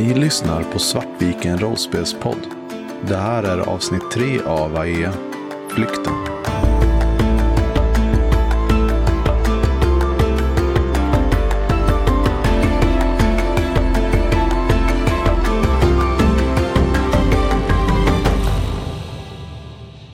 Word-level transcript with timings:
Ni 0.00 0.14
lyssnar 0.14 0.62
på 0.62 0.78
Svartviken 0.78 1.58
rollspelspodd. 1.58 2.46
Det 3.08 3.16
här 3.16 3.42
är 3.42 3.58
avsnitt 3.58 4.10
tre 4.12 4.40
av 4.40 4.76
AEA, 4.76 5.12
Flykten. 5.68 6.12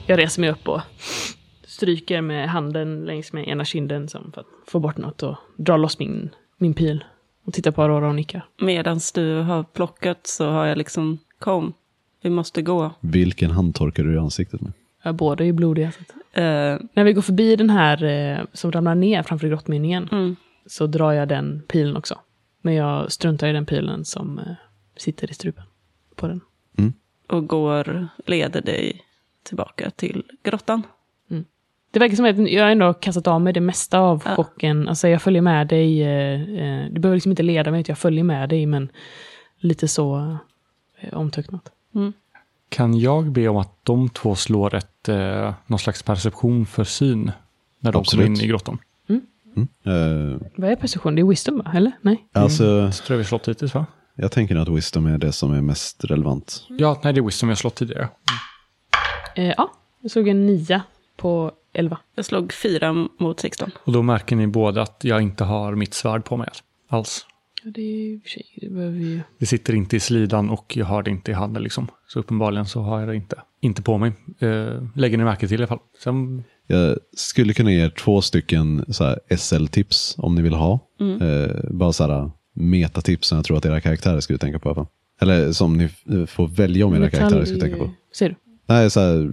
Jag 0.07 0.19
reser 0.19 0.41
mig 0.41 0.49
upp 0.49 0.67
och 0.67 0.81
stryker 1.67 2.21
med 2.21 2.49
handen 2.49 3.05
längs 3.05 3.33
med 3.33 3.47
ena 3.47 3.65
kinden 3.65 4.09
som 4.09 4.31
för 4.31 4.41
att 4.41 4.47
få 4.67 4.79
bort 4.79 4.97
något 4.97 5.23
och 5.23 5.35
drar 5.57 5.77
loss 5.77 5.99
min, 5.99 6.29
min 6.57 6.73
pil. 6.73 7.03
Och 7.47 7.53
tittar 7.53 7.71
på 7.71 7.83
Aurora 7.83 8.07
och 8.07 8.15
nickar. 8.15 8.45
Medan 8.61 8.99
du 9.13 9.41
har 9.41 9.63
plockat 9.63 10.27
så 10.27 10.49
har 10.49 10.65
jag 10.65 10.77
liksom, 10.77 11.17
kom, 11.39 11.73
vi 12.21 12.29
måste 12.29 12.61
gå. 12.61 12.91
Vilken 12.99 13.51
hand 13.51 13.75
torkar 13.75 14.03
du 14.03 14.13
i 14.15 14.17
ansiktet 14.17 14.61
med? 14.61 14.73
Ja, 15.03 15.13
båda 15.13 15.43
är 15.43 15.45
ju 15.45 15.53
blodiga. 15.53 15.87
Eh, 16.33 16.77
När 16.93 17.03
vi 17.03 17.13
går 17.13 17.21
förbi 17.21 17.55
den 17.55 17.69
här 17.69 18.03
eh, 18.03 18.45
som 18.53 18.71
ramlar 18.71 18.95
ner 18.95 19.23
framför 19.23 19.47
grottmynningen 19.47 20.09
mm. 20.11 20.35
så 20.65 20.87
drar 20.87 21.11
jag 21.11 21.27
den 21.27 21.63
pilen 21.67 21.97
också. 21.97 22.19
Men 22.61 22.73
jag 22.73 23.11
struntar 23.11 23.47
i 23.47 23.53
den 23.53 23.65
pilen 23.65 24.05
som 24.05 24.39
eh, 24.39 24.45
sitter 24.97 25.31
i 25.31 25.33
strupen 25.33 25.63
på 26.15 26.27
den. 26.27 26.41
Och 27.27 27.47
går, 27.47 28.07
leder 28.25 28.61
dig 28.61 29.01
tillbaka 29.43 29.89
till 29.89 30.23
grottan. 30.43 30.83
Det 31.91 31.99
verkar 31.99 32.15
som 32.15 32.25
att 32.25 32.51
jag 32.51 32.71
ändå 32.71 32.85
har 32.85 32.93
kastat 32.93 33.27
av 33.27 33.41
mig 33.41 33.53
det 33.53 33.61
mesta 33.61 33.99
av 33.99 34.21
Ja. 34.25 34.35
chocken. 34.35 34.87
Alltså 34.87 35.07
jag 35.07 35.21
följer 35.21 35.41
med 35.41 35.67
dig. 35.67 36.03
Eh, 36.03 36.41
eh, 36.41 36.85
du 36.91 36.99
behöver 36.99 37.15
liksom 37.15 37.31
inte 37.31 37.43
leda 37.43 37.71
mig, 37.71 37.83
jag 37.87 37.97
följer 37.97 38.23
med 38.23 38.49
dig, 38.49 38.65
men 38.65 38.89
lite 39.59 39.87
så 39.87 40.37
eh, 41.01 41.13
omtöcknat. 41.17 41.71
Kan 42.69 42.99
jag 42.99 43.31
be 43.31 43.47
om 43.47 43.57
att 43.57 43.85
de 43.85 44.09
två 44.09 44.35
slår 44.35 44.75
ett, 44.75 45.09
eh, 45.09 45.53
någon 45.67 45.79
slags 45.79 46.03
perception 46.03 46.65
för 46.65 46.83
syn 46.83 47.31
när 47.79 47.91
de 47.91 47.99
Absolut. 47.99 48.25
kommer 48.25 48.37
in 48.39 48.45
i 48.45 48.47
grottan? 48.47 48.77
Eh, 49.85 50.47
Vad 50.55 50.69
är 50.71 50.75
perception? 50.75 51.15
Det 51.15 51.21
är 51.21 51.23
wisdom, 51.25 51.57
va? 51.57 51.71
Eller? 51.75 51.91
Nej? 52.01 52.25
alltså, 52.33 52.63
Det 52.85 52.91
tror 52.91 53.13
jag 53.13 53.17
vi 53.17 53.23
har 53.23 53.27
slått 53.27 53.47
hittills 53.47 53.73
va? 53.75 53.85
jag 54.15 54.31
tänker 54.31 54.55
att 54.55 54.67
wisdom 54.69 55.05
är 55.05 55.17
det 55.17 55.31
som 55.31 55.53
är 55.53 55.61
mest 55.61 56.03
relevant. 56.05 56.63
Ja, 56.69 56.99
nej 57.03 57.13
det 57.13 57.19
är 57.19 57.23
wisdom 57.23 57.49
har 57.49 57.55
slått 57.55 57.75
tidigare. 57.75 58.09
Eh, 59.35 59.53
ja, 59.57 59.71
jag 60.01 60.11
såg 60.11 60.27
en 60.27 60.45
nia 60.45 60.81
på 61.17 61.51
elva. 61.77 61.97
Jag 62.15 62.25
slog 62.25 62.53
fyra 62.53 63.07
mot 63.19 63.39
16. 63.39 63.71
Och 63.83 63.91
då 63.91 64.01
märker 64.01 64.35
ni 64.35 64.47
båda 64.47 64.81
att 64.81 65.01
jag 65.03 65.21
inte 65.21 65.43
har 65.43 65.75
mitt 65.75 65.93
svärd 65.93 66.25
på 66.25 66.37
mig 66.37 66.49
alls. 66.87 67.25
Ja, 67.63 67.71
det 67.71 67.81
är 67.81 68.19
det 68.61 68.69
behöver 68.69 68.97
vi 68.97 69.05
ju. 69.05 69.21
Det 69.37 69.45
sitter 69.45 69.75
inte 69.75 69.95
i 69.95 69.99
slidan 69.99 70.49
och 70.49 70.77
jag 70.77 70.85
har 70.85 71.03
det 71.03 71.11
inte 71.11 71.31
i 71.31 71.33
handen 71.33 71.63
liksom. 71.63 71.87
Så 72.07 72.19
uppenbarligen 72.19 72.65
så 72.65 72.81
har 72.81 72.99
jag 72.99 73.09
det 73.09 73.15
inte, 73.15 73.41
inte 73.61 73.81
på 73.81 73.97
mig. 73.97 74.11
Eh, 74.39 74.83
lägger 74.95 75.17
ni 75.17 75.23
märke 75.23 75.47
till 75.47 75.55
i 75.55 75.57
alla 75.57 75.67
fall. 75.67 75.79
Sen, 76.03 76.43
Jag 76.67 76.97
skulle 77.17 77.53
kunna 77.53 77.71
ge 77.71 77.85
er 77.85 77.89
två 77.89 78.21
stycken 78.21 78.85
SL-tips 79.37 80.15
om 80.17 80.35
ni 80.35 80.41
vill 80.41 80.53
ha. 80.53 80.79
Mm. 80.99 81.21
Eh, 81.21 81.55
bara 81.71 81.93
så 81.93 82.07
här 82.07 82.31
metatips 82.53 83.27
som 83.27 83.35
jag 83.35 83.45
tror 83.45 83.57
att 83.57 83.65
era 83.65 83.81
karaktärer 83.81 84.19
skulle 84.19 84.39
tänka 84.39 84.59
på. 84.59 84.87
Eller 85.21 85.51
som 85.51 85.77
ni 85.77 85.83
eh, 85.83 86.25
får 86.25 86.47
välja 86.47 86.85
om 86.85 86.93
era 86.93 86.99
Metall 86.99 87.19
karaktärer 87.19 87.41
är 87.41 87.45
skulle 87.45 87.61
tänka 87.61 87.77
på. 87.77 87.89
Ser 88.13 88.29
du? 88.29 88.35
Nej, 88.69 88.89
så 88.89 88.99
här, 88.99 89.31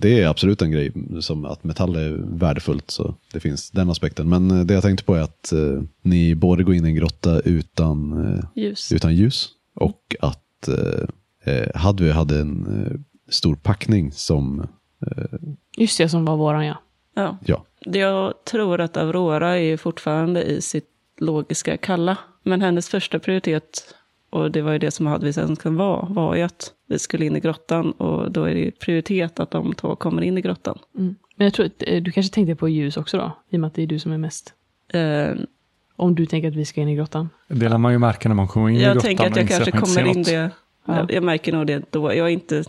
det 0.00 0.20
är 0.22 0.28
absolut 0.28 0.62
en 0.62 0.70
grej 0.70 0.92
som 1.20 1.44
att 1.44 1.64
metall 1.64 1.96
är 1.96 2.10
värdefullt. 2.38 2.90
Så 2.90 3.14
det 3.32 3.40
finns 3.40 3.70
den 3.70 3.90
aspekten. 3.90 4.28
Men 4.28 4.50
eh, 4.50 4.64
det 4.66 4.74
jag 4.74 4.82
tänkte 4.82 5.04
på 5.04 5.14
är 5.14 5.20
att 5.20 5.52
eh, 5.52 5.82
ni 6.02 6.34
både 6.34 6.64
går 6.64 6.74
in 6.74 6.84
i 6.86 6.88
en 6.88 6.94
grotta 6.94 7.40
utan, 7.40 8.24
eh, 8.34 8.44
Ljus. 8.54 8.92
utan 8.92 9.14
ljus 9.14 9.48
och 9.74 10.16
att 10.20 10.68
eh, 10.68 11.54
eh, 11.54 11.68
Hadvi 11.74 12.10
hade 12.10 12.38
en 12.40 12.66
eh, 12.86 13.00
stor 13.30 13.54
packning 13.56 14.12
som, 14.12 14.66
Just 15.76 15.98
det, 15.98 16.08
som 16.08 16.24
var 16.24 16.36
våran 16.36 16.66
ja. 16.66 16.82
Ja. 17.14 17.38
ja, 17.44 17.64
Jag 17.84 18.34
tror 18.44 18.80
att 18.80 18.96
Aurora 18.96 19.58
är 19.58 19.76
fortfarande 19.76 20.42
i 20.42 20.60
sitt 20.62 20.88
logiska 21.20 21.76
kalla. 21.76 22.18
Men 22.42 22.60
hennes 22.62 22.88
första 22.88 23.18
prioritet, 23.18 23.94
och 24.36 24.50
det 24.50 24.62
var 24.62 24.72
ju 24.72 24.78
det 24.78 24.90
som 24.90 25.06
Hadvis 25.06 25.38
önskan 25.38 25.76
var, 25.76 26.06
var 26.10 26.34
ju 26.34 26.42
att 26.42 26.72
vi 26.88 26.98
skulle 26.98 27.24
in 27.26 27.36
i 27.36 27.40
grottan. 27.40 27.92
Och 27.92 28.30
då 28.32 28.44
är 28.44 28.54
det 28.54 28.60
ju 28.60 28.70
prioritet 28.70 29.40
att 29.40 29.50
de 29.50 29.74
två 29.74 29.96
kommer 29.96 30.22
in 30.22 30.38
i 30.38 30.40
grottan. 30.40 30.78
Mm. 30.98 31.14
Men 31.36 31.44
jag 31.44 31.54
tror 31.54 31.66
att 31.66 31.82
eh, 31.86 32.02
du 32.02 32.12
kanske 32.12 32.34
tänkte 32.34 32.54
på 32.56 32.68
ljus 32.68 32.96
också 32.96 33.18
då? 33.18 33.32
I 33.50 33.56
och 33.56 33.60
med 33.60 33.68
att 33.68 33.74
det 33.74 33.82
är 33.82 33.86
du 33.86 33.98
som 33.98 34.12
är 34.12 34.18
mest. 34.18 34.54
Eh, 34.92 35.28
Om 35.96 36.14
du 36.14 36.26
tänker 36.26 36.48
att 36.48 36.54
vi 36.56 36.64
ska 36.64 36.80
in 36.80 36.88
i 36.88 36.96
grottan. 36.96 37.28
delar 37.48 37.78
man 37.78 37.92
ju 37.92 37.98
märke 37.98 38.28
när 38.28 38.34
man 38.36 38.48
kommer 38.48 38.68
in 38.70 38.76
i 38.76 38.82
jag 38.82 38.92
grottan. 38.94 39.06
tänker 39.08 39.26
att 39.30 39.36
jag 39.36 39.48
kanske 39.48 39.64
ser 39.72 39.78
kommer 40.02 40.10
in 40.10 40.16
något. 40.18 40.26
det. 40.26 40.50
Ja. 40.86 40.96
Jag, 40.96 41.12
jag 41.12 41.22
märker 41.22 41.52
nog 41.52 41.66
det 41.66 41.92
då. 41.92 42.14
Jag 42.14 42.26
är 42.26 42.32
inte 42.32 42.64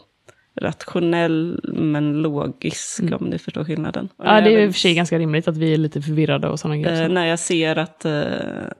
rationell 0.61 1.59
men 1.73 2.13
logisk 2.21 2.99
Mm. 2.99 3.13
om 3.13 3.25
ni 3.29 3.37
förstår 3.37 3.63
skillnaden. 3.63 4.09
Och 4.17 4.25
Ja, 4.25 4.41
det 4.41 4.53
är 4.55 4.59
i 4.65 4.69
och 4.69 4.73
för 4.73 4.79
sig 4.79 4.93
ganska 4.95 5.19
rimligt 5.19 5.47
att 5.47 5.57
vi 5.57 5.73
är 5.73 5.77
lite 5.77 6.01
förvirrade 6.01 6.47
och 6.49 6.59
sådana 6.59 6.77
grejer. 6.77 7.01
eh, 7.01 7.07
så. 7.07 7.13
När 7.13 7.25
jag 7.25 7.39
ser 7.39 7.75
att... 7.75 8.05
Eh, 8.05 8.23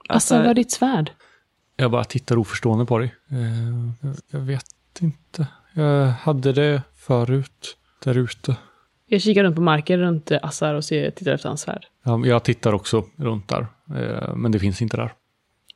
Alltså, 0.09 0.37
vad 0.37 0.47
är 0.47 0.53
ditt 0.53 0.71
svärd? 0.71 1.11
Jag 1.79 1.91
bara 1.91 2.03
tittar 2.03 2.37
oförstående 2.37 2.85
på 2.85 2.97
dig. 2.97 3.15
Eh, 3.29 4.09
jag, 4.31 4.39
vet 4.39 4.65
inte. 4.99 5.47
Jag 5.73 6.07
hade 6.07 6.53
det 6.53 6.81
förut, 6.95 7.77
där 8.03 8.17
ute. 8.17 8.55
Jag 9.05 9.21
kikar 9.21 9.43
runt 9.43 9.55
på 9.55 9.61
marken 9.61 9.99
runt 9.99 10.31
eh, 10.31 10.39
Assar 10.41 10.73
och 10.73 10.83
ser, 10.85 11.11
tittar 11.11 11.31
efter 11.33 11.49
hans 11.49 11.61
svärd. 11.61 11.85
Ja, 12.03 12.25
jag 12.25 12.43
tittar 12.43 12.73
också 12.73 13.05
runt 13.15 13.47
där, 13.47 13.67
eh, 13.95 14.35
men 14.35 14.51
det 14.51 14.59
finns 14.59 14.81
inte 14.81 14.97
där. 14.97 15.13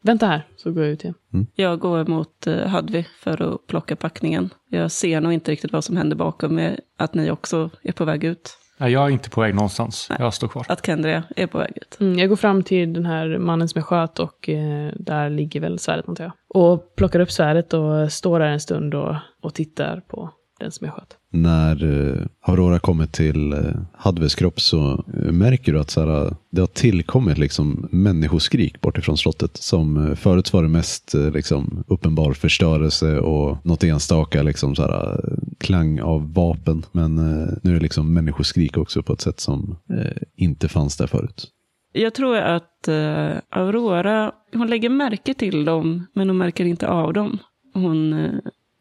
Vänta 0.04 0.28
här, 0.28 0.48
så 0.58 0.72
går 0.72 0.84
jag 0.84 0.92
ut 0.92 1.04
igen. 1.04 1.16
Jag 1.56 1.80
går 1.80 2.06
mot 2.06 2.48
uh, 2.48 2.66
Hadvi 2.68 3.08
för 3.20 3.54
att 3.54 3.68
plocka 3.68 3.96
packningen. 3.96 4.50
Jag 4.70 4.92
ser 4.92 5.22
nog 5.22 5.34
inte 5.34 5.52
riktigt 5.52 5.74
vad 5.74 5.84
som 5.84 5.98
händer 5.98 6.16
bakom 6.16 6.56
mig, 6.56 6.80
att 6.98 7.14
ni 7.14 7.32
också 7.32 7.70
är 7.82 7.92
på 7.92 8.06
väg 8.06 8.24
ut. 8.24 8.58
Nej, 8.82 8.92
jag 8.92 9.06
är 9.06 9.10
inte 9.10 9.30
på 9.30 9.42
väg 9.42 9.56
någonstans. 9.56 10.08
Nej. 10.10 10.18
Jag 10.22 10.34
står 10.34 10.48
kvar. 10.48 10.66
Att 10.70 10.86
Kendria 10.86 11.24
är 11.36 11.48
på 11.48 11.58
väg 11.58 11.72
ut. 11.76 11.98
Mm, 12.00 12.20
jag 12.20 12.30
går 12.30 12.36
fram 12.36 12.64
till 12.64 12.94
den 12.94 13.06
här 13.06 13.38
mannen 13.38 13.70
som 13.70 13.80
jag 13.80 13.86
sköt 13.86 14.20
och 14.20 14.50
eh, 14.50 14.92
där 14.96 15.30
ligger 15.30 15.60
väl 15.60 15.80
svärdet 15.80 16.10
antar 16.10 16.24
jag. 16.24 16.34
Och 16.50 16.96
plockar 16.96 17.20
upp 17.20 17.32
svärdet 17.32 17.74
och 17.74 18.12
står 18.12 18.40
där 18.40 18.48
en 18.48 18.60
stund 18.60 18.96
och, 18.96 19.16
och 19.42 19.54
tittar 19.54 20.02
på 20.08 20.30
den 20.60 20.72
som 20.72 20.86
jag 20.86 20.96
sköt 20.96 21.18
när 21.32 21.84
eh, 21.84 22.26
Aurora 22.42 22.80
kommer 22.80 23.06
till 23.06 23.54
eh, 23.54 23.60
Hadves 23.94 24.36
kropp 24.36 24.62
så 24.62 24.92
eh, 24.92 25.32
märker 25.32 25.74
du 25.74 25.80
att 25.80 25.90
så 25.90 26.06
här, 26.06 26.36
det 26.52 26.62
har 26.62 26.68
tillkommit 26.68 27.38
liksom 27.38 27.88
människoskrik 27.92 28.82
bortifrån 28.82 29.18
slottet. 29.18 29.58
Som 29.58 30.16
förut 30.16 30.54
var 30.54 30.64
det 30.64 30.70
mest 30.70 31.14
liksom, 31.34 31.84
uppenbar 31.88 32.34
förstörelse 32.34 33.20
och 33.20 33.66
något 33.66 33.84
enstaka 33.84 34.44
liksom, 34.44 34.76
så 34.76 34.82
här, 34.82 35.22
klang 35.58 36.00
av 36.00 36.34
vapen. 36.34 36.86
Men 36.92 37.16
nu 37.64 37.70
är 37.70 37.74
det 37.74 37.80
liksom 37.80 38.14
människoskrik 38.14 38.78
också 38.78 39.04
på 39.04 39.14
ett 39.14 39.22
sätt 39.22 39.40
som 39.40 39.78
eh, 39.90 40.22
inte 40.36 40.68
fanns 40.68 40.98
där 40.98 41.08
förut. 41.08 41.48
Jag 41.94 42.14
tror 42.14 42.38
att 42.38 42.88
eh, 42.88 43.32
Aurora, 43.50 44.32
hon 44.54 44.68
lägger 44.68 44.90
märke 44.90 45.34
till 45.34 45.66
dem, 45.66 46.08
men 46.14 46.30
hon 46.30 46.38
märker 46.38 46.66
inte 46.66 46.88
av 46.88 47.14
dem. 47.14 47.38
Hon 47.74 48.14
eh, 48.14 48.32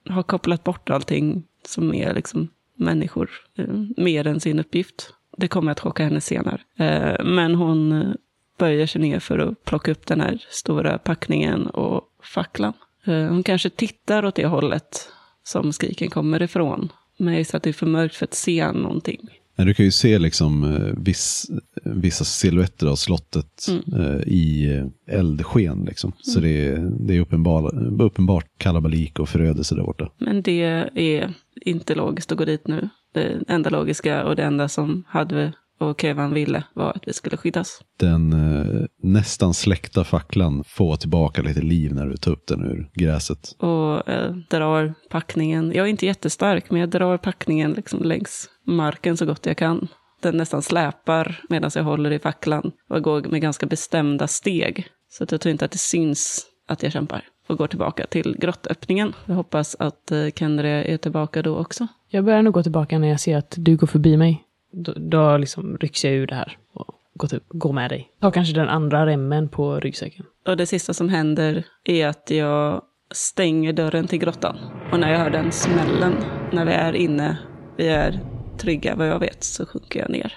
har 0.08 0.22
kopplat 0.22 0.64
bort 0.64 0.90
allting 0.90 1.44
som 1.64 1.94
är 1.94 2.14
liksom 2.14 2.48
människor, 2.74 3.30
eh, 3.58 3.74
mer 3.96 4.26
än 4.26 4.40
sin 4.40 4.60
uppgift. 4.60 5.14
Det 5.36 5.48
kommer 5.48 5.72
att 5.72 5.80
chocka 5.80 6.04
henne 6.04 6.20
senare. 6.20 6.60
Eh, 6.78 7.24
men 7.24 7.54
hon 7.54 7.92
eh, 7.92 8.12
böjer 8.58 8.86
sig 8.86 9.00
ner 9.00 9.20
för 9.20 9.38
att 9.38 9.64
plocka 9.64 9.90
upp 9.90 10.06
den 10.06 10.20
här 10.20 10.44
stora 10.48 10.98
packningen 10.98 11.66
och 11.66 12.04
facklan. 12.22 12.72
Eh, 13.04 13.24
hon 13.24 13.42
kanske 13.42 13.70
tittar 13.70 14.24
åt 14.24 14.34
det 14.34 14.46
hållet 14.46 15.08
som 15.42 15.72
skriken 15.72 16.10
kommer 16.10 16.42
ifrån. 16.42 16.92
Men 17.16 17.32
jag 17.32 17.38
gissar 17.38 17.56
att 17.56 17.62
det 17.62 17.70
är 17.70 17.74
för 17.74 17.86
mörkt 17.86 18.14
för 18.14 18.24
att 18.24 18.34
se 18.34 18.72
någonting. 18.72 19.28
Men 19.60 19.66
du 19.66 19.74
kan 19.74 19.84
ju 19.84 19.90
se 19.90 20.18
liksom 20.18 20.64
eh, 20.64 20.92
viss, 20.96 21.50
vissa 21.84 22.24
silhuetter 22.24 22.86
av 22.86 22.96
slottet 22.96 23.66
eh, 23.68 24.28
i 24.32 24.76
eh, 24.76 25.16
eldsken. 25.18 25.84
Liksom. 25.84 26.12
Så 26.18 26.40
det 26.40 26.68
är, 26.68 26.90
det 27.00 27.16
är 27.16 27.20
uppenbar, 27.20 28.02
uppenbart 28.02 28.46
kalabalik 28.58 29.18
och 29.18 29.28
förödelse 29.28 29.74
där 29.74 29.82
borta. 29.82 30.10
Men 30.18 30.42
det 30.42 30.90
är 30.94 31.34
inte 31.60 31.94
logiskt 31.94 32.32
att 32.32 32.38
gå 32.38 32.44
dit 32.44 32.66
nu. 32.66 32.88
Det 33.12 33.42
enda 33.48 33.70
logiska 33.70 34.24
och 34.24 34.36
det 34.36 34.42
enda 34.42 34.68
som 34.68 35.04
hade 35.08 35.52
och 35.80 36.00
Kevan 36.00 36.34
ville 36.34 36.64
var 36.74 36.90
att 36.90 37.08
vi 37.08 37.12
skulle 37.12 37.36
skyddas. 37.36 37.80
Den 37.98 38.32
eh, 38.32 38.86
nästan 39.02 39.54
släckta 39.54 40.04
facklan 40.04 40.64
får 40.66 40.96
tillbaka 40.96 41.42
lite 41.42 41.60
liv 41.60 41.94
när 41.94 42.06
du 42.06 42.16
tar 42.16 42.32
upp 42.32 42.46
den 42.46 42.62
ur 42.62 42.90
gräset. 42.94 43.56
Och 43.58 44.08
eh, 44.08 44.34
drar 44.50 44.94
packningen. 45.10 45.72
Jag 45.74 45.86
är 45.86 45.90
inte 45.90 46.06
jättestark, 46.06 46.70
men 46.70 46.80
jag 46.80 46.88
drar 46.88 47.16
packningen 47.16 47.72
liksom 47.72 48.02
längs 48.02 48.48
marken 48.66 49.16
så 49.16 49.26
gott 49.26 49.46
jag 49.46 49.56
kan. 49.56 49.88
Den 50.22 50.36
nästan 50.36 50.62
släpar 50.62 51.40
medan 51.48 51.70
jag 51.74 51.84
håller 51.84 52.10
i 52.10 52.18
facklan 52.18 52.72
och 52.88 53.02
går 53.02 53.22
med 53.22 53.40
ganska 53.40 53.66
bestämda 53.66 54.28
steg. 54.28 54.86
Så 55.10 55.24
att 55.24 55.32
jag 55.32 55.40
tror 55.40 55.50
inte 55.50 55.64
att 55.64 55.70
det 55.70 55.78
syns 55.78 56.46
att 56.68 56.82
jag 56.82 56.92
kämpar. 56.92 57.24
Och 57.48 57.58
går 57.58 57.66
tillbaka 57.66 58.06
till 58.06 58.36
grottöppningen. 58.38 59.12
Jag 59.26 59.34
hoppas 59.34 59.76
att 59.78 60.12
eh, 60.12 60.26
Kendre 60.34 60.84
är 60.84 60.96
tillbaka 60.96 61.42
då 61.42 61.58
också. 61.58 61.86
Jag 62.08 62.24
börjar 62.24 62.42
nog 62.42 62.54
gå 62.54 62.62
tillbaka 62.62 62.98
när 62.98 63.08
jag 63.08 63.20
ser 63.20 63.36
att 63.36 63.54
du 63.58 63.76
går 63.76 63.86
förbi 63.86 64.16
mig. 64.16 64.44
Då, 64.70 64.92
då 64.96 65.36
liksom 65.36 65.78
rycks 65.78 66.04
jag 66.04 66.14
ur 66.14 66.26
det 66.26 66.34
här 66.34 66.58
och 66.72 66.94
går, 67.14 67.28
till, 67.28 67.40
går 67.48 67.72
med 67.72 67.90
dig. 67.90 68.12
Ta 68.20 68.30
kanske 68.30 68.54
den 68.54 68.68
andra 68.68 69.06
remmen 69.06 69.48
på 69.48 69.80
ryggsäcken. 69.80 70.26
Och 70.46 70.56
det 70.56 70.66
sista 70.66 70.94
som 70.94 71.08
händer 71.08 71.64
är 71.84 72.06
att 72.06 72.30
jag 72.30 72.82
stänger 73.10 73.72
dörren 73.72 74.06
till 74.06 74.18
grottan. 74.18 74.56
Och 74.92 75.00
när 75.00 75.12
jag 75.12 75.18
hör 75.18 75.30
den 75.30 75.52
smällen, 75.52 76.14
när 76.52 76.64
vi 76.64 76.72
är 76.72 76.92
inne, 76.92 77.38
vi 77.76 77.88
är 77.88 78.20
trygga 78.58 78.94
vad 78.94 79.08
jag 79.08 79.18
vet, 79.18 79.44
så 79.44 79.66
sjunker 79.66 80.00
jag 80.00 80.10
ner 80.10 80.32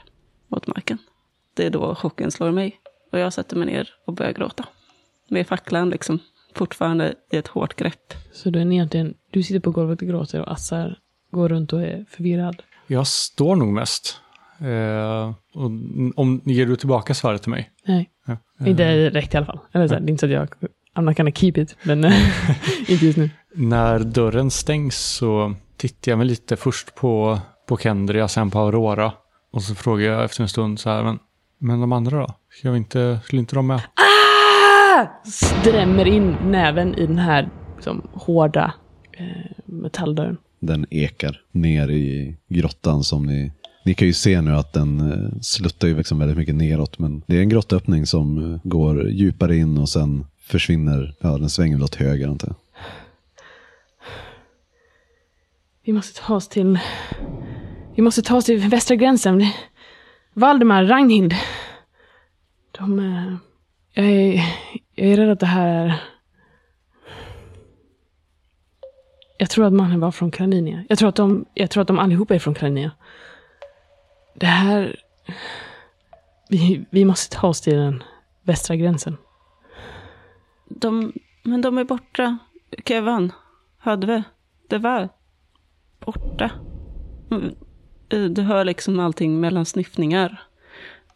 mot 0.47 0.67
marken. 0.67 0.97
Det 1.53 1.65
är 1.65 1.69
då 1.69 1.95
chocken 1.95 2.31
slår 2.31 2.51
mig. 2.51 2.79
Och 3.11 3.19
jag 3.19 3.33
sätter 3.33 3.55
mig 3.55 3.65
ner 3.65 3.89
och 4.05 4.13
börjar 4.13 4.31
gråta. 4.31 4.65
Med 5.29 5.47
facklan 5.47 5.89
liksom, 5.89 6.19
fortfarande 6.55 7.13
i 7.31 7.37
ett 7.37 7.47
hårt 7.47 7.75
grepp. 7.75 8.13
Så 8.31 8.49
du 8.49 8.61
är 8.61 8.71
egentligen, 8.71 9.13
du 9.31 9.43
sitter 9.43 9.59
på 9.59 9.71
golvet 9.71 10.01
och 10.01 10.07
gråter 10.07 10.41
och 10.41 10.51
Assar 10.51 10.99
går 11.31 11.49
runt 11.49 11.73
och 11.73 11.81
är 11.81 12.05
förvirrad. 12.09 12.63
Jag 12.87 13.07
står 13.07 13.55
nog 13.55 13.73
mest. 13.73 14.17
Eh, 14.59 15.29
och 15.53 15.71
om, 16.15 16.41
ger 16.45 16.65
du 16.65 16.75
tillbaka 16.75 17.13
svärdet 17.13 17.41
till 17.41 17.51
mig? 17.51 17.71
Nej, 17.87 18.09
Ja. 18.27 18.37
inte 18.67 18.93
direkt 18.95 19.33
i 19.33 19.37
alla 19.37 19.45
fall. 19.45 19.59
Eller 19.71 19.87
så 19.87 19.93
här, 19.93 20.01
det 20.01 20.07
är 20.07 20.11
inte 20.11 20.19
så 20.19 20.25
att 20.25 20.31
jag, 20.31 20.49
I'm 20.95 21.01
not 21.01 21.17
gonna 21.17 21.31
keep 21.31 21.53
it, 21.55 21.75
men 21.83 22.03
eh, 22.03 22.13
inte 22.91 23.05
just 23.05 23.17
nu. 23.17 23.29
När 23.55 23.99
dörren 23.99 24.51
stängs 24.51 24.97
så 24.97 25.53
tittar 25.77 26.11
jag 26.11 26.17
mig 26.17 26.27
lite 26.27 26.55
först 26.55 26.95
på, 26.95 27.39
på 27.67 27.77
Kendria, 27.77 28.27
sen 28.27 28.51
på 28.51 28.59
Aurora. 28.59 29.13
Och 29.51 29.63
så 29.63 29.75
frågar 29.75 30.05
jag 30.11 30.23
efter 30.23 30.41
en 30.43 30.49
stund 30.49 30.79
så 30.79 30.89
här, 30.89 31.03
men, 31.03 31.19
men 31.57 31.79
de 31.81 31.91
andra 31.91 32.19
då? 32.19 32.27
Ska 32.59 32.71
vi 32.71 32.77
inte, 32.77 33.19
skulle 33.23 33.39
inte 33.39 33.55
de 33.55 33.67
med? 33.67 33.81
Drämmer 35.63 36.05
in 36.05 36.35
näven 36.45 36.95
i 36.95 37.05
den 37.07 37.17
här 37.17 37.49
liksom, 37.75 38.01
hårda 38.13 38.73
eh, 39.11 39.25
metalldörren. 39.65 40.37
Den 40.65 40.85
ekar 40.89 41.41
ner 41.51 41.89
i 41.89 42.35
grottan 42.47 43.03
som 43.03 43.25
ni... 43.25 43.51
Ni 43.85 43.93
kan 43.93 44.07
ju 44.07 44.13
se 44.13 44.41
nu 44.41 44.51
att 44.51 44.73
den 44.73 45.11
eh, 45.11 45.39
sluttar 45.41 45.87
ju 45.87 45.97
liksom 45.97 46.19
väldigt 46.19 46.37
mycket 46.37 46.55
neråt. 46.55 46.99
Men 46.99 47.23
det 47.27 47.37
är 47.37 47.41
en 47.41 47.49
grottöppning 47.49 48.05
som 48.05 48.53
eh, 48.53 48.59
går 48.63 49.09
djupare 49.09 49.57
in 49.57 49.77
och 49.77 49.89
sen 49.89 50.25
försvinner. 50.41 51.15
Ja, 51.19 51.37
den 51.37 51.49
svänger 51.49 51.75
väl 51.75 51.83
åt 51.83 51.95
höger 51.95 52.27
antar 52.27 52.47
jag. 52.47 52.55
Vi 55.85 55.93
måste 55.93 56.21
ta 56.21 56.35
oss 56.35 56.47
till... 56.47 56.79
Vi 57.95 58.01
måste 58.01 58.21
ta 58.21 58.35
oss 58.35 58.45
till 58.45 58.59
västra 58.59 58.95
gränsen. 58.95 59.45
Valdemar, 60.33 60.83
Ragnhild. 60.83 61.33
De... 62.71 62.99
Eh, 62.99 63.35
jag 63.93 64.05
är, 64.05 64.43
jag 64.95 65.07
är 65.07 65.17
rädd 65.17 65.29
att 65.29 65.39
det 65.39 65.45
här 65.45 65.67
är... 65.67 66.12
Jag 69.43 69.49
tror 69.49 69.65
att 69.65 69.73
mannen 69.73 69.99
var 69.99 70.11
från 70.11 70.31
Kraninia. 70.31 70.83
Jag 70.89 70.97
tror 70.97 71.09
att 71.09 71.15
de, 71.15 71.45
jag 71.53 71.69
tror 71.69 71.81
att 71.81 71.87
de 71.87 71.99
allihopa 71.99 72.35
är 72.35 72.39
från 72.39 72.53
Kraninia. 72.53 72.91
Det 74.35 74.45
här... 74.45 74.99
Vi, 76.49 76.85
vi 76.89 77.05
måste 77.05 77.37
ta 77.37 77.47
oss 77.47 77.61
till 77.61 77.73
den 77.73 78.03
västra 78.41 78.75
gränsen. 78.75 79.17
De, 80.69 81.13
men 81.43 81.61
de 81.61 81.77
är 81.77 81.83
borta. 81.83 82.37
Kevan, 82.85 83.31
Hödve, 83.77 84.23
det 84.67 84.77
var 84.77 85.09
borta. 85.99 86.51
Mm, 87.31 88.33
du 88.33 88.41
hör 88.41 88.65
liksom 88.65 88.99
allting 88.99 89.39
mellan 89.39 89.65
sniffningar. 89.65 90.43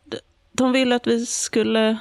De- 0.03 0.19
De 0.51 0.71
ville 0.71 0.95
att 0.95 1.07
vi 1.07 1.25
skulle... 1.25 1.97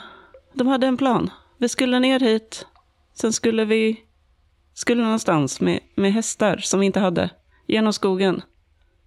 De 0.52 0.66
hade 0.66 0.86
en 0.86 0.96
plan. 0.96 1.30
Vi 1.58 1.68
skulle 1.68 1.98
ner 1.98 2.20
hit. 2.20 2.66
Sen 3.14 3.32
skulle 3.32 3.64
vi... 3.64 4.02
Skulle 4.76 5.02
någonstans 5.02 5.60
med, 5.60 5.80
med 5.94 6.12
hästar 6.12 6.56
som 6.56 6.80
vi 6.80 6.86
inte 6.86 7.00
hade. 7.00 7.30
Genom 7.66 7.92
skogen. 7.92 8.42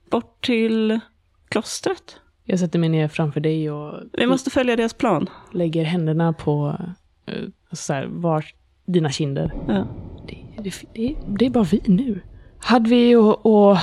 Bort 0.10 0.46
till 0.46 1.00
klostret. 1.50 2.20
Jag 2.44 2.60
sätter 2.60 2.80
mig 2.80 2.90
ner 2.90 3.08
framför 3.08 3.40
dig 3.40 3.72
och 3.72 4.04
Vi 4.14 4.28
måste 4.28 4.50
följa 4.50 4.76
deras 4.76 4.94
plan. 4.94 5.30
lägger 5.54 5.84
händerna 5.84 6.34
på 6.34 6.78
eh, 7.26 7.44
så 7.72 7.94
här, 7.94 8.06
var 8.06 8.46
dina 8.86 9.10
kinder. 9.12 9.54
Ja. 9.68 9.88
Det, 10.28 10.62
det, 10.64 10.74
det, 10.94 11.16
det 11.28 11.46
är 11.46 11.50
bara 11.50 11.64
vi 11.64 11.82
nu. 11.86 12.22
Hadvi 12.60 13.16
och, 13.16 13.46
och 13.46 13.78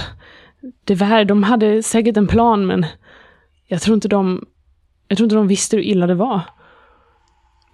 det 0.85 0.94
var, 0.94 1.25
de 1.25 1.43
hade 1.43 1.82
säkert 1.82 2.17
en 2.17 2.27
plan, 2.27 2.67
men 2.67 2.87
jag 3.67 3.82
tror 3.82 3.94
inte 3.94 4.09
de, 4.09 4.47
jag 5.09 5.19
tror 5.19 5.25
inte 5.25 5.37
de 5.37 5.49
visste 5.49 5.77
hur 5.77 5.82
illa 5.82 6.06
det 6.06 6.15
var. 6.15 6.41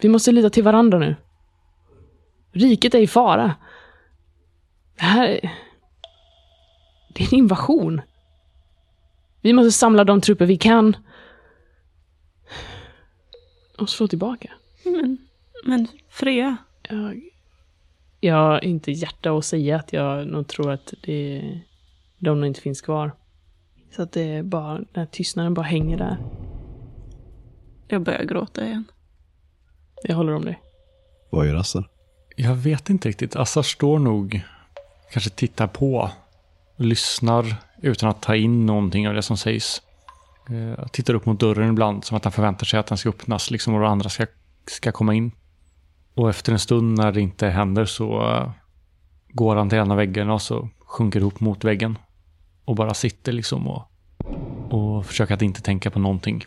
Vi 0.00 0.08
måste 0.08 0.32
lita 0.32 0.50
till 0.50 0.65
varandra 0.65 0.99
nu. 0.99 1.17
Riket 2.53 2.94
är 2.94 2.99
i 2.99 3.06
fara. 3.06 3.55
Det 5.02 5.06
här 5.06 5.28
är... 5.28 5.52
Det 7.14 7.25
är 7.25 7.28
en 7.34 7.38
invasion. 7.38 8.00
Vi 9.40 9.52
måste 9.52 9.72
samla 9.72 10.04
de 10.04 10.20
trupper 10.20 10.46
vi 10.46 10.56
kan. 10.56 10.96
Och 13.78 13.88
slå 13.88 14.08
tillbaka. 14.08 14.52
Men, 14.84 15.19
men 15.64 15.88
Freja, 16.08 16.56
Jag, 16.88 17.20
jag 18.20 18.34
har 18.34 18.64
inte 18.64 18.93
hjärta 18.93 19.32
att 19.32 19.44
säga 19.44 19.76
att 19.76 19.93
jag 19.93 20.26
nog 20.26 20.49
tror 20.49 20.70
att 20.70 20.94
det, 21.02 21.60
de 22.19 22.40
nog 22.40 22.46
inte 22.46 22.60
finns 22.60 22.81
kvar. 22.81 23.12
Så 23.90 24.02
att 24.02 24.12
det 24.12 24.22
är 24.22 24.43
bara, 24.43 24.75
den 24.75 24.87
här 24.94 25.06
tystnaden 25.06 25.55
bara 25.55 25.66
hänger 25.66 25.98
där. 25.98 26.16
jag 27.88 28.02
börjar 28.02 28.25
gråta 28.25 28.66
igen. 28.66 28.84
Jag 30.02 30.16
håller 30.16 30.34
om 30.34 30.44
dig. 30.44 30.62
Vad 31.31 31.46
gör 31.46 31.55
Assar? 31.55 31.88
Jag 32.37 32.55
vet 32.55 32.90
inte 32.90 33.08
riktigt. 33.08 33.37
Assar 33.37 33.62
står 33.62 33.98
nog, 33.98 34.43
kanske 35.12 35.31
tittar 35.31 35.67
på, 35.67 36.11
lyssnar 36.76 37.56
utan 37.81 38.09
att 38.09 38.23
ta 38.23 38.37
in 38.37 38.67
någonting 38.67 39.09
av 39.09 39.14
det 39.14 39.23
som 39.23 39.37
sägs. 39.37 39.82
Eh, 40.50 40.87
tittar 40.87 41.14
upp 41.14 41.26
mot 41.26 41.41
dörren 41.41 41.69
ibland 41.69 42.05
som 42.05 42.17
att 42.17 42.25
han 42.25 42.32
förväntar 42.32 42.67
sig 42.67 42.81
att 42.81 42.87
den 42.87 42.99
ska 42.99 43.09
öppnas 43.09 43.50
liksom, 43.50 43.75
och 43.75 43.88
andra 43.88 44.09
ska, 44.09 44.26
ska 44.67 44.93
komma 44.93 45.14
in. 45.14 45.32
Och 46.14 46.31
efter 46.31 46.53
en 46.53 46.59
stund 46.59 46.99
när 46.99 47.12
det 47.12 47.20
inte 47.20 47.49
händer 47.49 47.85
så 47.85 48.31
eh, 48.31 48.50
går 49.29 49.56
han 49.56 49.69
till 49.69 49.79
en 49.79 49.91
av 49.91 49.97
väggarna 49.97 50.35
och 50.35 50.43
så 50.43 50.69
sjunker 50.79 51.20
ihop 51.20 51.41
mot 51.41 51.65
väggen. 51.65 51.99
Och 52.65 52.76
bara 52.76 52.94
sitter 52.94 53.32
liksom 53.32 53.69
och, 53.69 53.82
och 54.70 55.06
försöker 55.06 55.35
att 55.35 55.43
inte 55.43 55.62
tänka 55.62 55.91
på 55.91 55.99
någonting. 55.99 56.44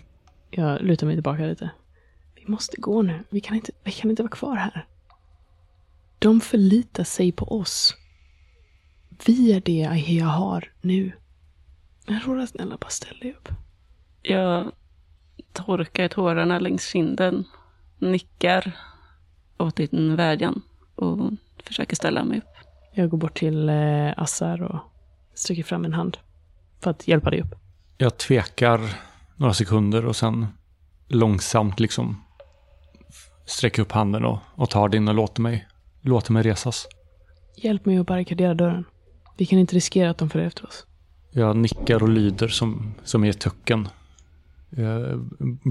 Jag 0.49 0.81
lutar 0.81 1.07
mig 1.07 1.15
tillbaka 1.15 1.45
lite. 1.45 1.69
Vi 2.35 2.43
måste 2.47 2.81
gå 2.81 3.01
nu. 3.01 3.23
Vi 3.29 3.41
kan 3.41 3.55
inte, 3.55 3.71
vi 3.83 3.91
kan 3.91 4.09
inte 4.09 4.23
vara 4.23 4.31
kvar 4.31 4.55
här. 4.55 4.85
De 6.19 6.41
förlitar 6.41 7.03
sig 7.03 7.31
på 7.31 7.59
oss. 7.59 7.95
Vi 9.25 9.53
är 9.53 9.61
det 9.61 9.85
Ahea 9.85 10.25
har 10.25 10.71
nu. 10.81 11.11
Men 12.07 12.19
Rora, 12.19 12.47
snälla, 12.47 12.77
bara 12.77 12.89
ställ 12.89 13.17
dig 13.21 13.31
upp. 13.31 13.49
Jag 14.21 14.71
torkar 15.53 16.07
tårarna 16.07 16.59
längs 16.59 16.87
kinden, 16.87 17.43
nickar 17.99 18.71
åt 19.57 19.75
din 19.75 20.15
vädjan 20.15 20.61
och 20.95 21.31
försöker 21.63 21.95
ställa 21.95 22.23
mig 22.23 22.37
upp. 22.37 22.55
Jag 22.93 23.09
går 23.09 23.17
bort 23.17 23.37
till 23.37 23.69
eh, 23.69 24.13
Assar 24.17 24.61
och 24.63 24.79
sträcker 25.33 25.63
fram 25.63 25.85
en 25.85 25.93
hand. 25.93 26.17
För 26.79 26.91
att 26.91 27.07
hjälpa 27.07 27.29
dig 27.29 27.41
upp. 27.41 27.55
Jag 27.97 28.17
tvekar 28.17 28.81
några 29.35 29.53
sekunder 29.53 30.05
och 30.05 30.15
sen 30.15 30.47
långsamt 31.07 31.79
liksom 31.79 32.23
sträcker 33.45 33.81
upp 33.81 33.91
handen 33.91 34.25
och, 34.25 34.39
och 34.55 34.69
tar 34.69 34.89
din 34.89 35.07
och 35.07 35.13
låter 35.13 35.41
mig, 35.41 35.67
låter 36.01 36.31
mig 36.33 36.43
resas. 36.43 36.87
Hjälp 37.55 37.85
mig 37.85 37.97
att 37.97 38.07
barrikadera 38.07 38.53
dörren. 38.53 38.85
Vi 39.37 39.45
kan 39.45 39.59
inte 39.59 39.75
riskera 39.75 40.09
att 40.09 40.17
de 40.17 40.29
följer 40.29 40.47
efter 40.47 40.65
oss. 40.65 40.85
Jag 41.31 41.55
nickar 41.55 42.03
och 42.03 42.09
lyder 42.09 42.47
som, 42.47 42.93
som 43.03 43.25
i 43.25 43.29
ett 43.29 43.39
töcken. 43.39 43.87
Jag 44.69 45.19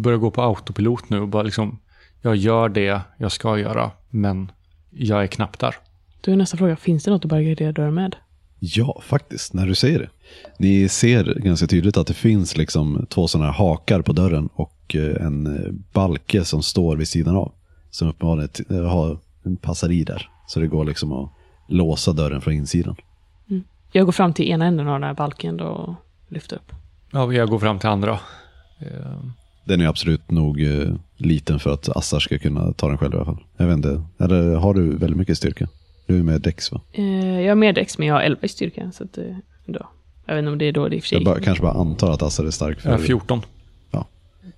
börjar 0.03 0.19
gå 0.19 0.31
på 0.31 0.43
autopilot 0.43 1.11
nu 1.11 1.21
och 1.21 1.29
bara 1.29 1.43
liksom, 1.43 1.81
jag 2.23 2.37
gör 2.37 2.69
det 2.69 3.01
jag 3.19 3.33
ska 3.33 3.59
göra, 3.59 3.91
men 4.11 4.53
jag 4.91 5.23
är 5.23 5.27
knappt 5.27 5.61
där. 5.61 5.75
Då 6.21 6.33
är 6.33 6.37
nästa 6.37 6.57
fråga, 6.57 6.77
finns 6.77 7.05
det 7.05 7.11
något 7.11 7.25
att 7.25 7.31
barrikadera 7.31 7.73
dörren 7.73 7.95
med? 7.95 8.17
Ja, 8.59 9.03
faktiskt, 9.05 9.55
när 9.55 9.67
du 9.67 9.75
säger 9.75 9.99
det. 9.99 10.09
Ni 10.59 10.89
ser 10.89 11.35
ganska 11.35 11.67
tydligt 11.67 11.97
att 11.97 12.07
det 12.07 12.15
finns 12.15 12.57
liksom 12.57 13.07
två 13.11 13.29
sådana 13.29 13.51
här 13.51 13.59
hakar 13.59 14.03
på 14.03 14.13
dörren 14.13 14.49
och 14.55 14.95
eh, 14.95 15.27
en 15.27 15.47
eh, 15.47 15.73
balke 15.93 16.45
som 16.45 16.63
står 16.63 16.97
vid 16.97 17.09
sidan 17.09 17.37
av. 17.37 17.53
Som 17.91 18.09
uppenbarligen 18.09 18.51
eh, 18.71 18.91
har, 18.91 19.19
passar 19.61 19.93
i 19.93 20.05
där. 20.05 20.29
Så 20.47 20.61
det 20.61 20.67
går 20.67 20.85
liksom 20.85 21.13
att 21.13 21.31
låsa 21.69 22.13
dörren 22.13 22.41
från 22.41 22.55
insidan. 22.55 22.97
Jag 23.97 24.05
går 24.07 24.13
fram 24.13 24.33
till 24.33 24.49
ena 24.51 24.67
änden 24.67 24.89
av 24.89 25.01
den 25.01 25.03
här 25.09 25.15
balken 25.15 25.57
då 25.57 25.65
och 25.65 25.95
lyfter 26.29 26.57
upp. 26.57 26.73
Ja, 27.11 27.33
jag 27.33 27.49
går 27.49 27.59
fram 27.59 27.79
till 27.79 27.89
andra. 27.89 28.13
Eh, 28.79 29.19
Den 29.65 29.81
är 29.81 29.87
absolut 29.87 30.31
nog 30.31 30.63
eh, 30.63 30.89
liten 31.17 31.59
för 31.59 31.73
att 31.75 31.89
Assar 31.97 32.19
ska 32.21 32.39
kunna 32.39 32.73
ta 32.73 32.89
den 32.89 32.99
själv 32.99 33.13
i 33.13 33.17
alla 33.17 33.25
fall. 33.25 33.41
Jag 33.57 33.67
vet 33.67 33.77
inte, 33.77 34.03
eller 34.19 34.55
har 34.57 34.75
du 34.75 34.97
väldigt 34.97 35.17
mycket 35.19 35.37
styrka? 35.39 35.69
Du 36.07 36.19
är 36.19 36.23
med 36.23 36.41
Dex 36.41 36.73
va? 36.73 36.81
Eh, 36.93 37.41
jag 37.41 37.49
har 37.51 37.55
mer 37.55 37.73
dex, 37.73 37.99
men 37.99 38.09
jag 38.09 38.15
har 38.15 38.21
11 38.23 38.39
i 38.43 38.49
styrka. 38.49 38.91
Så 38.93 39.05
att, 39.05 39.19
ändå. 39.67 39.89
Jag 40.27 40.35
vet 40.35 40.43
inte 40.43 40.53
om 40.53 40.59
det 40.59 40.65
är 40.65 40.73
då 40.73 40.89
det 40.89 40.97
i 40.97 40.99
och 40.99 41.03
för 41.03 41.09
sig. 41.09 41.19
Jag 41.19 41.25
bara, 41.25 41.41
kanske 41.41 41.63
bara 41.63 41.73
antar 41.81 42.11
att 42.13 42.23
Assar 42.23 42.45
är 42.45 42.51
stark. 42.51 42.79
jag 42.85 42.95
är 42.95 42.99
För, 42.99 43.05
14. 43.05 43.43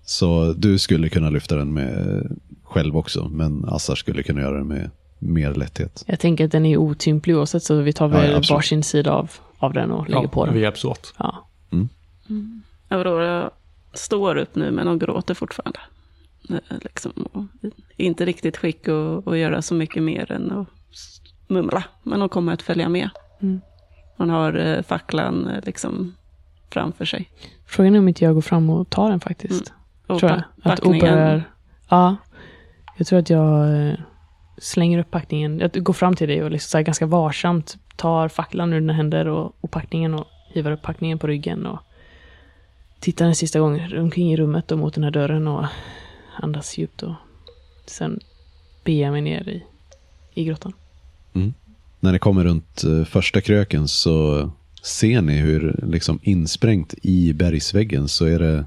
så 0.04 0.52
du 0.52 0.78
skulle 0.78 1.08
kunna 1.08 1.30
lyfta 1.30 1.56
den 1.56 1.72
med 1.72 2.22
själv 2.64 2.96
också, 2.96 3.28
men 3.28 3.64
Assar 3.68 3.94
skulle 3.94 4.22
kunna 4.22 4.40
göra 4.40 4.58
det 4.58 4.64
med 4.64 4.90
mer 5.18 5.54
lätthet. 5.54 6.04
Jag 6.06 6.20
tänker 6.20 6.44
att 6.44 6.52
den 6.52 6.66
är 6.66 6.76
otymplig 6.76 7.36
oavsett, 7.36 7.62
så 7.62 7.76
vi 7.80 7.92
tar 7.92 8.08
väl 8.08 8.30
ja, 8.32 8.54
varsin 8.54 8.82
sida 8.82 9.12
av, 9.12 9.30
av 9.58 9.72
den 9.72 9.90
och 9.90 10.08
lägger 10.08 10.22
Ja, 10.22 10.28
på 10.28 10.44
den. 10.44 10.54
vi 10.54 10.60
hjälps 10.60 10.84
åt. 10.84 11.14
Ja. 11.18 11.46
Aurora 12.88 13.50
står 13.92 14.36
upp 14.36 14.54
nu 14.54 14.70
men 14.70 14.88
hon 14.88 14.98
gråter 14.98 15.34
fortfarande. 15.34 15.78
Eh, 16.50 16.56
Liksom, 16.80 17.12
inte 17.96 18.24
riktigt 18.24 18.56
skick 18.56 18.88
att, 18.88 19.28
att 19.28 19.38
göra 19.38 19.62
så 19.62 19.74
mycket 19.74 20.02
mer 20.02 20.32
än 20.32 20.50
att 20.52 20.66
mumla, 21.48 21.84
men 22.02 22.20
hon 22.20 22.28
kommer 22.28 22.52
att 22.52 22.62
följa 22.62 22.88
med. 22.88 23.10
Mm. 23.40 23.60
Hon 24.16 24.30
har 24.30 24.54
eh, 24.58 24.82
facklan 24.82 25.48
eh, 25.48 25.64
liksom 25.64 26.14
framför 26.70 27.04
sig. 27.04 27.30
Frågan 27.66 27.94
är 27.94 27.98
om 27.98 28.08
inte 28.08 28.24
jag 28.24 28.34
går 28.34 28.40
fram 28.40 28.70
och 28.70 28.90
tar 28.90 29.10
den 29.10 29.20
faktiskt. 29.20 29.72
Och 30.06 30.18
tror 30.18 30.30
jag. 30.32 30.42
Att 30.72 30.80
O 30.80 30.90
börjar... 31.00 31.42
Ja. 31.88 32.16
Jag 32.96 33.06
tror 33.06 33.18
att 33.18 33.30
jag 33.30 33.86
eh, 33.88 33.94
slänger 34.58 34.98
upp 34.98 35.10
packningen. 35.10 35.58
Jag 35.58 35.84
går 35.84 35.94
fram 35.94 36.16
till 36.16 36.28
dig 36.28 36.42
och 36.42 36.50
liksom 36.50 36.68
så 36.68 36.78
här 36.78 36.82
ganska 36.82 37.06
varsamt 37.06 37.78
tar 37.96 38.28
facklan 38.28 38.72
ur 38.72 38.80
dina 38.80 38.92
händer 38.92 39.26
och, 39.28 39.56
och 39.60 39.70
packningen 39.70 40.14
och 40.14 40.24
hivar 40.48 40.72
upp 40.72 40.82
packningen 40.82 41.18
på 41.18 41.26
ryggen 41.26 41.66
och 41.66 41.78
tittar 43.00 43.26
en 43.26 43.34
sista 43.34 43.58
gång 43.60 43.98
omkring 43.98 44.32
i 44.32 44.36
rummet 44.36 44.72
och 44.72 44.78
mot 44.78 44.94
den 44.94 45.04
här 45.04 45.10
dörren 45.10 45.48
och 45.48 45.66
andas 46.36 46.78
djupt 46.78 47.02
och 47.02 47.14
sen 47.86 48.20
beger 48.84 49.04
jag 49.04 49.12
mig 49.12 49.20
ner 49.20 49.48
i, 49.48 49.62
i 50.34 50.44
grottan. 50.44 50.72
Mm. 51.34 51.54
När 52.00 52.12
ni 52.12 52.18
kommer 52.18 52.44
runt 52.44 52.84
eh, 52.84 53.04
första 53.04 53.40
kröken 53.40 53.88
så 53.88 54.50
ser 54.82 55.22
ni 55.22 55.32
hur 55.32 55.80
liksom 55.82 56.18
insprängt 56.22 56.94
i 57.02 57.32
bergsväggen 57.32 58.08
så 58.08 58.24
är 58.24 58.38
det 58.38 58.64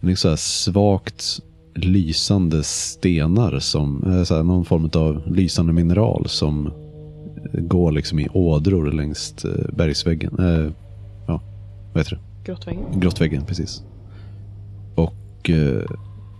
liksom 0.00 0.16
så 0.16 0.28
här 0.28 0.36
svagt 0.36 1.40
lysande 1.76 2.62
stenar 2.62 3.58
som 3.58 4.02
eh, 4.02 4.10
här, 4.10 4.42
någon 4.42 4.64
form 4.64 4.90
av 4.94 5.32
lysande 5.32 5.72
mineral 5.72 6.28
som 6.28 6.66
eh, 6.66 7.60
går 7.60 7.92
liksom 7.92 8.18
i 8.18 8.28
ådror 8.28 8.92
längs 8.92 9.44
eh, 9.44 9.74
bergsväggen. 9.74 10.38
Eh, 10.38 10.72
ja, 11.26 11.40
vad 11.92 12.00
heter 12.00 12.16
det? 12.16 12.50
Grottväggen. 12.52 13.00
Grottväggen, 13.00 13.44
precis. 13.44 13.82
Och 14.94 15.50
eh, 15.50 15.82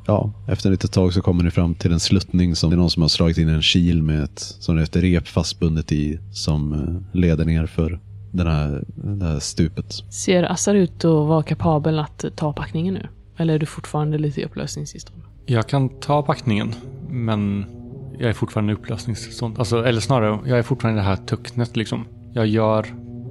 ja, 0.07 0.33
efter 0.49 0.69
ett 0.69 0.73
litet 0.73 0.93
tag 0.93 1.13
så 1.13 1.21
kommer 1.21 1.45
ni 1.45 1.51
fram 1.51 1.75
till 1.75 1.93
en 1.93 2.01
sluttning 2.01 2.57
som 2.57 2.71
det 2.71 2.77
är 2.77 2.79
någon 2.79 2.91
som 2.91 3.03
har 3.03 3.09
slagit 3.09 3.39
in 3.39 3.49
en 3.49 3.63
kil 3.63 4.03
med 4.03 4.23
ett, 4.23 4.39
som 4.39 4.77
det 4.77 4.83
är 4.83 4.85
ett 4.85 4.97
rep 4.97 5.29
fastbundet 5.29 5.93
i 5.93 6.19
som 6.33 6.87
leder 7.13 7.45
ner 7.45 7.67
för 7.67 8.01
den 8.33 8.47
här, 8.47 8.85
det 8.95 9.25
här 9.25 9.39
stupet. 9.39 9.93
Ser 10.11 10.43
Assar 10.43 10.75
ut 10.75 11.05
att 11.05 11.29
vara 11.29 11.43
kapabel 11.43 11.99
att 11.99 12.25
ta 12.37 12.53
packningen 12.53 12.95
nu? 12.95 13.09
Eller 13.37 13.55
är 13.55 13.59
du 13.59 13.67
fortfarande 13.67 14.19
lite 14.19 14.41
i 14.41 14.45
upplösningstillstånd? 14.45 15.23
Jag 15.47 15.67
kan 15.67 15.89
ta 15.89 16.23
packningen, 16.23 16.75
men 17.09 17.67
jag 18.19 18.29
är 18.29 18.33
fortfarande 18.33 18.73
i 18.73 18.77
upplösningstillstånd. 18.77 19.59
Alltså, 19.59 19.85
eller 19.85 20.01
snarare, 20.01 20.39
jag 20.45 20.59
är 20.59 20.63
fortfarande 20.63 21.01
i 21.01 21.03
det 21.03 21.09
här 21.09 21.17
tucknet 21.17 21.77
liksom. 21.77 22.05
Jag 22.33 22.47
gör 22.47 22.87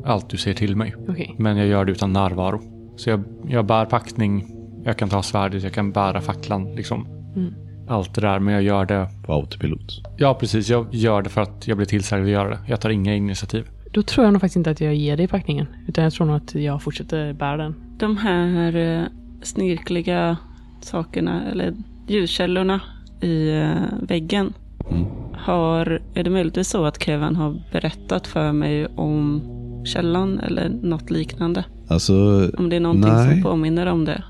allt 0.05 0.29
du 0.29 0.37
säger 0.37 0.57
till 0.57 0.75
mig, 0.75 0.95
Okej. 1.09 1.35
men 1.37 1.57
jag 1.57 1.67
gör 1.67 1.85
det 1.85 1.91
utan 1.91 2.13
närvaro. 2.13 2.61
Så 2.95 3.09
jag, 3.09 3.23
jag 3.47 3.65
bär 3.65 3.85
packning, 3.85 4.47
jag 4.83 4.97
kan 4.97 5.09
ta 5.09 5.23
svärdet, 5.23 5.63
jag 5.63 5.73
kan 5.73 5.91
bära 5.91 6.21
facklan, 6.21 6.75
liksom. 6.75 7.07
Mm. 7.35 7.53
Allt 7.87 8.15
det 8.15 8.21
där, 8.21 8.39
men 8.39 8.53
jag 8.53 8.63
gör 8.63 8.85
det... 8.85 9.09
På 9.25 9.33
autopilot. 9.33 10.01
Ja, 10.17 10.33
precis. 10.33 10.69
Jag 10.69 10.87
gör 10.91 11.21
det 11.21 11.29
för 11.29 11.41
att 11.41 11.67
jag 11.67 11.77
blir 11.77 11.87
tillsagd 11.87 12.23
att 12.23 12.29
göra 12.29 12.49
det. 12.49 12.59
Jag 12.67 12.81
tar 12.81 12.89
inga 12.89 13.15
initiativ. 13.15 13.69
Då 13.91 14.01
tror 14.01 14.25
jag 14.25 14.33
nog 14.33 14.41
faktiskt 14.41 14.55
inte 14.55 14.69
att 14.71 14.81
jag 14.81 14.95
ger 14.95 15.17
dig 15.17 15.27
packningen. 15.27 15.67
Utan 15.87 16.03
jag 16.03 16.13
tror 16.13 16.27
nog 16.27 16.35
att 16.35 16.55
jag 16.55 16.81
fortsätter 16.81 17.33
bära 17.33 17.57
den. 17.57 17.75
De 17.97 18.17
här 18.17 18.75
eh, 18.75 19.03
snirkliga 19.41 20.37
sakerna, 20.81 21.51
eller 21.51 21.73
ljuskällorna 22.07 22.81
i 23.21 23.49
eh, 23.49 23.71
väggen. 24.01 24.53
Mm. 24.91 25.05
Har, 25.33 26.01
är 26.13 26.23
det 26.23 26.29
möjligtvis 26.29 26.67
så 26.69 26.85
att 26.85 27.03
Kevin 27.03 27.35
har 27.35 27.61
berättat 27.71 28.27
för 28.27 28.51
mig 28.51 28.85
om 28.85 29.41
källan 29.85 30.39
eller 30.39 30.69
något 30.69 31.09
liknande? 31.09 31.65
Alltså, 31.87 32.13
Om 32.57 32.69
det 32.69 32.75
är 32.75 32.79
någonting 32.79 33.13
Nej. 33.13 33.33
som 33.33 33.43
påminner 33.43 33.85
om 33.85 34.05
det. 34.05 34.23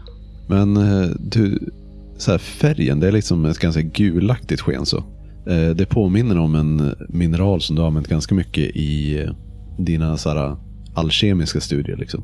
men 0.47 0.77
eh, 0.77 1.09
du, 1.19 1.59
så 2.17 2.31
här, 2.31 2.37
färgen, 2.37 2.99
det 2.99 3.07
är 3.07 3.11
liksom 3.11 3.45
ett 3.45 3.59
ganska 3.59 3.81
gulaktigt 3.81 4.61
sken 4.61 4.85
så. 4.85 4.97
Eh, 5.47 5.69
Det 5.75 5.85
påminner 5.89 6.37
om 6.39 6.55
en 6.55 6.95
mineral 7.09 7.61
som 7.61 7.75
du 7.75 7.81
har 7.81 7.87
använt 7.87 8.07
ganska 8.07 8.35
mycket 8.35 8.75
i 8.75 9.27
dina 9.77 10.17
så 10.17 10.29
här, 10.29 10.55
alkemiska 10.95 11.59
studier. 11.61 11.97
Liksom. 11.97 12.23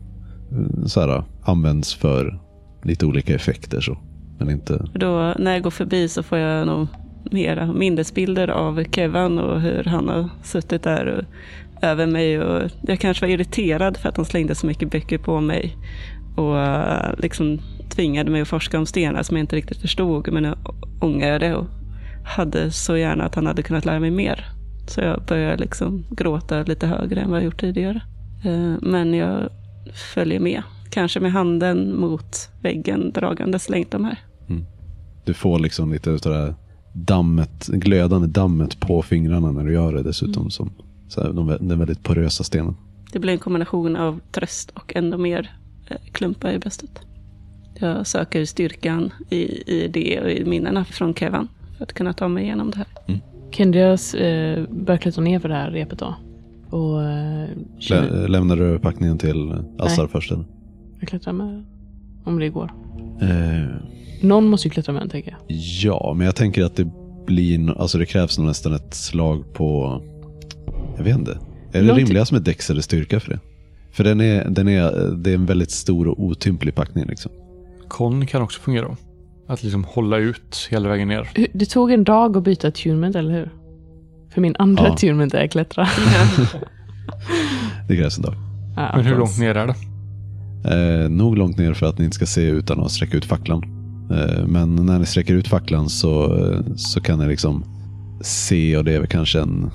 Så 0.86 1.02
här, 1.02 1.24
används 1.44 1.94
för 1.96 2.40
lite 2.84 3.06
olika 3.06 3.36
effekter 3.36 3.82
så. 3.82 3.98
Men 4.42 4.54
inte... 4.54 4.86
Då, 4.94 5.34
när 5.40 5.54
jag 5.54 5.64
går 5.64 5.72
förbi 5.72 6.08
så 6.08 6.24
får 6.24 6.38
jag 6.38 6.68
nog 6.68 6.88
mera 7.32 7.74
minnesbilder 7.74 8.48
av 8.48 8.84
Kevin 8.84 9.40
och 9.40 9.62
hur 9.62 9.84
han 9.84 10.10
har 10.10 10.30
suttit 10.44 10.84
där 10.84 11.06
och, 11.06 11.24
över 11.82 12.08
mig. 12.08 12.40
Och 12.40 12.72
jag 12.82 13.00
kanske 13.00 13.26
var 13.26 13.34
irriterad 13.34 13.98
för 13.98 14.10
att 14.10 14.18
han 14.18 14.26
slängde 14.26 14.56
så 14.56 14.68
mycket 14.68 14.92
böcker 14.92 15.18
på 15.18 15.42
mig. 15.42 15.78
Och 16.36 16.60
eh, 16.60 17.14
liksom 17.18 17.60
tvingade 17.90 18.32
mig 18.32 18.42
att 18.42 18.48
forska 18.48 18.80
om 18.80 18.86
stenar 18.86 19.24
som 19.24 19.38
jag 19.38 19.44
inte 19.44 19.56
riktigt 19.56 19.82
förstod. 19.82 20.32
Men 20.32 20.44
jag 20.44 20.58
ångrade 21.02 21.56
och 21.56 21.68
hade 22.26 22.72
så 22.72 22.98
gärna 22.98 23.24
att 23.24 23.36
han 23.36 23.48
hade 23.48 23.64
kunnat 23.64 23.86
lära 23.86 24.00
mig 24.00 24.12
mer. 24.12 24.46
Så 24.88 25.02
jag 25.02 25.24
började 25.26 25.58
liksom 25.58 26.06
gråta 26.10 26.64
lite 26.64 26.88
högre 26.88 27.22
än 27.22 27.30
vad 27.30 27.40
jag 27.40 27.46
gjort 27.46 27.60
tidigare. 27.60 28.02
Eh, 28.46 28.74
men 28.82 29.14
jag 29.14 29.50
följer 30.14 30.40
med. 30.40 30.64
Kanske 30.90 31.20
med 31.20 31.32
handen 31.32 32.00
mot 32.00 32.50
väggen 32.62 33.12
dragandes 33.12 33.70
längs 33.70 33.88
de 33.90 34.06
här. 34.06 34.18
Du 35.26 35.34
får 35.34 35.60
liksom 35.60 35.92
lite 35.92 36.12
av 36.12 36.20
det 36.20 36.34
här 36.34 36.54
dammet, 36.94 37.68
glödande 37.68 38.28
dammet 38.28 38.80
på 38.80 39.02
fingrarna 39.02 39.52
när 39.52 39.64
du 39.64 39.74
gör 39.74 39.94
det 39.94 40.04
dessutom. 40.04 40.50
Som, 40.50 40.72
så 41.08 41.22
här, 41.22 41.34
de, 41.34 41.48
den 41.48 41.80
väldigt 41.80 42.04
porösa 42.04 42.44
stenen. 42.44 42.76
Det 43.12 43.20
blir 43.20 43.34
en 43.34 43.40
kombination 43.40 43.96
av 43.96 44.20
tröst 44.32 44.72
och 44.72 44.96
ändå 44.96 45.18
mer 45.18 45.56
eh, 45.88 45.98
klumpar 46.12 46.52
i 46.52 46.60
bröstet. 46.60 47.00
Jag 47.80 48.08
söker 48.08 48.46
styrkan 48.46 49.14
i, 49.30 49.42
i 49.74 49.88
det 49.88 50.22
och 50.22 50.32
i 50.32 50.46
minnena 50.46 50.86
från 50.86 51.14
Kevin 51.14 51.48
för 51.78 51.84
att 51.84 51.94
kunna 51.94 52.14
ta 52.14 52.28
mig 52.28 52.44
igenom 52.44 52.72
det 52.72 52.78
här. 52.78 52.88
Kendias 53.52 54.14
eh, 54.14 54.64
börjar 54.70 54.98
klättra 54.98 55.24
ner 55.24 55.40
för 55.40 55.50
det 55.50 55.56
här 55.56 55.72
repet 55.72 56.00
då. 56.00 56.16
Och 56.70 57.04
eh, 57.04 57.50
Lä, 57.90 58.28
lämnar 58.28 58.56
du 58.56 58.80
packningen 58.80 59.18
till 59.18 59.54
Assar 59.78 60.08
först? 60.08 60.32
Eller? 60.32 60.46
jag 61.00 61.10
klättrar 61.10 61.34
med. 61.34 61.66
Om 62.24 62.40
det 62.40 62.50
går. 62.50 62.72
Eh, 63.22 63.66
Någon 64.22 64.48
måste 64.48 64.68
ju 64.68 64.72
klättra 64.72 64.94
med 64.94 65.02
den 65.02 65.10
tänker 65.10 65.32
jag. 65.32 65.58
Ja, 65.58 66.14
men 66.18 66.26
jag 66.26 66.36
tänker 66.36 66.64
att 66.64 66.76
det 66.76 66.88
blir, 67.26 67.82
alltså 67.82 67.98
det 67.98 68.06
krävs 68.06 68.38
nog 68.38 68.48
nästan 68.48 68.74
ett 68.74 68.94
slag 68.94 69.54
på, 69.54 70.02
jag 70.98 71.04
vet 71.04 71.18
inte. 71.18 71.38
Är 71.74 71.82
det 71.84 71.94
rimligast 71.94 72.32
med 72.32 72.42
dex 72.42 72.70
eller 72.70 72.82
styrka 72.82 73.20
för 73.20 73.30
det? 73.30 73.40
För 73.92 74.04
den 74.04 74.22
är, 74.22 74.50
den 74.50 74.68
är, 74.68 75.12
det 75.18 75.30
är 75.32 75.36
en 75.36 75.46
väldigt 75.46 75.72
stor 75.72 76.08
och 76.08 76.24
otymplig 76.24 76.76
packning 76.76 77.06
liksom. 77.08 77.32
Kon 77.88 78.26
kan 78.26 78.42
också 78.42 78.62
fungera. 78.62 78.98
Att 79.48 79.64
liksom 79.64 79.84
hålla 79.84 80.18
ut 80.18 80.68
hela 80.72 80.90
vägen 80.90 81.08
ner. 81.08 81.30
Det 81.54 81.66
tog 81.66 81.92
en 81.92 82.04
dag 82.04 82.38
att 82.38 82.44
byta 82.44 82.68
attunement, 82.68 83.16
eller 83.16 83.32
hur? 83.34 83.50
För 84.34 84.42
min 84.42 84.56
andra 84.60 84.84
Ja. 84.84 84.94
attunement 84.94 85.34
är 85.34 85.48
klättra. 85.48 85.88
Det 87.88 87.96
krävs 87.98 88.18
en 88.18 88.24
dag. 88.24 88.34
Ja, 88.76 88.92
Men 88.96 89.06
hur 89.06 89.18
långt 89.18 89.40
ner 89.40 89.56
är 89.56 89.68
det? 89.68 89.76
Eh, 91.04 91.10
nog 91.10 91.38
långt 91.38 91.58
ner 91.58 91.74
för 91.74 91.86
att 91.86 91.98
ni 91.98 92.06
inte 92.06 92.16
ska 92.16 92.26
se 92.26 92.42
utan 92.42 92.80
att 92.80 92.92
sträcka 92.92 93.18
ut 93.18 93.26
facklan. 93.26 93.81
Eh, 94.12 94.46
men 94.48 94.76
när 94.76 95.00
ni 95.00 95.06
sträcker 95.06 95.34
ut 95.34 95.48
facklan 95.48 95.90
så, 95.90 96.38
så 96.76 97.02
kan 97.02 97.20
ni 97.20 97.28
liksom 97.28 97.64
se 98.22 98.78
och 98.78 98.84
det 98.84 98.94
är 98.96 99.00
väl 99.00 99.08
kanske 99.08 99.42
en, 99.42 99.72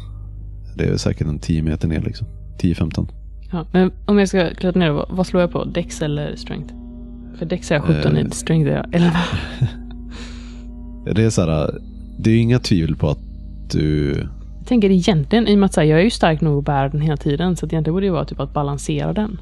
det 0.76 0.84
är 0.84 0.96
säkert 0.96 1.26
en 1.26 1.38
10 1.38 1.62
meter 1.62 1.88
ner 1.88 2.00
liksom. 2.00 2.26
10-15. 2.60 3.08
Ja, 3.52 3.66
men 3.72 3.92
om 4.06 4.18
jag 4.18 4.28
ska 4.28 4.54
klättra 4.54 4.80
ner, 4.80 4.90
vad, 4.90 5.06
vad 5.10 5.26
slår 5.26 5.40
jag 5.40 5.52
på? 5.52 5.64
Dex 5.64 6.02
eller 6.02 6.36
strength? 6.36 6.74
För 7.38 7.46
Dex 7.46 7.70
är 7.70 7.74
jag 7.74 7.84
17, 7.84 8.16
Eh. 8.16 8.26
i 8.26 8.30
strength 8.30 8.70
är 8.70 8.76
jag 8.92 8.94
11. 8.94 9.10
Det 11.14 11.24
är 11.24 11.30
så 11.30 11.42
här, 11.42 11.70
det 12.18 12.30
är 12.30 12.38
inga 12.38 12.58
tvivel 12.58 12.96
på 12.96 13.08
att 13.08 13.18
du 13.70 14.14
Jag 14.58 14.66
tänker 14.66 14.90
egentligen, 14.90 15.48
i 15.48 15.54
och 15.54 15.58
med 15.58 15.66
att 15.66 15.76
här, 15.76 15.84
jag 15.84 16.00
är 16.00 16.04
ju 16.04 16.10
stark 16.10 16.40
nog 16.40 16.58
att 16.58 16.64
bära 16.64 16.88
den 16.88 17.00
hela 17.00 17.16
tiden, 17.16 17.56
så 17.56 17.66
egentligen 17.66 17.94
borde 17.94 18.06
det 18.06 18.10
vara 18.10 18.24
typ 18.24 18.40
att 18.40 18.54
balansera 18.54 19.12
den. 19.12 19.38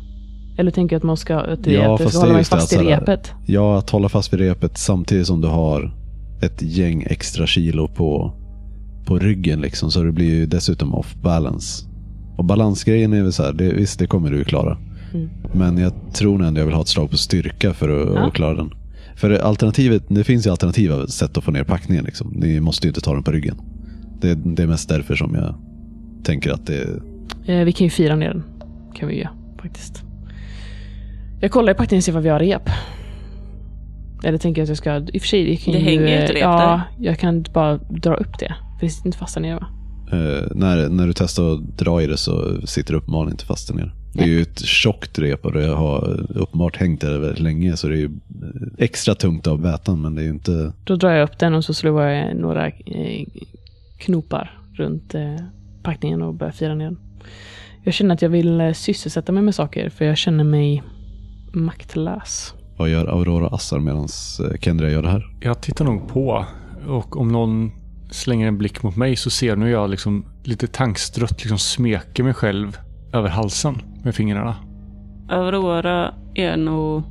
Eller 0.56 0.70
tänker 0.70 0.94
jag 0.96 0.98
att 1.00 1.04
man 1.04 1.16
ska, 1.16 1.36
att 1.36 1.64
det, 1.64 1.72
Ja, 1.72 1.94
att 1.94 1.98
det 1.98 2.04
fast 2.04 2.22
det, 2.22 2.44
fast 2.44 2.72
i 2.72 2.76
repet. 2.76 3.32
Ja, 3.46 3.78
att 3.78 3.90
hålla 3.90 4.08
fast 4.08 4.32
vid 4.32 4.40
repet 4.40 4.78
samtidigt 4.78 5.26
som 5.26 5.40
du 5.40 5.48
har 5.48 5.94
ett 6.42 6.62
gäng 6.62 7.06
extra 7.10 7.46
kilo 7.46 7.88
på, 7.88 8.32
på 9.06 9.18
ryggen 9.18 9.60
liksom. 9.60 9.90
Så 9.90 10.02
det 10.02 10.12
blir 10.12 10.34
ju 10.34 10.46
dessutom 10.46 10.94
off 10.94 11.14
balance. 11.14 11.86
Och 12.36 12.44
balansgrejen 12.44 13.12
är 13.12 13.22
väl 13.22 13.32
så 13.32 13.42
här, 13.42 13.52
det, 13.52 13.72
visst 13.72 13.98
det 13.98 14.06
kommer 14.06 14.30
du 14.30 14.36
ju 14.38 14.44
klara. 14.44 14.78
Mm. 15.14 15.28
Men 15.52 15.78
jag 15.78 15.92
tror 16.12 16.42
ändå 16.42 16.60
jag 16.60 16.66
vill 16.66 16.74
ha 16.74 16.82
ett 16.82 16.88
slag 16.88 17.10
på 17.10 17.16
styrka 17.16 17.72
för 17.72 18.02
att, 18.02 18.14
Ja. 18.14 18.26
att 18.26 18.34
klara 18.34 18.54
den. 18.54 18.70
För 19.16 19.30
alternativet, 19.30 20.02
det 20.08 20.24
finns 20.24 20.46
ju 20.46 20.50
alternativa 20.50 21.06
sätt 21.06 21.36
att 21.38 21.44
få 21.44 21.50
ner 21.50 21.64
packningen. 21.64 22.04
Liksom. 22.04 22.32
Ni 22.36 22.60
måste 22.60 22.86
ju 22.86 22.88
inte 22.88 23.00
ta 23.00 23.14
den 23.14 23.22
på 23.22 23.30
ryggen. 23.32 23.56
Det, 24.20 24.34
det 24.34 24.62
är 24.62 24.66
mest 24.66 24.88
därför 24.88 25.14
som 25.16 25.34
jag 25.34 25.54
tänker 26.24 26.52
att 26.52 26.66
det 26.66 26.88
Eh, 27.46 27.64
vi 27.64 27.72
kan 27.72 27.84
ju 27.84 27.90
fira 27.90 28.16
ner 28.16 28.28
den. 28.28 28.42
Kan 28.94 29.08
vi 29.08 29.18
göra, 29.18 29.30
faktiskt. 29.62 30.03
Jag 31.44 31.50
kollar 31.50 31.72
i 31.72 31.74
packningen 31.74 32.00
och 32.00 32.04
ser 32.04 32.12
vad 32.12 32.22
vi 32.22 32.28
har 32.28 32.38
rep. 32.38 32.70
Eller 34.24 34.38
tänker 34.38 34.60
jag 34.60 34.64
att 34.64 34.68
jag 34.68 34.78
ska, 34.78 34.96
i 34.96 35.18
och 35.18 35.22
för 35.22 35.28
sig, 35.28 35.44
det 35.44 35.56
kan 35.56 35.72
Det 35.74 35.78
ju... 35.78 35.84
hänger 35.84 36.08
ju 36.08 36.24
ett 36.24 36.30
rep 36.30 36.40
Ja, 36.40 36.80
jag 37.00 37.18
kan 37.18 37.44
bara 37.52 37.76
dra 37.76 38.14
upp 38.14 38.38
det. 38.38 38.54
För 38.78 38.86
det 38.86 38.90
sitter 38.90 39.08
inte 39.08 39.18
fast 39.18 39.34
där 39.34 39.42
nere 39.42 39.54
va? 39.54 39.66
Eh, 40.12 40.46
när, 40.54 40.88
när 40.88 41.06
du 41.06 41.12
testar 41.12 41.54
att 41.54 41.78
dra 41.78 42.02
i 42.02 42.06
det 42.06 42.16
så 42.16 42.66
sitter 42.66 42.92
det 42.92 42.98
uppenbarligen 42.98 43.32
inte 43.32 43.44
fast 43.44 43.68
där 43.68 43.74
nere. 43.74 43.90
Det 44.14 44.22
är 44.22 44.26
ju 44.26 44.42
ett 44.42 44.64
tjockt 44.64 45.18
rep 45.18 45.44
och 45.44 45.52
det 45.52 45.66
har 45.66 46.26
uppenbart 46.38 46.76
hängt 46.76 47.00
där 47.00 47.18
väldigt 47.18 47.40
länge 47.40 47.76
så 47.76 47.88
det 47.88 47.94
är 47.94 47.98
ju 47.98 48.10
extra 48.78 49.14
tungt 49.14 49.46
av 49.46 49.62
vätan 49.62 50.02
men 50.02 50.14
det 50.14 50.22
är 50.22 50.24
ju 50.24 50.30
inte... 50.30 50.72
Då 50.84 50.96
drar 50.96 51.10
jag 51.10 51.24
upp 51.24 51.38
den 51.38 51.54
och 51.54 51.64
så 51.64 51.74
slår 51.74 52.02
jag 52.02 52.36
några 52.36 52.66
eh, 52.66 53.26
knopar 53.98 54.58
runt 54.74 55.14
eh, 55.14 55.36
packningen 55.82 56.22
och 56.22 56.34
börja 56.34 56.52
fira 56.52 56.74
ner 56.74 56.84
den. 56.84 56.98
Jag 57.82 57.94
känner 57.94 58.14
att 58.14 58.22
jag 58.22 58.28
vill 58.28 58.60
eh, 58.60 58.72
sysselsätta 58.72 59.32
mig 59.32 59.42
med 59.42 59.54
saker 59.54 59.88
för 59.88 60.04
jag 60.04 60.16
känner 60.16 60.44
mig 60.44 60.82
maktlös. 61.54 62.54
Vad 62.76 62.88
gör 62.88 63.06
Aurora 63.06 63.48
Assar 63.48 63.78
medan 63.78 64.08
Kendria 64.60 64.90
gör 64.90 65.02
det 65.02 65.10
här? 65.10 65.36
Jag 65.40 65.60
tittar 65.60 65.84
nog 65.84 66.08
på 66.08 66.46
och 66.88 67.16
om 67.16 67.28
någon 67.28 67.72
slänger 68.10 68.48
en 68.48 68.58
blick 68.58 68.82
mot 68.82 68.96
mig 68.96 69.16
så 69.16 69.30
ser 69.30 69.56
nu 69.56 69.70
jag 69.70 69.90
liksom 69.90 70.24
lite 70.42 70.66
tankstrött 70.66 71.40
liksom 71.42 71.58
smeker 71.58 72.22
mig 72.22 72.34
själv 72.34 72.78
över 73.12 73.28
halsen 73.28 73.82
med 74.04 74.14
fingrarna. 74.14 74.56
Aurora 75.28 76.14
är 76.34 76.56
nog... 76.56 77.02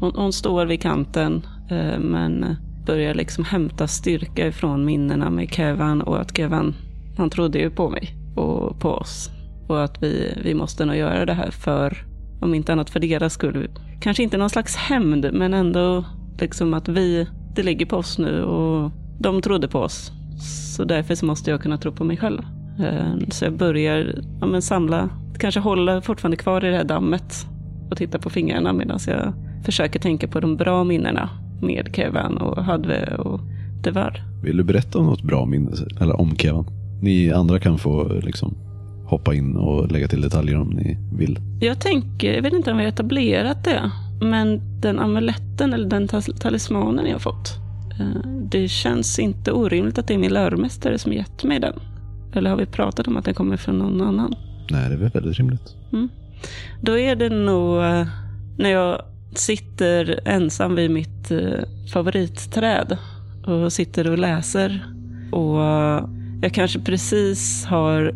Hon, 0.00 0.12
hon 0.16 0.32
står 0.32 0.66
vid 0.66 0.82
kanten 0.82 1.46
eh, 1.70 1.98
men 1.98 2.56
börjar 2.86 3.14
liksom 3.14 3.44
hämta 3.44 3.86
styrka 3.86 4.46
ifrån 4.46 4.84
minnena 4.84 5.30
med 5.30 5.50
Kevan 5.50 6.02
och 6.02 6.20
att 6.20 6.36
Kevan, 6.36 6.74
han 7.16 7.30
trodde 7.30 7.58
ju 7.58 7.70
på 7.70 7.90
mig 7.90 8.16
och 8.36 8.80
på 8.80 8.88
oss. 8.88 9.30
Och 9.68 9.84
att 9.84 10.02
vi, 10.02 10.38
vi 10.44 10.54
måste 10.54 10.84
nog 10.84 10.96
göra 10.96 11.26
det 11.26 11.34
här 11.34 11.50
för, 11.50 12.06
om 12.42 12.54
inte 12.54 12.72
annat 12.72 12.90
för 12.90 13.00
deras 13.00 13.32
skull. 13.32 13.68
Kanske 14.00 14.22
inte 14.22 14.36
någon 14.36 14.50
slags 14.50 14.76
hämnd, 14.76 15.30
men 15.32 15.54
ändå 15.54 16.04
liksom 16.40 16.74
att 16.74 16.88
vi, 16.88 17.26
det 17.54 17.62
ligger 17.62 17.86
på 17.86 17.96
oss 17.96 18.18
nu 18.18 18.42
och 18.42 18.90
de 19.18 19.42
trodde 19.42 19.68
på 19.68 19.78
oss. 19.78 20.12
Så 20.76 20.84
därför 20.84 21.14
så 21.14 21.26
måste 21.26 21.50
jag 21.50 21.62
kunna 21.62 21.78
tro 21.78 21.92
på 21.92 22.04
mig 22.04 22.16
själv. 22.16 22.42
Eh, 22.78 23.28
så 23.28 23.44
jag 23.44 23.56
börjar 23.56 24.14
ja, 24.40 24.46
men 24.46 24.62
samla, 24.62 25.08
kanske 25.38 25.60
hålla 25.60 26.00
fortfarande 26.00 26.36
kvar 26.36 26.64
i 26.64 26.70
det 26.70 26.76
här 26.76 26.84
dammet 26.84 27.46
och 27.90 27.96
titta 27.96 28.18
på 28.18 28.30
fingrarna 28.30 28.72
medan 28.72 28.98
jag 29.06 29.32
försöker 29.64 30.00
tänka 30.00 30.28
på 30.28 30.40
de 30.40 30.56
bra 30.56 30.84
minnena 30.84 31.30
med 31.62 31.96
Kevan 31.96 32.38
och 32.38 32.64
Hadve 32.64 33.16
och 33.16 33.40
Devar. 33.82 34.22
Vill 34.42 34.56
du 34.56 34.64
berätta 34.64 34.98
om 34.98 35.06
något 35.06 35.22
bra 35.22 35.46
minne 35.46 35.70
eller 36.00 36.20
om 36.20 36.36
Kevan? 36.36 36.66
Ni 37.02 37.32
andra 37.32 37.58
kan 37.58 37.78
få 37.78 38.08
liksom 38.08 38.54
hoppa 39.12 39.34
in 39.34 39.56
och 39.56 39.92
lägga 39.92 40.08
till 40.08 40.20
detaljer 40.20 40.56
om 40.56 40.68
ni 40.68 40.98
vill. 41.12 41.38
Jag 41.60 41.80
tänker, 41.80 42.34
jag 42.34 42.42
vet 42.42 42.52
inte 42.52 42.70
om 42.70 42.76
vi 42.76 42.82
har 42.82 42.88
etablerat 42.88 43.64
det, 43.64 43.90
men 44.20 44.60
den 44.80 44.98
amuletten 44.98 45.72
eller 45.72 45.88
den 45.88 46.08
talismanen 46.40 47.06
jag 47.06 47.14
har 47.14 47.18
fått. 47.18 47.58
Eh, 48.00 48.30
det 48.50 48.68
känns 48.68 49.18
inte 49.18 49.52
orimligt 49.52 49.98
att 49.98 50.06
det 50.06 50.14
är 50.14 50.18
min 50.18 50.32
läromästare 50.32 50.98
som 50.98 51.12
gett 51.12 51.44
mig 51.44 51.60
den. 51.60 51.74
Eller 52.34 52.50
har 52.50 52.56
vi 52.56 52.66
pratat 52.66 53.06
om 53.06 53.16
att 53.16 53.24
den 53.24 53.34
kommer 53.34 53.56
från 53.56 53.78
någon 53.78 54.00
annan? 54.00 54.34
Nej, 54.70 54.88
det 54.88 54.94
är 54.94 54.98
väl 54.98 55.10
väldigt 55.10 55.38
rimligt. 55.38 55.76
Mm. 55.92 56.08
Då 56.80 56.98
är 56.98 57.16
det 57.16 57.28
nog 57.28 57.82
eh, 57.82 58.06
när 58.58 58.70
jag 58.70 59.02
sitter 59.34 60.20
ensam 60.24 60.74
vid 60.74 60.90
mitt 60.90 61.30
eh, 61.30 61.40
favoritträd 61.92 62.98
och 63.46 63.72
sitter 63.72 64.10
och 64.10 64.18
läser. 64.18 64.86
Och 65.32 65.58
jag 66.42 66.52
kanske 66.54 66.78
precis 66.80 67.64
har 67.64 68.14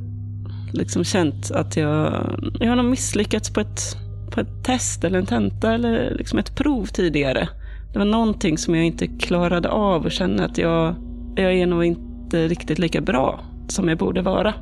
liksom 0.72 1.04
känt 1.04 1.50
att 1.50 1.76
jag, 1.76 2.24
jag 2.60 2.68
har 2.68 2.76
nog 2.76 2.84
misslyckats 2.84 3.52
på 3.52 3.60
ett, 3.60 3.96
på 4.30 4.40
ett 4.40 4.64
test 4.64 5.04
eller 5.04 5.18
en 5.18 5.26
tenta 5.26 5.72
eller 5.72 6.14
liksom 6.14 6.38
ett 6.38 6.56
prov 6.56 6.86
tidigare. 6.86 7.48
Det 7.92 7.98
var 7.98 8.06
någonting 8.06 8.58
som 8.58 8.74
jag 8.74 8.84
inte 8.84 9.06
klarade 9.06 9.68
av 9.68 10.04
och 10.04 10.12
kände 10.12 10.44
att 10.44 10.58
jag, 10.58 10.94
jag 11.36 11.54
är 11.54 11.66
nog 11.66 11.84
inte 11.84 12.48
riktigt 12.48 12.78
lika 12.78 13.00
bra 13.00 13.40
som 13.68 13.88
jag 13.88 13.98
borde 13.98 14.22
vara. 14.22 14.54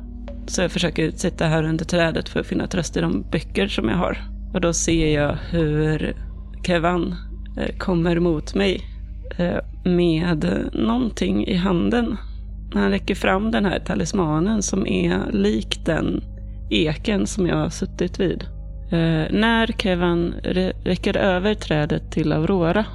Så 0.47 0.61
jag 0.61 0.71
försöker 0.71 1.11
sitta 1.11 1.45
här 1.45 1.63
under 1.63 1.85
trädet 1.85 2.29
för 2.29 2.39
att 2.39 2.47
finna 2.47 2.67
tröst 2.67 2.97
i 2.97 3.01
de 3.01 3.25
böcker 3.31 3.67
som 3.67 3.89
jag 3.89 3.97
har. 3.97 4.17
Och 4.53 4.61
då 4.61 4.73
ser 4.73 5.13
jag 5.13 5.37
hur 5.49 6.15
Kevan 6.63 7.15
eh, 7.57 7.77
kommer 7.77 8.19
mot 8.19 8.55
mig 8.55 8.81
eh, 9.37 9.57
med 9.83 10.69
någonting 10.73 11.47
i 11.47 11.55
handen. 11.55 12.17
Han 12.75 12.89
räcker 12.89 13.15
fram 13.15 13.51
den 13.51 13.65
här 13.65 13.79
talismanen 13.79 14.61
som 14.61 14.87
är 14.87 15.31
lik 15.31 15.85
den 15.85 16.23
eken 16.69 17.27
som 17.27 17.47
jag 17.47 17.55
har 17.55 17.69
suttit 17.69 18.19
vid. 18.19 18.43
Eh, 18.91 19.31
när 19.31 19.67
Kevan 19.67 20.33
räcker 20.83 21.17
över 21.17 21.53
trädet 21.53 22.11
till 22.11 22.31
Aurora 22.31 22.85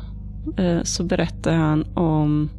eh, 0.56 0.82
så 0.82 1.04
berättar 1.04 1.54
han 1.54 1.84
om, 1.94 2.50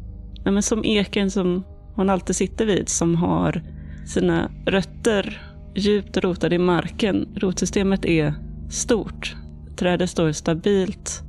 ja, 0.44 0.50
men 0.50 0.62
som 0.62 0.84
eken 0.84 1.30
som 1.30 1.64
hon 1.94 2.10
alltid 2.10 2.36
sitter 2.36 2.66
vid, 2.66 2.88
som 2.88 3.16
har 3.16 3.62
sina 4.06 4.50
rötter 4.66 5.42
djupt 5.74 6.16
rotade 6.16 6.54
i 6.54 6.58
marken. 6.58 7.28
Rotsystemet 7.36 8.04
är 8.04 8.34
stort. 8.70 9.36
Trädet 9.76 10.10
står 10.10 10.32
stabilt 10.32 11.22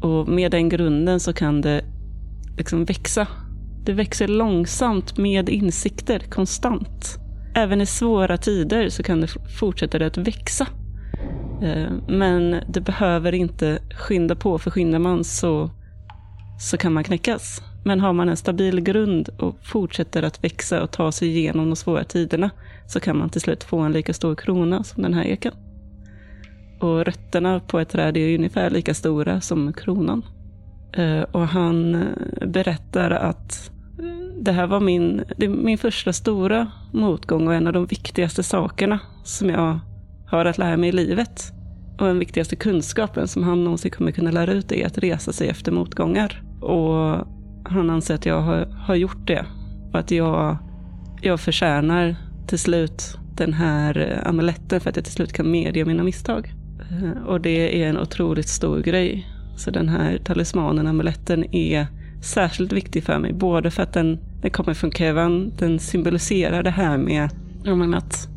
och 0.00 0.28
med 0.28 0.50
den 0.50 0.68
grunden 0.68 1.20
så 1.20 1.32
kan 1.32 1.60
det 1.60 1.84
liksom 2.56 2.84
växa. 2.84 3.26
Det 3.84 3.92
växer 3.92 4.28
långsamt 4.28 5.18
med 5.18 5.48
insikter, 5.48 6.18
konstant. 6.18 7.18
Även 7.54 7.80
i 7.80 7.86
svåra 7.86 8.36
tider 8.36 8.88
så 8.88 9.02
kan 9.02 9.20
det 9.20 9.28
fortsätta 9.58 10.06
att 10.06 10.16
växa. 10.16 10.66
Eh, 11.62 11.92
men 12.08 12.60
det 12.68 12.80
behöver 12.80 13.32
inte 13.34 13.78
skynda 13.94 14.36
på, 14.36 14.58
för 14.58 14.70
skyndar 14.70 14.98
man 14.98 15.24
så, 15.24 15.70
så 16.60 16.76
kan 16.76 16.92
man 16.92 17.04
knäckas. 17.04 17.62
Men 17.84 18.00
har 18.00 18.12
man 18.12 18.28
en 18.28 18.36
stabil 18.36 18.80
grund 18.80 19.28
och 19.38 19.56
fortsätter 19.62 20.22
att 20.22 20.44
växa 20.44 20.82
och 20.82 20.90
ta 20.90 21.12
sig 21.12 21.28
igenom 21.28 21.66
de 21.70 21.76
svåra 21.76 22.04
tiderna 22.04 22.50
så 22.86 23.00
kan 23.00 23.18
man 23.18 23.30
till 23.30 23.40
slut 23.40 23.64
få 23.64 23.78
en 23.78 23.92
lika 23.92 24.14
stor 24.14 24.34
krona 24.34 24.84
som 24.84 25.02
den 25.02 25.14
här 25.14 25.24
eken. 25.24 25.52
Och 26.80 27.04
rötterna 27.04 27.60
på 27.60 27.80
ett 27.80 27.88
träd 27.88 28.16
är 28.16 28.34
ungefär 28.34 28.70
lika 28.70 28.94
stora 28.94 29.40
som 29.40 29.72
kronan. 29.72 30.22
Eh, 30.92 31.22
och 31.22 31.48
han 31.48 31.94
eh, 31.94 32.46
berättar 32.46 33.10
att 33.10 33.70
det 34.40 34.52
här 34.52 34.66
var 34.66 34.80
min, 34.80 35.24
min 35.38 35.78
första 35.78 36.12
stora 36.12 36.70
motgång 36.92 37.48
och 37.48 37.54
en 37.54 37.66
av 37.66 37.72
de 37.72 37.86
viktigaste 37.86 38.42
sakerna 38.42 38.98
som 39.24 39.50
jag 39.50 39.78
har 40.26 40.44
att 40.44 40.58
lära 40.58 40.76
mig 40.76 40.88
i 40.88 40.92
livet. 40.92 41.52
Och 41.98 42.06
den 42.06 42.18
viktigaste 42.18 42.56
kunskapen 42.56 43.28
som 43.28 43.42
han 43.42 43.64
någonsin 43.64 43.90
kommer 43.90 44.10
kunna 44.10 44.30
lära 44.30 44.52
ut 44.52 44.72
är 44.72 44.86
att 44.86 44.98
resa 44.98 45.32
sig 45.32 45.48
efter 45.48 45.72
motgångar. 45.72 46.42
Och 46.60 47.26
han 47.64 47.90
anser 47.90 48.14
att 48.14 48.26
jag 48.26 48.40
har, 48.40 48.66
har 48.66 48.94
gjort 48.94 49.26
det. 49.26 49.46
Och 49.92 49.98
att 49.98 50.10
jag, 50.10 50.56
jag 51.22 51.40
förtjänar 51.40 52.16
till 52.46 52.58
slut 52.58 53.18
den 53.36 53.52
här 53.52 53.98
eh, 53.98 54.28
amuletten 54.28 54.80
för 54.80 54.90
att 54.90 54.96
jag 54.96 55.04
till 55.04 55.14
slut 55.14 55.32
kan 55.32 55.50
medge 55.50 55.84
mina 55.84 56.02
misstag. 56.02 56.54
Eh, 56.90 57.22
och 57.26 57.40
det 57.40 57.82
är 57.82 57.88
en 57.88 57.98
otroligt 57.98 58.48
stor 58.48 58.80
grej. 58.80 59.26
Så 59.56 59.70
den 59.70 59.88
här 59.88 60.18
talismanen, 60.24 60.86
amuletten, 60.86 61.54
är 61.54 61.86
särskilt 62.24 62.72
viktig 62.72 63.04
för 63.04 63.18
mig. 63.18 63.32
Både 63.32 63.70
för 63.70 63.82
att 63.82 63.92
den, 63.92 64.18
den 64.42 64.50
kommer 64.50 64.74
från 64.74 64.92
Kevan, 64.92 65.52
den 65.58 65.78
symboliserar 65.78 66.62
det 66.62 66.70
här 66.70 66.98
med 66.98 67.28
att, 67.94 68.28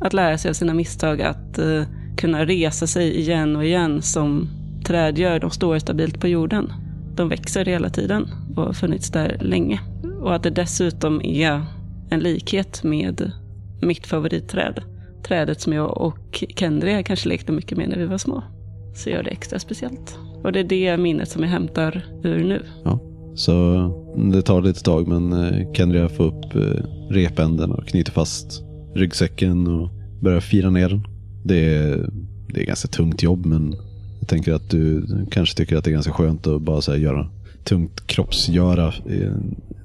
att 0.00 0.12
lära 0.12 0.38
sig 0.38 0.48
av 0.48 0.52
sina 0.52 0.74
misstag, 0.74 1.22
att 1.22 1.58
uh, 1.58 1.82
kunna 2.16 2.46
resa 2.46 2.86
sig 2.86 3.20
igen 3.20 3.56
och 3.56 3.64
igen 3.64 4.02
som 4.02 4.48
träd 4.86 5.18
gör. 5.18 5.40
De 5.40 5.50
står 5.50 5.78
stabilt 5.78 6.20
på 6.20 6.28
jorden. 6.28 6.72
De 7.16 7.28
växer 7.28 7.64
hela 7.64 7.90
tiden 7.90 8.28
och 8.56 8.62
har 8.62 8.72
funnits 8.72 9.10
där 9.10 9.36
länge. 9.40 9.80
Och 10.20 10.34
att 10.34 10.42
det 10.42 10.50
dessutom 10.50 11.22
är 11.22 11.62
en 12.10 12.20
likhet 12.20 12.82
med 12.84 13.32
mitt 13.82 14.06
favoritträd 14.06 14.82
trädet 15.24 15.60
som 15.60 15.72
jag 15.72 15.98
och 15.98 16.44
Kendria 16.56 17.02
kanske 17.02 17.28
lekte 17.28 17.52
mycket 17.52 17.78
med 17.78 17.88
när 17.88 17.98
vi 17.98 18.06
var 18.06 18.18
små. 18.18 18.42
Så 18.94 19.10
gör 19.10 19.22
det 19.22 19.30
extra 19.30 19.58
speciellt. 19.58 20.18
Och 20.42 20.52
det 20.52 20.60
är 20.60 20.64
det 20.64 20.96
minnet 20.96 21.28
som 21.28 21.42
jag 21.42 21.50
hämtar 21.50 22.06
ur 22.22 22.44
nu. 22.44 22.62
Ja, 22.84 23.00
så 23.34 23.76
mm, 24.16 24.30
det 24.30 24.42
tar 24.42 24.62
lite 24.62 24.82
tag 24.82 25.08
men 25.08 25.32
eh, 25.32 25.72
Kendria 25.72 26.08
får 26.08 26.24
upp 26.24 26.54
eh, 26.54 26.84
repänden 27.10 27.72
och 27.72 27.86
knyter 27.86 28.12
fast 28.12 28.62
ryggsäcken 28.94 29.66
och 29.66 29.90
börjar 30.20 30.40
fira 30.40 30.70
ner 30.70 30.88
den. 30.88 31.06
Det 31.44 31.74
är, 31.74 32.10
det 32.48 32.60
är 32.60 32.66
ganska 32.66 32.88
tungt 32.88 33.22
jobb 33.22 33.46
men 33.46 33.74
jag 34.20 34.28
tänker 34.28 34.52
att 34.52 34.70
du 34.70 35.06
kanske 35.30 35.56
tycker 35.56 35.76
att 35.76 35.84
det 35.84 35.90
är 35.90 35.92
ganska 35.92 36.12
skönt 36.12 36.46
att 36.46 36.62
bara 36.62 36.80
så 36.80 36.96
göra 36.96 37.28
tungt 37.64 38.06
kroppsgöra 38.06 38.86
eh, 38.86 39.32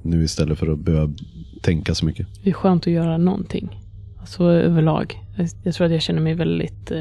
nu 0.02 0.24
istället 0.24 0.58
för 0.58 0.72
att 0.72 0.78
behöva 0.78 1.12
tänka 1.62 1.94
så 1.94 2.06
mycket. 2.06 2.26
Det 2.44 2.50
är 2.50 2.54
skönt 2.54 2.86
att 2.86 2.92
göra 2.92 3.18
någonting. 3.18 3.80
Alltså 4.20 4.44
överlag. 4.44 5.18
Jag 5.62 5.74
tror 5.74 5.86
att 5.86 5.92
jag 5.92 6.02
känner 6.02 6.20
mig 6.20 6.34
väldigt 6.34 6.92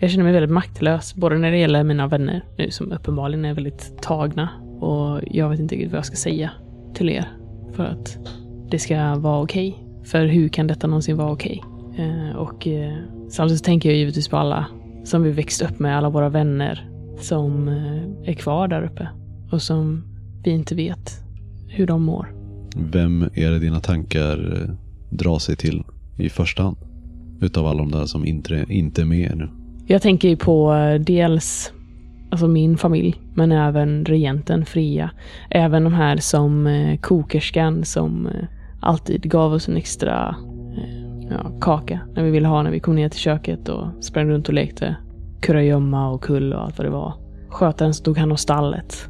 jag 0.00 0.10
känner 0.10 0.24
mig 0.24 0.32
väldigt 0.32 0.50
maktlös, 0.50 1.14
både 1.14 1.38
när 1.38 1.50
det 1.50 1.58
gäller 1.58 1.84
mina 1.84 2.06
vänner 2.06 2.44
nu 2.58 2.70
som 2.70 2.92
uppenbarligen 2.92 3.44
är 3.44 3.54
väldigt 3.54 4.02
tagna 4.02 4.48
och 4.80 5.20
jag 5.30 5.48
vet 5.48 5.60
inte 5.60 5.74
riktigt 5.74 5.90
vad 5.90 5.98
jag 5.98 6.06
ska 6.06 6.16
säga 6.16 6.50
till 6.94 7.08
er 7.08 7.24
för 7.72 7.84
att 7.84 8.18
det 8.70 8.78
ska 8.78 9.14
vara 9.14 9.42
okej. 9.42 9.68
Okay. 9.68 10.04
För 10.04 10.26
hur 10.26 10.48
kan 10.48 10.66
detta 10.66 10.86
någonsin 10.86 11.16
vara 11.16 11.32
okej? 11.32 11.62
Okay? 11.90 12.06
Eh, 12.06 12.36
och 12.36 12.66
eh, 12.66 12.96
samtidigt 13.28 13.64
tänker 13.64 13.88
jag 13.88 13.98
givetvis 13.98 14.28
på 14.28 14.36
alla 14.36 14.66
som 15.04 15.22
vi 15.22 15.30
växt 15.30 15.62
upp 15.62 15.78
med, 15.78 15.98
alla 15.98 16.10
våra 16.10 16.28
vänner 16.28 16.90
som 17.20 17.68
är 18.24 18.32
kvar 18.32 18.68
där 18.68 18.82
uppe 18.82 19.08
och 19.50 19.62
som 19.62 20.04
vi 20.44 20.50
inte 20.50 20.74
vet 20.74 21.24
hur 21.68 21.86
de 21.86 22.02
mår. 22.02 22.34
Vem 22.76 23.22
är 23.34 23.50
det 23.50 23.58
dina 23.58 23.80
tankar 23.80 24.70
drar 25.10 25.38
sig 25.38 25.56
till 25.56 25.84
i 26.18 26.28
första 26.28 26.62
hand? 26.62 26.76
Utav 27.40 27.66
alla 27.66 27.78
de 27.78 27.90
där 27.90 28.06
som 28.06 28.24
inte, 28.24 28.64
inte 28.68 29.02
är 29.02 29.06
med 29.06 29.32
nu. 29.36 29.48
Jag 29.86 30.02
tänker 30.02 30.28
ju 30.28 30.36
på 30.36 30.74
eh, 30.74 31.00
dels 31.00 31.72
alltså 32.30 32.48
min 32.48 32.78
familj, 32.78 33.20
men 33.34 33.52
även 33.52 34.04
regenten 34.04 34.64
Fria. 34.64 35.10
Även 35.50 35.84
de 35.84 35.92
här 35.92 36.16
som 36.16 36.66
eh, 36.66 36.98
kokerskan 36.98 37.84
som 37.84 38.26
eh, 38.26 38.44
alltid 38.80 39.30
gav 39.30 39.52
oss 39.52 39.68
en 39.68 39.76
extra 39.76 40.36
eh, 40.76 41.28
ja, 41.30 41.58
kaka 41.60 42.00
när 42.14 42.22
vi 42.22 42.30
ville 42.30 42.48
ha 42.48 42.62
när 42.62 42.70
vi 42.70 42.80
kom 42.80 42.94
ner 42.94 43.08
till 43.08 43.20
köket 43.20 43.68
och 43.68 44.04
sprang 44.04 44.28
runt 44.28 44.48
och 44.48 44.54
lekte 44.54 44.96
kurragömma 45.40 46.10
och 46.10 46.22
kull 46.22 46.52
och 46.52 46.62
allt 46.62 46.78
vad 46.78 46.86
det 46.86 46.90
var. 46.90 47.14
Skötaren 47.48 47.94
stod 47.94 48.18
hand 48.18 48.32
om 48.32 48.38
stallet. 48.38 49.08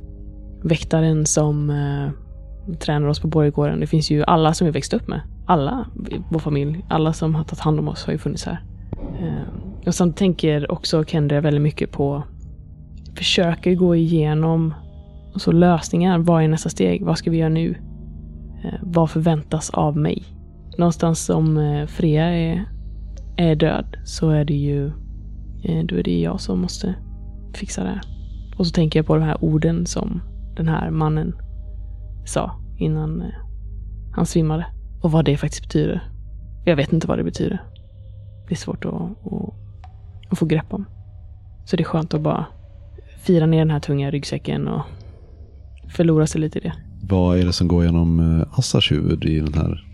Väktaren 0.63 1.27
som 1.27 1.71
eh, 1.71 2.77
tränar 2.77 3.09
oss 3.09 3.21
på 3.21 3.29
borggården. 3.29 3.81
Det 3.81 3.87
finns 3.87 4.11
ju 4.11 4.25
alla 4.25 4.55
som 4.55 4.65
vi 4.65 4.71
växt 4.71 4.95
upp 4.95 5.09
med. 5.09 5.21
Alla 5.47 5.87
i 6.11 6.21
vår 6.31 6.39
familj, 6.39 6.85
alla 6.89 7.13
som 7.13 7.35
har 7.35 7.45
tagit 7.45 7.61
hand 7.61 7.79
om 7.79 7.89
oss 7.89 8.05
har 8.05 8.13
ju 8.13 8.19
funnits 8.19 8.45
här. 8.45 8.65
Eh, 9.21 9.87
och 9.87 9.95
sen 9.95 10.13
tänker 10.13 10.73
också 10.73 11.05
Kendra 11.05 11.41
väldigt 11.41 11.63
mycket 11.63 11.93
på 11.93 12.23
försöker 13.21 13.75
gå 13.75 13.97
igenom 13.97 14.75
så 15.37 15.53
lösningar. 15.53 16.19
Vad 16.19 16.43
är 16.43 16.49
nästa 16.49 16.69
steg? 16.69 17.05
Vad 17.05 17.19
ska 17.19 17.31
vi 17.31 17.37
göra 17.37 17.49
nu? 17.49 17.71
Eh, 18.65 18.81
vad 18.83 19.11
förväntas 19.11 19.71
av 19.71 19.97
mig? 19.97 20.25
Någonstans 20.79 21.31
om 21.31 21.57
eh, 21.57 21.87
Freja 21.87 22.25
är, 22.25 22.65
är 23.37 23.55
död 23.55 23.97
så 24.05 24.31
är 24.31 24.45
det 24.45 24.55
ju 24.55 24.87
eh, 25.63 25.85
då 25.85 25.97
är 25.97 26.03
det 26.03 26.21
jag 26.21 26.41
som 26.41 26.61
måste 26.61 26.95
fixa 27.55 27.83
det 27.83 27.89
här. 27.89 28.01
Och 28.59 28.67
så 28.67 28.73
tänker 28.73 28.99
jag 28.99 29.07
på 29.07 29.15
de 29.15 29.23
här 29.23 29.45
orden 29.45 29.87
som 29.87 30.23
den 30.57 30.69
här 30.69 30.91
mannen 30.91 31.35
sa 32.27 32.53
innan 32.79 33.25
han 34.13 34.27
svimmade. 34.27 34.67
Och 35.03 35.13
vad 35.13 35.25
det 35.25 35.37
faktiskt 35.37 35.63
betyder. 35.63 36.03
Jag 36.65 36.77
vet 36.77 36.93
inte 36.93 37.07
vad 37.07 37.19
det 37.19 37.25
betyder. 37.25 37.63
Det 38.49 38.55
är 38.55 38.57
svårt 38.57 38.85
att, 38.85 38.93
att, 38.93 39.55
att 40.31 40.39
få 40.39 40.47
grepp 40.47 40.75
om. 40.75 40.85
Så 41.65 41.77
det 41.77 41.83
är 41.83 41.85
skönt 41.85 42.15
att 42.15 42.21
bara 42.21 42.47
fira 43.23 43.47
ner 43.47 43.59
den 43.59 43.71
här 43.71 43.81
tunga 43.81 44.11
ryggsäcken 44.11 44.69
och 44.69 44.83
förlora 45.89 46.27
sig 46.27 46.41
lite 46.41 46.59
i 46.59 46.63
det. 46.63 46.73
Vad 47.03 47.39
är 47.39 47.45
det 47.45 47.53
som 47.53 47.69
går 47.69 47.85
genom 47.85 48.41
eh, 48.41 48.59
Assars 48.59 48.93
huvud 48.93 49.25
i 49.25 49.41
den 49.41 49.55
här, 49.55 49.85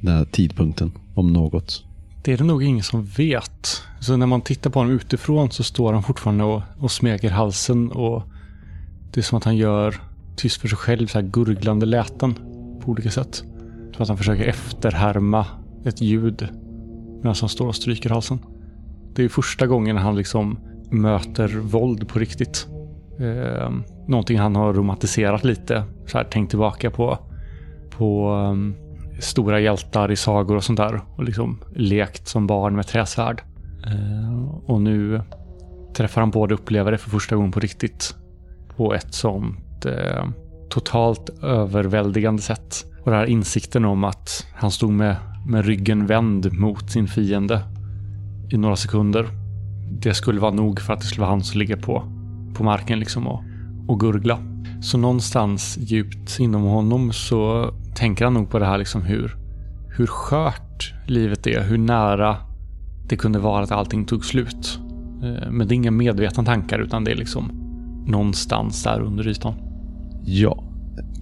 den 0.00 0.14
här 0.14 0.24
tidpunkten, 0.24 0.92
om 1.14 1.32
något? 1.32 1.84
Det 2.24 2.32
är 2.32 2.36
det 2.36 2.44
nog 2.44 2.62
ingen 2.62 2.82
som 2.82 3.04
vet. 3.04 3.82
Så 4.00 4.16
när 4.16 4.26
man 4.26 4.40
tittar 4.40 4.70
på 4.70 4.78
honom 4.78 4.94
utifrån 4.94 5.50
så 5.50 5.62
står 5.62 5.92
han 5.92 6.02
fortfarande 6.02 6.44
och, 6.44 6.62
och 6.78 6.90
smeker 6.90 7.30
halsen 7.30 7.90
och 7.90 8.22
det 9.12 9.20
är 9.20 9.22
som 9.22 9.38
att 9.38 9.44
han 9.44 9.56
gör 9.56 9.94
tyst 10.36 10.60
för 10.60 10.68
sig 10.68 10.78
själv, 10.78 11.06
så 11.06 11.18
här 11.18 11.26
gurglande 11.26 11.86
läten 11.86 12.34
på 12.80 12.90
olika 12.90 13.10
sätt. 13.10 13.44
Som 13.92 14.02
att 14.02 14.08
han 14.08 14.16
försöker 14.16 14.44
efterhärma 14.44 15.46
ett 15.84 16.00
ljud 16.00 16.48
medan 17.16 17.34
han 17.40 17.48
står 17.48 17.66
och 17.66 17.76
stryker 17.76 18.10
halsen. 18.10 18.38
Det 19.14 19.24
är 19.24 19.28
första 19.28 19.66
gången 19.66 19.96
han 19.96 20.16
liksom 20.16 20.58
möter 20.90 21.48
våld 21.58 22.08
på 22.08 22.18
riktigt. 22.18 22.66
Eh, 23.20 23.70
någonting 24.06 24.38
han 24.38 24.56
har 24.56 24.72
romantiserat 24.72 25.44
lite, 25.44 25.84
så 26.06 26.18
här, 26.18 26.24
tänkt 26.24 26.50
tillbaka 26.50 26.90
på, 26.90 27.18
på 27.90 28.32
um, 28.34 28.74
stora 29.20 29.60
hjältar 29.60 30.10
i 30.10 30.16
sagor 30.16 30.56
och 30.56 30.64
sånt 30.64 30.76
där 30.76 31.00
och 31.16 31.24
liksom 31.24 31.58
lekt 31.74 32.28
som 32.28 32.46
barn 32.46 32.76
med 32.76 32.86
träsvärd. 32.86 33.42
Eh, 33.86 34.48
och 34.66 34.80
nu 34.80 35.22
träffar 35.94 36.20
han 36.20 36.30
både 36.30 36.54
upplever 36.54 36.92
det 36.92 36.98
för 36.98 37.10
första 37.10 37.36
gången 37.36 37.52
på 37.52 37.60
riktigt 37.60 38.14
på 38.76 38.94
ett 38.94 39.14
sånt 39.14 39.86
eh, 39.86 40.24
totalt 40.68 41.30
överväldigande 41.42 42.42
sätt. 42.42 42.84
Och 43.04 43.10
den 43.10 43.20
här 43.20 43.26
insikten 43.26 43.84
om 43.84 44.04
att 44.04 44.46
han 44.54 44.70
stod 44.70 44.90
med, 44.90 45.16
med 45.46 45.64
ryggen 45.64 46.06
vänd 46.06 46.52
mot 46.52 46.90
sin 46.90 47.08
fiende 47.08 47.60
i 48.50 48.56
några 48.56 48.76
sekunder. 48.76 49.26
Det 49.90 50.14
skulle 50.14 50.40
vara 50.40 50.52
nog 50.52 50.80
för 50.80 50.92
att 50.92 51.00
det 51.00 51.06
skulle 51.06 51.20
vara 51.20 51.30
han 51.30 51.44
som 51.44 51.60
ligger 51.60 51.76
på, 51.76 52.02
på 52.54 52.64
marken 52.64 52.98
liksom 52.98 53.26
och, 53.26 53.42
och 53.88 54.00
gurgla. 54.00 54.38
Så 54.80 54.98
någonstans 54.98 55.78
djupt 55.80 56.38
inom 56.40 56.62
honom 56.62 57.12
så 57.12 57.70
tänker 57.94 58.24
han 58.24 58.34
nog 58.34 58.50
på 58.50 58.58
det 58.58 58.66
här 58.66 58.78
liksom 58.78 59.02
hur, 59.02 59.36
hur 59.96 60.06
skört 60.06 60.94
livet 61.06 61.46
är, 61.46 61.62
hur 61.62 61.78
nära 61.78 62.36
det 63.08 63.16
kunde 63.16 63.38
vara 63.38 63.62
att 63.62 63.70
allting 63.70 64.04
tog 64.04 64.24
slut. 64.24 64.78
Eh, 65.22 65.50
men 65.50 65.68
det 65.68 65.74
är 65.74 65.76
inga 65.76 65.90
medvetna 65.90 66.44
tankar 66.44 66.78
utan 66.78 67.04
det 67.04 67.10
är 67.10 67.16
liksom 67.16 67.50
någonstans 68.06 68.82
där 68.82 69.00
under 69.00 69.28
ytan. 69.28 69.54
Ja. 70.24 70.62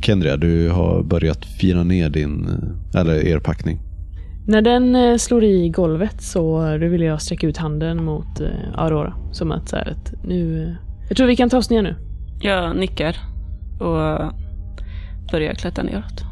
Kendria, 0.01 0.37
du 0.37 0.71
har 0.71 1.03
börjat 1.03 1.45
fira 1.45 1.83
ner 1.83 2.11
din, 2.11 2.49
eller 2.95 3.27
er 3.27 3.39
packning. 3.39 3.79
När 4.47 4.63
den 4.63 4.95
eh, 4.95 5.17
slår 5.17 5.45
i 5.45 5.69
golvet 5.69 6.23
så 6.23 6.61
då 6.81 6.89
vill 6.89 7.03
jag 7.03 7.23
sträcka 7.23 7.47
ut 7.47 7.57
handen 7.57 8.05
mot 8.05 8.41
eh, 8.41 8.49
Aurora. 8.75 9.15
Som 9.33 9.53
att 9.53 9.69
så 9.69 9.77
här, 9.77 9.89
att 9.91 10.15
nu... 10.25 10.63
eh, 10.65 10.75
Jag 11.09 11.17
tror 11.17 11.27
vi 11.27 11.37
kan 11.37 11.51
ta 11.51 11.59
oss 11.59 11.71
ner 11.71 11.83
nu. 11.83 11.95
Jag 12.41 12.77
nickar 12.77 13.17
och 13.81 14.33
börjar 15.33 15.55
klättra 15.55 15.85
neråt. 15.85 16.23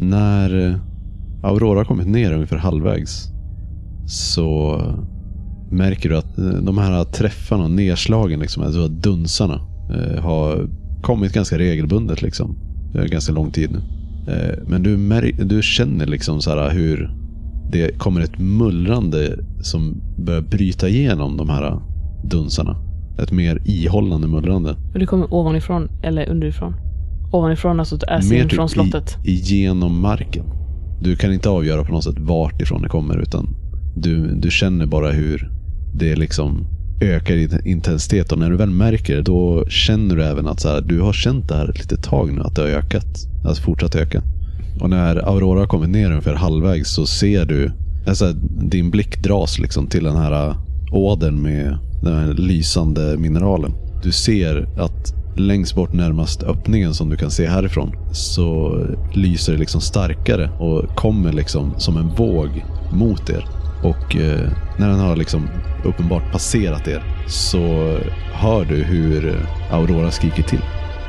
När 0.00 0.68
eh, 0.70 0.76
Aurora 1.42 1.78
har 1.80 1.84
kommit 1.84 2.06
ner 2.06 2.32
ungefär 2.32 2.56
halvvägs 2.56 3.28
så 4.06 4.80
märker 5.70 6.08
du 6.08 6.16
att 6.16 6.38
eh, 6.38 6.44
de 6.44 6.78
här 6.78 7.04
träffarna 7.04 7.64
och 7.64 7.70
nedslagen, 7.70 8.40
liksom, 8.40 8.62
alltså 8.62 8.88
dunsarna, 8.88 9.60
eh, 9.90 10.22
har 10.22 10.68
kommit 11.02 11.32
ganska 11.32 11.58
regelbundet. 11.58 12.22
Liksom. 12.22 12.56
Det 12.92 12.98
är 12.98 13.08
ganska 13.08 13.32
lång 13.32 13.50
tid 13.50 13.70
nu. 13.72 13.78
Eh, 14.32 14.58
Men 14.66 14.82
du, 14.82 14.96
mär- 14.96 15.44
du 15.44 15.62
känner 15.62 16.06
liksom 16.06 16.40
så 16.42 16.50
här 16.50 16.70
hur 16.70 17.10
det 17.70 17.98
kommer 17.98 18.20
ett 18.20 18.38
mullrande 18.38 19.38
som 19.60 20.02
börjar 20.18 20.40
bryta 20.40 20.88
igenom 20.88 21.36
de 21.36 21.48
här 21.48 21.80
dunsarna. 22.24 22.76
Ett 23.18 23.32
mer 23.32 23.62
ihållande 23.64 24.28
mullrande. 24.28 24.76
Och 24.92 24.98
det 24.98 25.06
kommer 25.06 25.34
ovanifrån 25.34 25.88
eller 26.02 26.28
underifrån. 26.28 26.74
Ovanifrån, 27.32 27.80
alltså 27.80 27.98
Mer 28.30 28.42
in 28.42 28.48
från 28.48 28.68
typ 28.68 28.74
slottet. 28.74 29.16
I, 29.24 29.32
igenom 29.32 30.00
marken. 30.00 30.44
Du 31.00 31.16
kan 31.16 31.32
inte 31.32 31.48
avgöra 31.48 31.84
på 31.84 31.92
något 31.92 32.04
sätt 32.04 32.18
vart 32.18 32.62
ifrån 32.62 32.82
det 32.82 32.88
kommer 32.88 33.18
utan 33.18 33.48
du, 33.96 34.34
du 34.34 34.50
känner 34.50 34.86
bara 34.86 35.10
hur 35.10 35.50
det 35.94 36.16
liksom 36.16 36.66
ökar 37.00 37.34
i 37.34 37.48
intensitet 37.64 38.32
och 38.32 38.38
när 38.38 38.50
du 38.50 38.56
väl 38.56 38.70
märker 38.70 39.16
det 39.16 39.22
då 39.22 39.64
känner 39.68 40.16
du 40.16 40.24
även 40.24 40.46
att 40.46 40.60
så 40.60 40.68
här, 40.68 40.80
du 40.80 41.00
har 41.00 41.12
känt 41.12 41.48
det 41.48 41.54
här 41.54 41.68
ett 41.68 41.78
litet 41.78 42.02
tag 42.02 42.32
nu 42.32 42.40
att 42.40 42.56
det 42.56 42.62
har 42.62 42.68
ökat. 42.68 43.06
Alltså 43.44 43.62
fortsatt 43.62 43.94
öka. 43.94 44.22
Och 44.80 44.90
när 44.90 45.16
Aurora 45.16 45.60
har 45.60 45.66
kommit 45.66 45.90
ner 45.90 46.10
ungefär 46.10 46.34
halvvägs 46.34 46.90
så 46.90 47.06
ser 47.06 47.44
du, 47.44 47.72
alltså 48.06 48.32
din 48.62 48.90
blick 48.90 49.22
dras 49.22 49.58
liksom 49.58 49.86
till 49.86 50.04
den 50.04 50.16
här 50.16 50.48
äh, 50.48 50.56
ådern 50.92 51.42
med 51.42 51.78
den 52.02 52.14
här 52.14 52.34
lysande 52.34 53.16
mineralen. 53.18 53.72
Du 54.02 54.12
ser 54.12 54.68
att 54.78 55.14
längst 55.36 55.74
bort 55.74 55.92
närmast 55.92 56.42
öppningen 56.42 56.94
som 56.94 57.10
du 57.10 57.16
kan 57.16 57.30
se 57.30 57.46
härifrån 57.46 57.92
så 58.12 58.78
lyser 59.12 59.52
det 59.52 59.58
liksom 59.58 59.80
starkare 59.80 60.50
och 60.50 60.96
kommer 60.96 61.32
liksom 61.32 61.74
som 61.78 61.96
en 61.96 62.08
våg 62.08 62.64
mot 62.92 63.30
er. 63.30 63.46
Och 63.82 64.16
eh, 64.16 64.50
när 64.78 64.88
den 64.88 65.00
har 65.00 65.16
liksom 65.16 65.48
uppenbart 65.84 66.32
passerat 66.32 66.88
er 66.88 67.02
så 67.28 67.96
hör 68.32 68.64
du 68.64 68.76
hur 68.76 69.46
Aurora 69.70 70.10
skriker 70.10 70.42
till. 70.42 70.62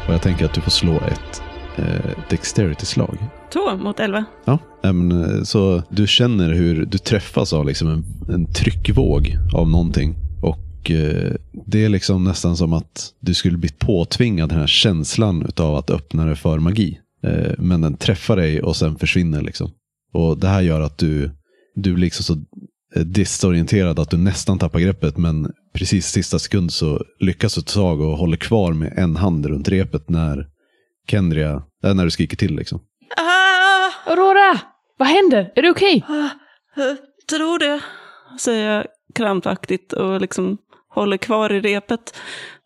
Och 0.08 0.14
jag 0.14 0.22
tänker 0.22 0.46
att 0.46 0.54
du 0.54 0.62
får 0.62 0.72
slå 0.72 0.96
ett 0.96 1.42
eh, 1.78 2.12
dexterity-slag. 2.30 3.18
Två 3.56 3.78
mot 3.78 4.00
elva. 4.00 4.26
Ja, 4.46 4.60
men, 4.82 5.12
eh, 5.12 5.44
så 5.44 5.84
du 5.90 6.08
känner 6.08 6.54
hur 6.54 6.86
du 6.86 6.98
träffas 6.98 7.54
av 7.54 7.66
liksom 7.66 7.88
en, 7.88 8.04
en 8.34 8.54
tryckvåg 8.54 9.38
av 9.54 9.70
någonting. 9.70 10.16
Och 10.42 10.92
eh, 10.92 11.34
det 11.66 11.86
är 11.86 11.90
liksom 11.90 12.24
nästan 12.24 12.58
som 12.58 12.74
att 12.74 13.14
du 13.20 13.34
skulle 13.34 13.58
bli 13.58 13.70
påtvingad 13.70 14.50
den 14.50 14.60
här 14.60 14.68
känslan 14.68 15.48
av 15.58 15.76
att 15.76 15.90
öppna 15.90 16.26
dig 16.26 16.36
för 16.36 16.60
magi. 16.60 17.00
Eh, 17.24 17.54
men 17.58 17.82
den 17.82 17.98
träffar 17.98 18.36
dig 18.36 18.62
och 18.62 18.76
sen 18.76 18.96
försvinner 18.96 19.42
liksom. 19.42 19.72
Och 20.14 20.38
det 20.38 20.48
här 20.48 20.62
gör 20.62 20.82
att 20.82 20.98
du, 20.98 21.32
du 21.76 21.94
blir 21.94 22.06
liksom 22.06 22.24
så 22.24 22.42
eh, 22.96 23.06
disorienterad 23.06 24.00
att 24.00 24.10
du 24.10 24.18
nästan 24.18 24.60
tappar 24.60 24.80
greppet. 24.80 25.18
Men 25.18 25.52
precis 25.74 26.08
sista 26.08 26.40
sekund 26.40 26.74
så 26.74 27.04
lyckas 27.20 27.56
du 27.56 27.62
ta 27.62 27.74
tag 27.74 28.02
och 28.02 28.18
håller 28.18 28.38
kvar 28.38 28.74
med 28.74 28.94
en 28.98 29.16
hand 29.16 29.46
runt 29.46 29.70
repet 29.70 30.10
när 30.10 30.48
Kendria, 31.08 31.64
äh, 31.84 31.94
när 31.94 32.04
du 32.06 32.12
skriker 32.12 32.38
till 32.38 32.56
liksom. 32.56 32.80
Ah, 33.18 33.35
Aurora! 34.06 34.60
Vad 34.98 35.08
händer? 35.08 35.52
Är 35.56 35.62
du 35.62 35.70
okej? 35.70 36.06
ah, 36.08 36.30
jag 36.76 36.98
tror 37.30 37.60
det, 37.60 37.82
säger 38.40 38.72
jag 38.72 38.86
krampaktigt 39.16 39.94
och 39.94 40.22
liksom 40.22 40.58
håller 40.90 41.18
kvar 41.18 41.52
i 41.54 41.60
repet. 41.62 42.18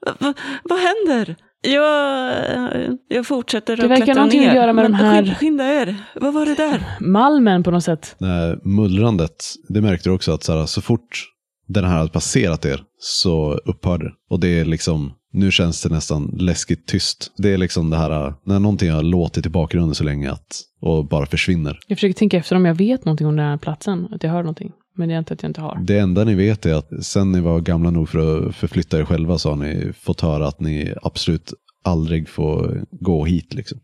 Va, 0.06 0.14
va, 0.20 0.34
vad 0.64 0.80
händer? 0.80 1.36
Jag, 1.62 2.30
eh, 2.56 2.92
jag 3.08 3.28
fortsätter 3.28 3.78
Det 3.78 3.84
att 3.84 3.90
verkar 3.90 4.06
klättra 4.06 4.22
någonting 4.22 4.42
ner. 4.42 4.50
att 4.50 4.56
göra 4.56 4.74
med 4.74 4.92
Men 4.92 4.92
de 4.92 4.98
här- 5.08 5.36
Skynda, 5.36 5.74
er. 5.74 5.96
Vad 6.16 6.34
var 6.34 6.46
det 6.46 6.56
där? 6.56 6.84
Malmen 7.00 7.64
på 7.64 7.72
något 7.72 7.84
sätt. 7.84 8.16
Det 8.20 8.60
mullrandet, 8.64 9.46
det 9.70 9.82
märkte 9.82 10.10
du 10.10 10.14
också 10.16 10.32
att 10.32 10.44
så, 10.44 10.60
här, 10.60 10.66
så 10.66 10.82
fort 10.82 11.26
den 11.68 11.84
här 11.84 11.98
hade 11.98 12.10
passerat 12.10 12.66
er 12.66 12.84
så 13.00 13.54
upphörde 13.66 14.06
det. 14.06 14.12
Och 14.30 14.40
det 14.40 14.60
är 14.60 14.66
liksom, 14.66 15.12
nu 15.32 15.52
känns 15.52 15.84
det 15.84 15.90
nästan 15.90 16.36
läskigt 16.40 16.88
tyst. 16.88 17.32
Det 17.38 17.54
är 17.54 17.58
liksom 17.58 17.90
det 17.90 17.98
här, 17.98 18.34
när 18.44 18.60
någonting 18.60 18.92
har 18.92 19.04
låtit 19.04 19.46
i 19.46 19.50
bakgrunden 19.50 19.96
så 19.96 20.04
länge 20.04 20.32
att, 20.32 20.62
och 20.82 21.08
bara 21.08 21.26
försvinner. 21.26 21.80
Jag 21.88 21.98
försöker 21.98 22.14
tänka 22.14 22.38
efter 22.38 22.56
om 22.56 22.66
jag 22.66 22.76
vet 22.76 23.06
någonting 23.06 23.28
om 23.28 23.36
den 23.36 23.46
här 23.46 23.58
platsen. 23.58 24.08
Att 24.14 24.24
jag 24.24 24.32
hör 24.32 24.44
någonting. 24.44 24.72
Men 24.96 25.10
det 25.10 25.16
är 25.16 25.20
inte 25.20 25.34
att 25.34 25.44
jag 25.44 25.50
inte 25.50 25.62
har. 25.62 25.80
Det 25.84 26.00
enda 26.00 26.24
ni 26.24 26.36
vet 26.36 26.66
är 26.66 26.74
att 26.74 27.06
sen 27.06 27.32
ni 27.32 27.40
var 27.40 27.60
gamla 27.60 27.92
nog 27.92 28.10
för 28.10 28.48
att 28.48 28.56
förflytta 28.56 29.00
er 29.00 29.06
själva 29.06 29.38
så 29.38 29.50
har 29.50 29.56
ni 29.56 29.94
fått 29.94 30.22
höra 30.22 30.48
att 30.48 30.60
ni 30.60 30.94
absolut 31.02 31.54
aldrig 31.84 32.30
får 32.30 32.86
gå 32.92 33.26
hit. 33.26 33.54
Liksom. 33.54 33.80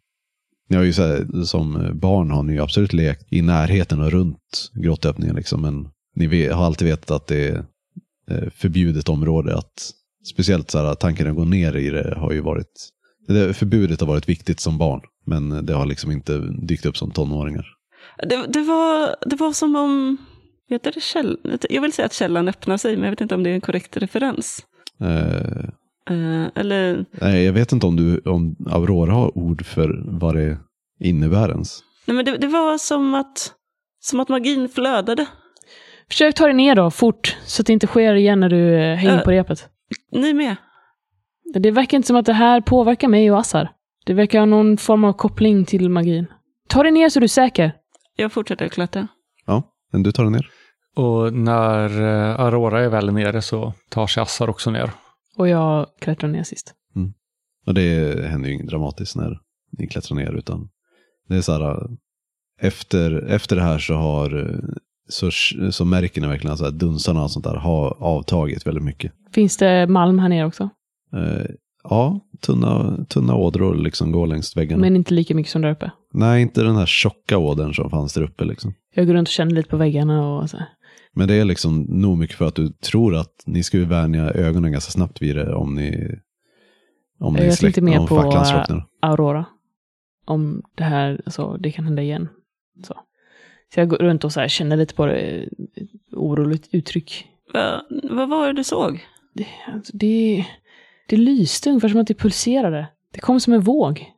Ni 0.69 0.75
har 0.75 0.83
ju 0.83 0.93
så 0.93 1.01
här, 1.01 1.43
som 1.43 1.89
barn 1.93 2.31
har 2.31 2.43
ni 2.43 2.53
ju 2.53 2.61
absolut 2.61 2.93
lekt 2.93 3.33
i 3.33 3.41
närheten 3.41 4.01
och 4.01 4.11
runt 4.11 4.71
grottöppningen. 4.73 5.35
Liksom, 5.35 5.61
men 5.61 5.87
ni 6.15 6.47
har 6.47 6.65
alltid 6.65 6.87
vetat 6.87 7.11
att 7.11 7.27
det 7.27 7.47
är 7.47 7.65
eh, 8.31 8.49
förbjudet 8.55 9.09
område. 9.09 9.57
Att, 9.57 9.91
speciellt 10.25 10.71
så 10.71 10.77
här, 10.77 10.95
tanken 10.95 11.27
att 11.29 11.35
gå 11.35 11.45
ner 11.45 11.75
i 11.75 11.89
det 11.89 12.15
har 12.17 12.31
ju 12.31 12.41
varit, 12.41 12.89
det, 13.27 13.53
förbudet 13.53 13.99
har 13.99 14.07
varit 14.07 14.29
viktigt 14.29 14.59
som 14.59 14.77
barn. 14.77 15.01
Men 15.25 15.65
det 15.65 15.73
har 15.73 15.85
liksom 15.85 16.11
inte 16.11 16.37
dykt 16.67 16.85
upp 16.85 16.97
som 16.97 17.11
tonåringar. 17.11 17.65
Det, 18.17 18.45
det, 18.47 18.61
var, 18.61 19.15
det 19.25 19.35
var 19.35 19.53
som 19.53 19.75
om, 19.75 20.17
heter 20.69 20.91
det 20.91 21.01
käll, 21.01 21.37
jag 21.69 21.81
vill 21.81 21.93
säga 21.93 22.05
att 22.05 22.13
källan 22.13 22.47
öppnar 22.47 22.77
sig, 22.77 22.95
men 22.95 23.03
jag 23.03 23.11
vet 23.11 23.21
inte 23.21 23.35
om 23.35 23.43
det 23.43 23.49
är 23.49 23.53
en 23.53 23.61
korrekt 23.61 23.97
referens. 23.97 24.59
Eh, 25.01 25.69
Eh, 26.09 26.47
eller, 26.55 27.05
nej, 27.11 27.43
jag 27.45 27.53
vet 27.53 27.71
inte 27.71 27.85
om, 27.85 27.95
du, 27.95 28.19
om 28.19 28.55
Aurora 28.71 29.13
har 29.13 29.37
ord 29.37 29.65
för 29.65 30.03
vad 30.19 30.35
det 30.35 30.57
innebär 30.99 31.49
ens. 31.49 31.79
nej 32.05 32.15
men 32.15 32.25
det, 32.25 32.37
det 32.37 32.47
var 32.47 32.77
som 32.77 33.13
att, 33.15 33.51
som 34.01 34.19
att 34.19 34.29
magin 34.29 34.69
flödade. 34.69 35.25
Försök 36.09 36.35
ta 36.35 36.45
dig 36.45 36.53
ner 36.53 36.75
då, 36.75 36.91
fort, 36.91 37.37
så 37.45 37.61
att 37.61 37.65
det 37.67 37.73
inte 37.73 37.87
sker 37.87 38.13
igen 38.15 38.39
när 38.39 38.49
du 38.49 38.75
eh, 38.75 38.95
hänger 38.95 39.17
Äh. 39.17 39.23
på 39.23 39.31
repet. 39.31 39.69
Ni 40.11 40.33
med? 40.33 40.55
Det 41.53 41.71
verkar 41.71 41.97
inte 41.97 42.07
som 42.07 42.15
att 42.15 42.25
det 42.25 42.33
här 42.33 42.61
påverkar 42.61 43.07
mig 43.07 43.31
och 43.31 43.39
Assar. 43.39 43.71
Det 44.05 44.13
verkar 44.13 44.39
ha 44.39 44.45
någon 44.45 44.77
form 44.77 45.03
av 45.03 45.13
koppling 45.13 45.65
till 45.65 45.89
magin. 45.89 46.25
Ta 46.67 46.83
dig 46.83 46.91
ner 46.91 47.09
så 47.09 47.19
du 47.19 47.23
är 47.23 47.27
säker. 47.27 47.75
Jag 48.15 48.31
fortsätter 48.31 48.67
klättra. 48.67 49.07
Ja, 49.45 49.63
men 49.91 50.03
du 50.03 50.11
tar 50.11 50.23
den 50.23 50.33
ner. 50.33 50.49
Och 50.95 51.33
när 51.33 52.01
eh, 52.01 52.39
Aurora 52.39 52.83
är 52.83 52.89
väl 52.89 53.13
nere 53.13 53.41
så 53.41 53.73
tar 53.89 54.07
sig 54.07 54.23
Assar 54.23 54.49
också 54.49 54.71
ner. 54.71 54.91
Och 55.37 55.47
jag 55.47 55.87
klättrar 55.99 56.29
ner 56.29 56.43
sist. 56.43 56.73
Och 57.65 57.73
det 57.73 58.25
händer 58.27 58.49
ju 58.49 58.55
inget 58.55 58.67
dramatiskt 58.67 59.15
när 59.15 59.39
ni 59.77 59.87
klättrar 59.87 60.15
ner 60.15 60.31
utan 60.33 60.69
det 61.27 61.35
är 61.35 61.41
så 61.41 61.51
här 61.51 61.89
efter, 62.61 63.25
efter 63.27 63.55
det 63.55 63.61
här 63.61 63.79
så 63.79 63.93
har 63.93 64.59
så, 65.07 65.31
så 65.71 65.85
märker 65.85 66.21
ni 66.21 66.27
verkligen 66.27 66.53
att 66.53 66.79
dunsarna 66.79 67.23
och 67.23 67.31
sånt 67.31 67.45
där 67.45 67.55
har 67.55 68.03
avtagit 68.03 68.67
väldigt 68.67 68.83
mycket. 68.83 69.11
Finns 69.31 69.57
det 69.57 69.87
malm 69.87 70.19
här 70.19 70.29
nere 70.29 70.45
också? 70.45 70.69
Eh, 71.13 71.45
ja, 71.83 72.19
tunna, 72.41 73.05
tunna 73.09 73.35
ådror 73.35 73.75
liksom 73.75 74.11
går 74.11 74.27
längs 74.27 74.57
väggarna. 74.57 74.81
Men 74.81 74.95
inte 74.95 75.13
lika 75.13 75.35
mycket 75.35 75.51
som 75.51 75.61
där 75.61 75.71
uppe. 75.71 75.91
Nej, 76.13 76.41
inte 76.41 76.63
den 76.63 76.75
här 76.75 76.85
tjocka 76.85 77.37
ådern 77.37 77.73
som 77.73 77.89
fanns 77.89 78.13
där 78.13 78.21
uppe 78.21 78.45
liksom. 78.45 78.73
Jag 78.95 79.07
går 79.07 79.13
runt 79.13 79.27
och 79.27 79.31
känner 79.31 79.51
lite 79.51 79.69
på 79.69 79.77
väggarna 79.77 80.27
och 80.27 80.49
så. 80.49 80.57
här. 80.57 80.67
Men 81.13 81.27
det 81.27 81.33
är 81.35 81.45
liksom 81.45 81.81
nog 81.81 82.17
mycket 82.17 82.37
för 82.37 82.47
att 82.47 82.55
du 82.55 82.69
tror 82.69 83.15
att 83.15 83.43
ni 83.45 83.63
skulle 83.63 83.85
vänja 83.85 84.31
ögonen 84.31 84.71
ganska 84.71 84.91
snabbt 84.91 85.21
vid 85.21 85.35
det 85.35 85.53
om 85.53 85.75
ni 85.75 86.15
om 87.19 87.33
ni 87.33 87.45
Jag 87.45 87.57
tänkte 87.57 87.81
mer 87.81 87.99
om 87.99 88.07
på, 88.07 88.21
slocknar. 88.21 88.85
Aurora. 89.01 89.45
Om 90.25 90.61
det 90.75 90.83
här, 90.83 91.21
alltså, 91.25 91.57
det 91.57 91.71
kan 91.71 91.85
hända 91.85 92.01
igen. 92.01 92.27
Så, 92.87 92.95
så 93.73 93.79
jag 93.79 93.89
går 93.89 93.97
runt 93.97 94.23
och 94.23 94.31
så 94.31 94.39
här, 94.39 94.47
känner 94.47 94.77
lite 94.77 94.93
på 94.93 95.05
det, 95.05 95.19
eh, 95.19 95.47
oroligt 96.11 96.69
uttryck. 96.71 97.27
Va, 97.53 97.81
vad 98.03 98.29
var 98.29 98.47
det 98.47 98.53
du 98.53 98.63
såg? 98.63 99.05
Det, 99.33 99.47
alltså, 99.73 99.97
det, 99.97 100.45
det 101.09 101.17
lyste 101.17 101.69
ungefär 101.69 101.89
som 101.89 101.99
att 101.99 102.07
det 102.07 102.13
pulserade. 102.13 102.87
Det 103.13 103.19
kom 103.19 103.39
som 103.39 103.53
en 103.53 103.61
våg. 103.61 104.11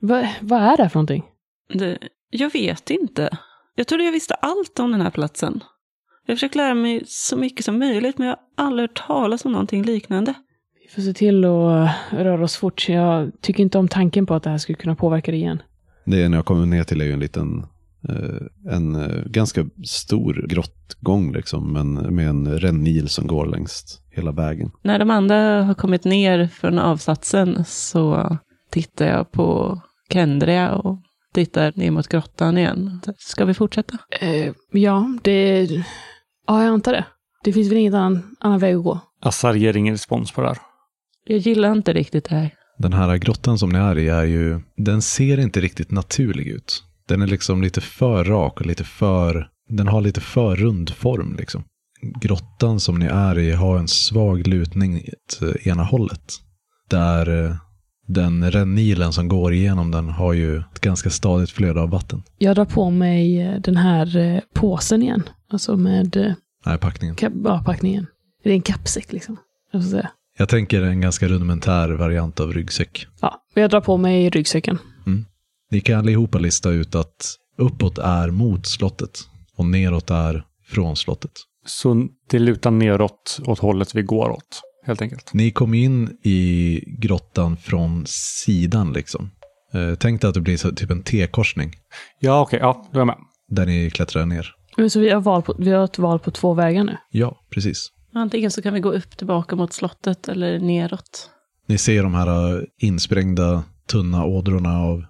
Va, 0.00 0.28
vad 0.40 0.62
är 0.62 0.76
det 0.76 0.82
här 0.82 0.88
för 0.88 0.98
någonting? 0.98 1.24
Det, 1.72 1.98
jag 2.30 2.52
vet 2.52 2.90
inte. 2.90 3.38
Jag 3.74 3.86
trodde 3.86 4.04
jag 4.04 4.12
visste 4.12 4.34
allt 4.34 4.78
om 4.78 4.92
den 4.92 5.00
här 5.00 5.10
platsen. 5.10 5.60
Jag 6.26 6.32
har 6.32 6.36
försökt 6.36 6.54
lära 6.54 6.74
mig 6.74 7.02
så 7.06 7.36
mycket 7.36 7.64
som 7.64 7.78
möjligt, 7.78 8.18
men 8.18 8.26
jag 8.26 8.36
har 8.56 8.66
aldrig 8.66 8.88
hört 8.88 9.06
talas 9.06 9.44
om 9.44 9.52
någonting 9.52 9.82
liknande. 9.82 10.34
Vi 10.82 10.88
får 10.88 11.02
se 11.02 11.12
till 11.12 11.44
att 11.44 11.90
röra 12.10 12.44
oss 12.44 12.56
fort. 12.56 12.88
Jag 12.88 13.32
tycker 13.40 13.62
inte 13.62 13.78
om 13.78 13.88
tanken 13.88 14.26
på 14.26 14.34
att 14.34 14.42
det 14.42 14.50
här 14.50 14.58
skulle 14.58 14.76
kunna 14.76 14.94
påverka 14.96 15.30
det 15.30 15.36
igen. 15.36 15.62
Det 16.04 16.28
ni 16.28 16.36
har 16.36 16.42
kommit 16.42 16.68
ner 16.68 16.84
till 16.84 17.00
är 17.00 17.04
ju 17.04 17.12
en 17.12 17.20
liten, 17.20 17.58
eh, 17.58 17.68
en 18.70 18.94
eh, 18.94 19.24
ganska 19.26 19.66
stor 19.84 20.46
grottgång 20.48 21.32
liksom, 21.32 21.72
men 21.72 22.14
med 22.14 22.28
en 22.28 22.58
rännil 22.58 23.08
som 23.08 23.26
går 23.26 23.46
längs 23.46 24.00
hela 24.10 24.32
vägen. 24.32 24.70
När 24.82 24.98
de 24.98 25.10
andra 25.10 25.62
har 25.62 25.74
kommit 25.74 26.04
ner 26.04 26.48
från 26.48 26.78
avsatsen 26.78 27.64
så 27.66 28.36
tittar 28.70 29.06
jag 29.06 29.32
på 29.32 29.80
Kendria 30.12 30.74
och 30.74 30.98
tittar 31.34 31.72
ner 31.76 31.90
mot 31.90 32.08
grottan 32.08 32.58
igen. 32.58 33.00
Ska 33.18 33.44
vi 33.44 33.54
fortsätta? 33.54 33.98
Eh, 34.20 34.52
ja, 34.72 35.18
det... 35.22 35.68
Ja, 36.46 36.62
jag 36.62 36.72
antar 36.72 36.92
det. 36.92 37.04
Det 37.44 37.52
finns 37.52 37.70
väl 37.70 37.78
ingen 37.78 37.94
annan, 37.94 38.36
annan 38.40 38.58
väg 38.58 38.76
att 38.76 38.84
gå. 38.84 39.00
Assar 39.20 39.54
ger 39.54 39.76
ingen 39.76 39.94
respons 39.94 40.32
på 40.32 40.40
det 40.40 40.48
här. 40.48 40.58
Jag 41.24 41.38
gillar 41.38 41.72
inte 41.72 41.92
riktigt 41.92 42.24
det 42.24 42.36
här. 42.36 42.50
Den 42.78 42.92
här 42.92 43.16
grottan 43.16 43.58
som 43.58 43.70
ni 43.70 43.78
är 43.78 43.98
i 43.98 44.08
är 44.08 44.24
ju, 44.24 44.60
den 44.76 45.02
ser 45.02 45.38
inte 45.38 45.60
riktigt 45.60 45.90
naturlig 45.90 46.46
ut. 46.46 46.82
Den 47.08 47.22
är 47.22 47.26
liksom 47.26 47.62
lite 47.62 47.80
för 47.80 48.24
rak 48.24 48.60
och 48.60 48.66
lite 48.66 48.84
för, 48.84 49.48
den 49.68 49.88
har 49.88 50.00
lite 50.00 50.20
för 50.20 50.56
rund 50.56 50.90
form 50.90 51.36
liksom. 51.38 51.64
Grottan 52.20 52.80
som 52.80 52.98
ni 52.98 53.06
är 53.06 53.38
i 53.38 53.52
har 53.52 53.78
en 53.78 53.88
svag 53.88 54.46
lutning 54.46 54.96
åt 54.96 55.42
eh, 55.42 55.68
ena 55.68 55.82
hållet. 55.84 56.32
Där 56.90 57.44
eh, 57.44 57.54
den 58.06 58.50
rännilen 58.50 59.12
som 59.12 59.28
går 59.28 59.52
igenom 59.52 59.90
den 59.90 60.08
har 60.08 60.32
ju 60.32 60.56
ett 60.58 60.80
ganska 60.80 61.10
stadigt 61.10 61.50
flöde 61.50 61.80
av 61.80 61.90
vatten. 61.90 62.22
Jag 62.38 62.56
drar 62.56 62.64
på 62.64 62.90
mig 62.90 63.40
eh, 63.42 63.60
den 63.60 63.76
här 63.76 64.40
påsen 64.54 65.02
igen. 65.02 65.22
Alltså 65.50 65.76
med 65.76 66.34
Nej, 66.66 66.78
packningen. 66.78 67.14
kap- 67.16 67.42
ja, 67.44 67.62
packningen. 67.66 68.06
Det 68.44 68.50
är 68.50 68.54
en 68.54 68.62
kappsäck 68.62 69.12
liksom. 69.12 69.36
Jag 69.72 69.82
får 69.82 69.88
säga. 69.90 70.10
Jag 70.38 70.48
tänker 70.48 70.82
en 70.82 71.00
ganska 71.00 71.28
rudimentär 71.28 71.88
variant 71.88 72.40
av 72.40 72.52
ryggsäck. 72.52 73.06
Ja, 73.20 73.44
jag 73.54 73.70
drar 73.70 73.80
på 73.80 73.96
mig 73.96 74.30
ryggsäcken. 74.30 74.78
Ni 75.70 75.80
kan 75.80 75.98
allihopa 75.98 76.38
lista 76.38 76.70
ut 76.70 76.94
att 76.94 77.36
uppåt 77.58 77.98
är 77.98 78.30
mot 78.30 78.66
slottet 78.66 79.18
och 79.56 79.66
neråt 79.66 80.10
är 80.10 80.44
från 80.68 80.96
slottet. 80.96 81.32
Så 81.66 82.08
det 82.30 82.38
lutar 82.38 82.70
neråt 82.70 83.40
åt 83.46 83.58
hållet 83.58 83.94
vi 83.94 84.02
går 84.02 84.30
åt, 84.30 84.60
helt 84.86 85.02
enkelt. 85.02 85.30
Ni 85.34 85.50
kom 85.50 85.74
in 85.74 86.18
i 86.22 86.80
grottan 86.98 87.56
från 87.56 88.04
sidan 88.06 88.92
liksom. 88.92 89.30
Eh, 89.74 89.94
tänk 89.98 90.20
dig 90.20 90.28
att 90.28 90.34
det 90.34 90.40
blir 90.40 90.56
så, 90.56 90.70
typ 90.70 90.90
en 90.90 91.02
T-korsning 91.02 91.72
Ja, 92.20 92.40
okej, 92.40 92.58
ja, 92.62 92.86
då 92.92 92.96
är 92.96 93.00
jag 93.00 93.06
med. 93.06 93.16
där 93.48 93.66
ni 93.66 93.90
klättrar 93.90 94.26
ner. 94.26 94.52
Men 94.76 94.90
Så 94.90 95.00
vi 95.00 95.10
har, 95.10 95.20
val 95.20 95.42
på, 95.42 95.54
vi 95.58 95.70
har 95.70 95.84
ett 95.84 95.98
val 95.98 96.18
på 96.18 96.30
två 96.30 96.54
vägar 96.54 96.84
nu. 96.84 96.96
Ja, 97.10 97.36
precis. 97.50 97.88
Antingen 98.14 98.50
så 98.50 98.62
kan 98.62 98.74
vi 98.74 98.80
gå 98.80 98.92
upp 98.92 99.16
tillbaka 99.18 99.56
mot 99.56 99.72
slottet 99.72 100.28
eller 100.28 100.58
neråt. 100.58 101.30
Ni 101.66 101.78
ser 101.78 102.02
de 102.02 102.14
här 102.14 102.56
eh, 102.56 102.62
insprängda 102.78 103.64
tunna 103.90 104.24
ådrorna 104.24 104.80
av 104.80 105.04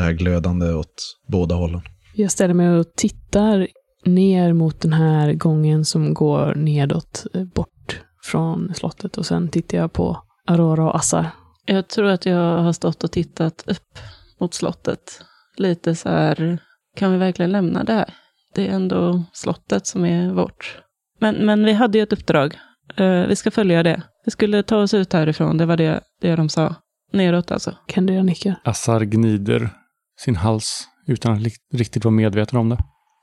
det 0.00 0.04
här 0.04 0.12
glödande 0.12 0.72
åt 0.72 1.18
båda 1.28 1.54
hållen. 1.54 1.80
Jag 2.14 2.30
ställer 2.30 2.54
mig 2.54 2.68
och 2.70 2.86
tittar 2.96 3.68
ner 4.04 4.52
mot 4.52 4.80
den 4.80 4.92
här 4.92 5.32
gången 5.32 5.84
som 5.84 6.14
går 6.14 6.54
nedåt, 6.54 7.26
eh, 7.34 7.44
bort 7.44 8.02
från 8.22 8.74
slottet. 8.74 9.18
Och 9.18 9.26
sen 9.26 9.48
tittar 9.48 9.78
jag 9.78 9.92
på 9.92 10.22
Aurora 10.46 10.84
och 10.84 10.96
Assar. 10.96 11.26
Jag 11.66 11.88
tror 11.88 12.06
att 12.06 12.26
jag 12.26 12.58
har 12.58 12.72
stått 12.72 13.04
och 13.04 13.12
tittat 13.12 13.64
upp 13.66 13.98
mot 14.40 14.54
slottet. 14.54 15.22
Lite 15.56 15.94
så 15.94 16.08
här, 16.08 16.58
kan 16.96 17.12
vi 17.12 17.18
verkligen 17.18 17.52
lämna 17.52 17.84
det 17.84 17.92
här? 17.92 18.14
Det 18.54 18.68
är 18.68 18.72
ändå 18.72 19.24
slottet 19.32 19.86
som 19.86 20.04
är 20.04 20.32
vårt. 20.32 20.78
Men, 21.18 21.34
men 21.34 21.64
vi 21.64 21.72
hade 21.72 21.98
ju 21.98 22.02
ett 22.02 22.12
uppdrag. 22.12 22.58
Eh, 22.96 23.26
vi 23.26 23.36
ska 23.36 23.50
följa 23.50 23.82
det. 23.82 24.02
Vi 24.24 24.30
skulle 24.30 24.62
ta 24.62 24.76
oss 24.76 24.94
ut 24.94 25.12
härifrån, 25.12 25.58
det 25.58 25.66
var 25.66 25.76
det, 25.76 26.00
det 26.20 26.36
de 26.36 26.48
sa. 26.48 26.74
Neråt 27.12 27.50
alltså. 27.50 27.74
Kendria 27.88 28.22
nickar. 28.22 28.60
Assar 28.64 29.00
gnider 29.00 29.70
sin 30.24 30.36
hals 30.36 30.88
utan 31.06 31.32
att 31.32 31.42
riktigt 31.72 32.04
vara 32.04 32.12
medveten 32.12 32.58
om 32.58 32.68
det. 32.68 32.78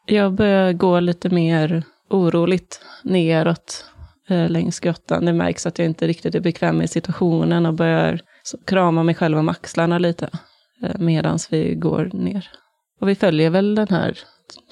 Jag 0.05 0.33
börjar 0.33 0.73
gå 0.73 0.99
lite 0.99 1.29
mer 1.29 1.83
oroligt 2.09 2.81
neråt 3.03 3.85
eh, 4.29 4.49
längs 4.49 4.79
grottan. 4.79 5.25
Det 5.25 5.33
märks 5.33 5.65
att 5.65 5.79
jag 5.79 5.85
inte 5.85 6.07
riktigt 6.07 6.35
är 6.35 6.39
bekväm 6.39 6.77
med 6.77 6.89
situationen 6.89 7.65
och 7.65 7.73
börjar 7.73 8.21
krama 8.65 9.03
mig 9.03 9.15
själv 9.15 9.37
om 9.37 9.49
axlarna 9.49 9.99
lite 9.99 10.29
eh, 10.83 10.99
medan 10.99 11.39
vi 11.49 11.75
går 11.75 12.09
ner. 12.13 12.49
Och 13.01 13.09
vi 13.09 13.15
följer 13.15 13.49
väl 13.49 13.75
den 13.75 13.87
här 13.89 14.19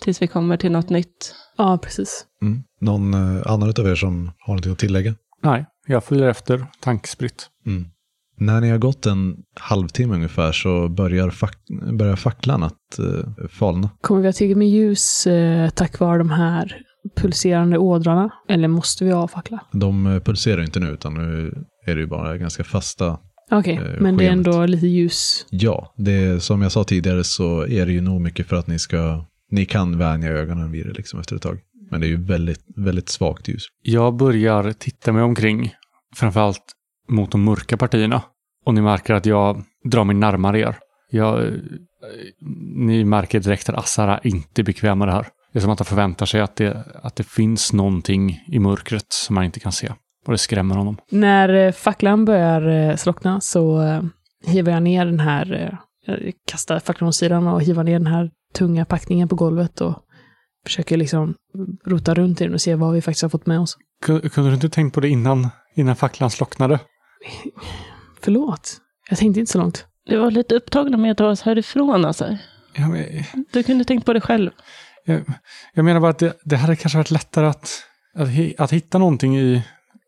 tills 0.01 0.21
vi 0.21 0.27
kommer 0.27 0.57
till 0.57 0.71
något 0.71 0.89
nytt. 0.89 1.35
Ja, 1.57 1.77
precis. 1.77 2.25
Mm. 2.41 2.63
Någon 2.81 3.13
eh, 3.13 3.51
annan 3.51 3.73
av 3.79 3.87
er 3.87 3.95
som 3.95 4.31
har 4.39 4.55
något 4.55 4.67
att 4.67 4.79
tillägga? 4.79 5.15
Nej, 5.43 5.65
jag 5.87 6.03
följer 6.03 6.27
efter 6.27 6.65
tankspritt. 6.79 7.49
Mm. 7.65 7.85
När 8.37 8.61
ni 8.61 8.69
har 8.69 8.77
gått 8.77 9.05
en 9.05 9.35
halvtimme 9.59 10.15
ungefär 10.15 10.51
så 10.51 10.89
börjar, 10.89 11.29
fack, 11.29 11.57
börjar 11.97 12.15
facklan 12.15 12.63
att 12.63 12.99
eh, 12.99 13.47
falna. 13.49 13.89
Kommer 14.01 14.21
vi 14.21 14.27
ha 14.27 14.33
tillräckligt 14.33 14.57
med 14.57 14.69
ljus 14.69 15.27
eh, 15.27 15.69
tack 15.69 15.99
vare 15.99 16.17
de 16.17 16.29
här 16.29 16.75
pulserande 17.15 17.77
ådrarna? 17.77 18.29
Eller 18.49 18.67
måste 18.67 19.05
vi 19.05 19.11
avfackla? 19.11 19.59
De 19.71 20.07
eh, 20.07 20.19
pulserar 20.19 20.61
inte 20.61 20.79
nu 20.79 20.89
utan 20.89 21.13
nu 21.13 21.53
är 21.85 21.95
det 21.95 22.01
ju 22.01 22.07
bara 22.07 22.37
ganska 22.37 22.63
fasta. 22.63 23.17
Okej, 23.51 23.75
Eh, 23.75 24.01
men 24.01 24.17
det 24.17 24.27
är 24.27 24.31
ändå 24.31 24.65
lite 24.65 24.87
ljus. 24.87 25.45
Ja, 25.49 25.93
det 25.97 26.43
som 26.43 26.61
jag 26.61 26.71
sa 26.71 26.83
tidigare 26.83 27.23
så 27.23 27.67
är 27.67 27.85
det 27.85 27.91
ju 27.91 28.01
nog 28.01 28.21
mycket 28.21 28.47
för 28.47 28.55
att 28.55 28.67
ni 28.67 28.79
ska, 28.79 29.25
ni 29.51 29.65
kan 29.65 29.97
vänja 29.97 30.29
ögonen 30.31 30.71
vid 30.71 30.85
det 30.85 30.93
liksom 30.93 31.19
efter 31.19 31.35
ett 31.35 31.41
tag. 31.41 31.59
Men 31.91 32.01
det 32.01 32.07
är 32.07 32.09
ju 32.09 32.23
väldigt, 32.25 32.63
väldigt 32.75 33.09
svagt 33.09 33.47
ljus. 33.47 33.63
Jag 33.81 34.15
börjar 34.15 34.71
titta 34.71 35.11
mig 35.11 35.23
omkring, 35.23 35.73
framförallt 36.15 36.74
mot 37.07 37.31
de 37.31 37.43
mörka 37.43 37.77
partierna. 37.77 38.21
Och 38.65 38.73
ni 38.73 38.81
märker 38.81 39.13
att 39.13 39.25
jag 39.25 39.63
drar 39.83 40.03
mig 40.03 40.15
närmare 40.15 40.59
er. 40.59 40.77
Jag, 41.09 41.45
eh, 41.45 41.53
ni 42.75 43.03
märker 43.03 43.39
direkt 43.39 43.69
att 43.69 43.75
Assar 43.75 44.07
är 44.07 44.27
inte 44.27 44.63
bekväm 44.63 44.99
med 44.99 45.07
det 45.07 45.11
här. 45.11 45.27
Det 45.53 45.59
är 45.59 45.61
som 45.61 45.71
att 45.71 45.79
han 45.79 45.85
förväntar 45.85 46.25
sig 46.25 46.41
att 46.41 46.55
det, 46.55 46.83
att 47.03 47.15
det 47.15 47.23
finns 47.23 47.73
någonting 47.73 48.43
i 48.47 48.59
mörkret 48.59 49.05
som 49.09 49.35
man 49.35 49.43
inte 49.43 49.59
kan 49.59 49.71
se. 49.71 49.91
Och 50.25 50.31
det 50.31 50.37
skrämmer 50.37 50.75
honom. 50.75 50.97
När 51.11 51.49
eh, 51.49 51.71
facklan 51.71 52.25
börjar 52.25 52.67
eh, 52.67 52.95
slockna 52.95 53.41
så 53.41 53.81
hivar 54.45 54.71
jag 54.71 54.83
ner 54.83 55.05
den 55.05 55.19
här, 55.19 55.77
jag 56.05 56.17
kastar 56.51 56.79
facklan 56.79 57.07
åt 57.07 57.15
sidan 57.15 57.47
och 57.47 57.61
hivar 57.61 57.83
ner 57.83 57.99
den 57.99 58.07
här 58.07 58.31
tunga 58.53 58.85
packningen 58.85 59.27
på 59.27 59.35
golvet 59.35 59.81
och 59.81 59.95
försöker 60.65 60.97
liksom 60.97 61.35
rota 61.85 62.13
runt 62.13 62.41
i 62.41 62.43
den 62.43 62.53
och 62.53 62.61
se 62.61 62.75
vad 62.75 62.93
vi 62.93 63.01
faktiskt 63.01 63.21
har 63.21 63.29
fått 63.29 63.45
med 63.45 63.59
oss. 63.59 63.77
Kunde 64.05 64.29
kunde 64.29 64.49
du 64.49 64.53
inte 64.53 64.69
tänkt 64.69 64.93
på 64.93 64.99
det 64.99 65.09
innan, 65.09 65.49
innan 65.75 65.95
facklan 65.95 66.29
slocknade? 66.29 66.79
Förlåt, 68.21 68.77
jag 69.09 69.17
tänkte 69.19 69.39
inte 69.39 69.51
så 69.51 69.57
långt. 69.57 69.85
Du 70.05 70.17
var 70.17 70.31
lite 70.31 70.55
upptagna 70.55 70.97
med 70.97 71.11
att 71.11 71.17
ta 71.17 71.27
oss 71.27 71.41
härifrån 71.41 72.05
alltså. 72.05 72.37
Jag, 72.75 72.89
men- 72.89 73.23
Du 73.53 73.63
kunde 73.63 73.83
tänkt 73.85 74.05
på 74.05 74.13
det 74.13 74.21
själv. 74.21 74.51
jag, 75.05 75.21
jag 75.73 75.85
menar 75.85 75.99
bara 75.99 76.11
att 76.11 76.19
det, 76.19 76.33
det 76.43 76.55
hade 76.57 76.75
kanske 76.75 76.97
varit 76.97 77.11
lättare 77.11 77.45
att, 77.45 77.83
att, 78.15 78.29
att 78.57 78.71
hitta 78.71 78.97
någonting 78.97 79.37
i, 79.37 79.63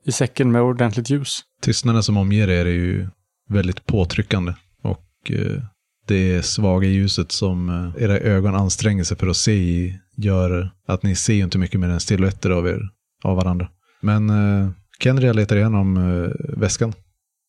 i 0.05 0.11
säcken 0.11 0.51
med 0.51 0.61
ordentligt 0.61 1.09
ljus. 1.09 1.39
Tystnaden 1.61 2.03
som 2.03 2.17
omger 2.17 2.47
er 2.49 2.65
är 2.65 2.69
ju 2.71 3.07
väldigt 3.49 3.85
påtryckande. 3.85 4.53
Och 4.83 5.31
eh, 5.31 5.61
det 6.07 6.45
svaga 6.45 6.87
ljuset 6.87 7.31
som 7.31 7.69
eh, 7.97 8.03
era 8.03 8.17
ögon 8.17 8.55
anstränger 8.55 9.03
sig 9.03 9.17
för 9.17 9.27
att 9.27 9.37
se 9.37 9.53
i 9.53 9.99
gör 10.17 10.71
att 10.87 11.03
ni 11.03 11.15
ser 11.15 11.33
inte 11.43 11.57
mycket 11.57 11.79
mer 11.79 11.89
än 11.89 11.99
silhuetter 11.99 12.49
av 12.49 12.67
er, 12.67 12.79
av 13.23 13.35
varandra. 13.35 13.69
Men 14.01 14.29
eh, 14.29 14.69
Kendria 14.99 15.33
letar 15.33 15.55
igenom 15.55 15.97
eh, 15.97 16.29
väskan 16.59 16.93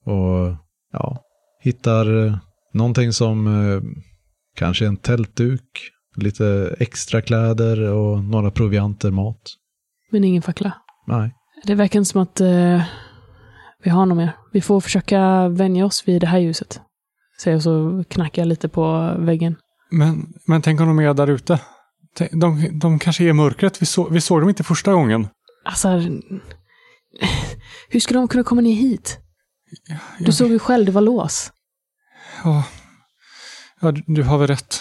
och 0.09 0.57
ja, 0.93 1.23
hittar 1.61 2.27
eh, 2.27 2.37
någonting 2.75 3.13
som 3.13 3.47
eh, 3.47 3.83
kanske 4.57 4.87
en 4.87 4.97
tältduk, 4.97 5.91
lite 6.17 6.77
extra 6.79 7.23
kläder 7.23 7.93
och 7.93 8.25
några 8.25 8.51
provianter, 8.51 9.11
mat. 9.11 9.43
Men 10.11 10.25
ingen 10.25 10.43
fackla. 10.43 10.73
Nej. 11.07 11.35
Det 11.65 11.75
verkar 11.75 11.99
inte 11.99 12.11
som 12.11 12.23
att 12.23 12.41
eh, 12.41 12.83
vi 13.85 13.91
har 13.91 14.07
något 14.07 14.17
mer. 14.17 14.33
Vi 14.53 14.61
får 14.61 14.81
försöka 14.81 15.49
vänja 15.49 15.87
oss 15.87 16.03
vid 16.07 16.21
det 16.21 16.27
här 16.27 16.39
ljuset. 16.39 16.81
Säger 17.43 17.55
jag 17.55 17.63
så 17.63 18.05
knackar 18.09 18.43
jag 18.43 18.47
lite 18.47 18.69
på 18.69 19.15
väggen. 19.19 19.57
Men, 19.91 20.27
men 20.47 20.63
tänk 20.63 20.81
om 20.81 20.87
de 20.87 20.99
är 20.99 21.15
där 21.15 21.31
ute? 21.31 21.61
De, 22.33 22.79
de 22.79 22.99
kanske 22.99 23.25
är 23.25 23.29
i 23.29 23.33
mörkret. 23.33 23.83
Vi, 23.83 23.87
så, 23.87 24.09
vi 24.09 24.21
såg 24.21 24.41
dem 24.41 24.49
inte 24.49 24.65
första 24.65 24.93
gången. 24.93 25.29
Alltså, 25.65 25.89
hur 27.89 28.01
skulle 28.01 28.21
de 28.21 28.29
kunna 28.29 28.45
komma 28.45 28.61
ner 28.61 28.75
hit? 28.75 29.19
Du 30.19 30.33
såg 30.33 30.51
ju 30.51 30.59
själv, 30.59 30.87
det 30.87 30.93
var 30.93 31.01
lås. 31.01 31.53
Ja, 32.45 32.65
ja 33.81 33.93
du, 33.93 34.03
du 34.07 34.23
har 34.23 34.39
väl 34.39 34.47
rätt. 34.47 34.81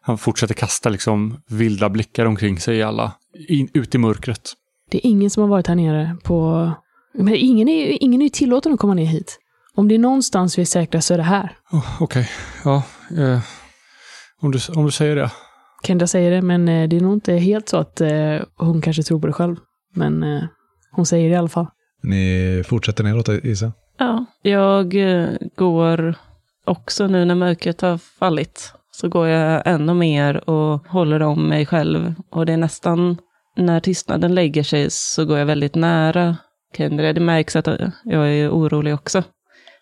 Han 0.00 0.18
fortsätter 0.18 0.54
kasta 0.54 0.88
liksom 0.88 1.40
vilda 1.48 1.88
blickar 1.90 2.26
omkring 2.26 2.60
sig 2.60 2.82
alla, 2.82 3.12
in, 3.48 3.68
ut 3.74 3.94
i 3.94 3.98
mörkret. 3.98 4.52
Det 4.90 4.98
är 4.98 5.10
ingen 5.10 5.30
som 5.30 5.40
har 5.40 5.48
varit 5.48 5.66
här 5.66 5.74
nere 5.74 6.16
på... 6.24 6.70
Men 7.14 7.34
ingen 7.34 7.68
är, 7.68 8.02
ingen 8.02 8.22
är 8.22 8.28
tillåten 8.28 8.72
att 8.72 8.80
komma 8.80 8.94
ner 8.94 9.04
hit. 9.04 9.38
Om 9.74 9.88
det 9.88 9.94
är 9.94 9.98
någonstans 9.98 10.58
vi 10.58 10.62
är 10.62 10.66
säkra 10.66 11.00
så 11.00 11.14
är 11.14 11.18
det 11.18 11.24
här. 11.24 11.56
Oh, 11.70 12.02
Okej, 12.02 12.30
ja. 12.64 12.82
Eh, 13.16 13.40
om, 14.40 14.50
du, 14.50 14.58
om 14.74 14.84
du 14.84 14.90
säger 14.90 15.16
det. 15.16 15.30
Kendra 15.86 16.06
säger 16.06 16.30
det, 16.30 16.42
men 16.42 16.68
eh, 16.68 16.88
det 16.88 16.96
är 16.96 17.00
nog 17.00 17.12
inte 17.12 17.32
helt 17.32 17.68
så 17.68 17.76
att 17.76 18.00
eh, 18.00 18.38
hon 18.56 18.80
kanske 18.80 19.02
tror 19.02 19.20
på 19.20 19.26
det 19.26 19.32
själv. 19.32 19.56
Men 19.94 20.22
eh, 20.22 20.42
hon 20.90 21.06
säger 21.06 21.28
det 21.28 21.34
i 21.34 21.38
alla 21.38 21.48
fall. 21.48 21.66
Ni 22.02 22.62
fortsätter 22.66 23.04
neråt, 23.04 23.28
Isa? 23.28 23.72
Ja, 23.98 24.24
jag 24.42 24.94
eh, 24.94 25.28
går 25.56 26.14
också 26.64 27.06
nu 27.06 27.24
när 27.24 27.34
mörkret 27.34 27.80
har 27.80 27.98
fallit. 27.98 28.72
Så 28.90 29.08
går 29.08 29.28
jag 29.28 29.62
ännu 29.66 29.94
mer 29.94 30.50
och 30.50 30.88
håller 30.88 31.22
om 31.22 31.48
mig 31.48 31.66
själv. 31.66 32.14
Och 32.30 32.46
det 32.46 32.52
är 32.52 32.56
nästan 32.56 33.16
när 33.56 33.80
tystnaden 33.80 34.34
lägger 34.34 34.62
sig 34.62 34.86
så 34.90 35.24
går 35.24 35.38
jag 35.38 35.46
väldigt 35.46 35.74
nära 35.74 36.36
Kendra. 36.76 37.12
Det 37.12 37.20
märks 37.20 37.56
att 37.56 37.66
jag 38.04 38.28
är 38.34 38.50
orolig 38.50 38.94
också. 38.94 39.22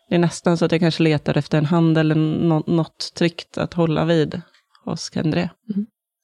Det 0.08 0.14
är 0.14 0.18
nästan 0.18 0.56
så 0.56 0.64
att 0.64 0.72
jag 0.72 0.80
kanske 0.80 1.02
letar 1.02 1.38
efter 1.38 1.58
en 1.58 1.64
hand 1.64 1.98
eller 1.98 2.14
nå- 2.14 2.64
något 2.66 3.12
tryggt 3.18 3.58
att 3.58 3.74
hålla 3.74 4.04
vid 4.04 4.40
hos 4.84 5.10
Kendra. 5.14 5.48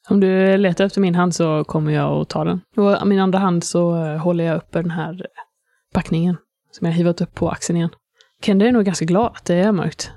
Om 0.09 0.21
du 0.21 0.57
letar 0.57 0.85
efter 0.85 1.01
min 1.01 1.15
hand 1.15 1.35
så 1.35 1.65
kommer 1.65 1.93
jag 1.93 2.21
att 2.21 2.29
ta 2.29 2.45
den. 2.45 2.61
Och 2.77 3.07
min 3.07 3.21
andra 3.21 3.39
hand 3.39 3.65
så 3.65 4.05
eh, 4.05 4.17
håller 4.17 4.45
jag 4.45 4.57
uppe 4.57 4.83
den 4.83 4.91
här 4.91 5.27
packningen 5.93 6.37
som 6.71 6.87
jag 6.87 6.95
hivat 6.95 7.21
upp 7.21 7.35
på 7.35 7.51
axeln 7.51 7.77
igen. 7.77 7.91
Kendra 8.43 8.69
är 8.69 8.73
nog 8.73 8.85
ganska 8.85 9.05
glad 9.05 9.33
att 9.35 9.45
det 9.45 9.55
är 9.55 9.73
mörkt. 9.73 10.11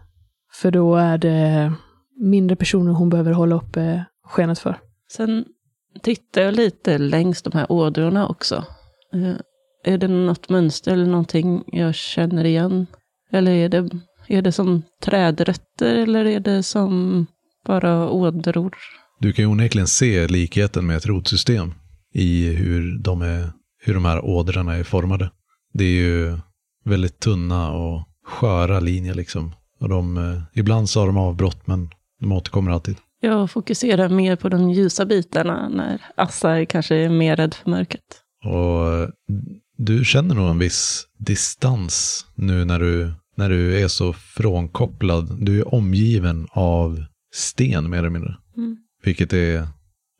För 0.53 0.71
då 0.71 0.95
är 0.95 1.17
det 1.17 1.73
mindre 2.21 2.55
personer 2.55 2.91
hon 2.91 3.09
behöver 3.09 3.31
hålla 3.31 3.55
uppe 3.55 4.05
skenet 4.27 4.59
för. 4.59 4.79
Sen 5.11 5.45
tittar 6.03 6.41
jag 6.41 6.53
lite 6.53 6.97
längs 6.97 7.41
de 7.41 7.53
här 7.53 7.71
ådrorna 7.71 8.27
också. 8.27 8.55
Eh, 9.13 9.35
Är 9.93 9.97
det 9.97 10.07
något 10.07 10.49
mönster 10.49 10.93
eller 10.93 11.05
någonting 11.05 11.63
jag 11.67 11.95
känner 11.95 12.45
igen? 12.45 12.87
Eller 13.31 13.51
är 13.51 13.69
det, 13.69 13.89
är 14.27 14.41
det 14.41 14.51
som 14.51 14.81
trädrötter 15.01 15.95
eller 15.95 16.25
är 16.25 16.39
det 16.39 16.63
som 16.63 17.25
bara 17.65 18.09
ådror? 18.09 18.75
Du 19.19 19.33
kan 19.33 19.43
ju 19.45 19.51
onekligen 19.51 19.87
se 19.87 20.27
likheten 20.27 20.87
med 20.87 20.97
ett 20.97 21.05
rotsystem 21.05 21.73
i 22.13 22.49
hur 22.49 22.97
de, 23.03 23.21
är, 23.21 23.51
hur 23.83 23.93
de 23.93 24.05
här 24.05 24.25
ådrorna 24.25 24.75
är 24.75 24.83
formade. 24.83 25.31
Det 25.77 25.83
är 25.83 26.01
ju 26.01 26.37
väldigt 26.83 27.19
tunna 27.19 27.71
och 27.71 28.03
sköra 28.25 28.79
linjer 28.79 29.13
liksom. 29.13 29.51
Och 29.79 29.89
de, 29.89 30.17
eh, 30.17 30.41
ibland 30.53 30.89
så 30.89 30.99
har 30.99 31.07
de 31.07 31.17
avbrott 31.17 31.67
men 31.67 31.89
de 32.19 32.31
återkommer 32.31 32.71
alltid. 32.71 32.97
Jag 33.21 33.51
fokuserar 33.51 34.09
mer 34.09 34.35
på 34.35 34.49
de 34.49 34.69
ljusa 34.69 35.05
bitarna 35.05 35.69
när 35.69 36.01
Assar 36.17 36.65
kanske 36.65 36.95
är 36.95 37.09
mer 37.09 37.35
rädd 37.35 37.53
för 37.53 37.69
mörkret. 37.69 38.01
Och 38.43 38.93
eh, 38.93 39.09
du 39.77 40.05
känner 40.05 40.35
nog 40.35 40.49
en 40.49 40.59
viss 40.59 41.07
distans 41.17 42.25
nu 42.35 42.65
när 42.65 42.79
du, 42.79 43.13
när 43.35 43.49
du 43.49 43.79
är 43.83 43.87
så 43.87 44.13
frånkopplad. 44.13 45.45
Du 45.45 45.59
är 45.59 45.73
omgiven 45.73 46.47
av 46.51 47.05
sten 47.33 47.89
mer 47.89 47.97
eller 47.97 48.09
mindre. 48.09 48.37
Mm. 48.57 48.77
Vilket 49.03 49.33
är 49.33 49.67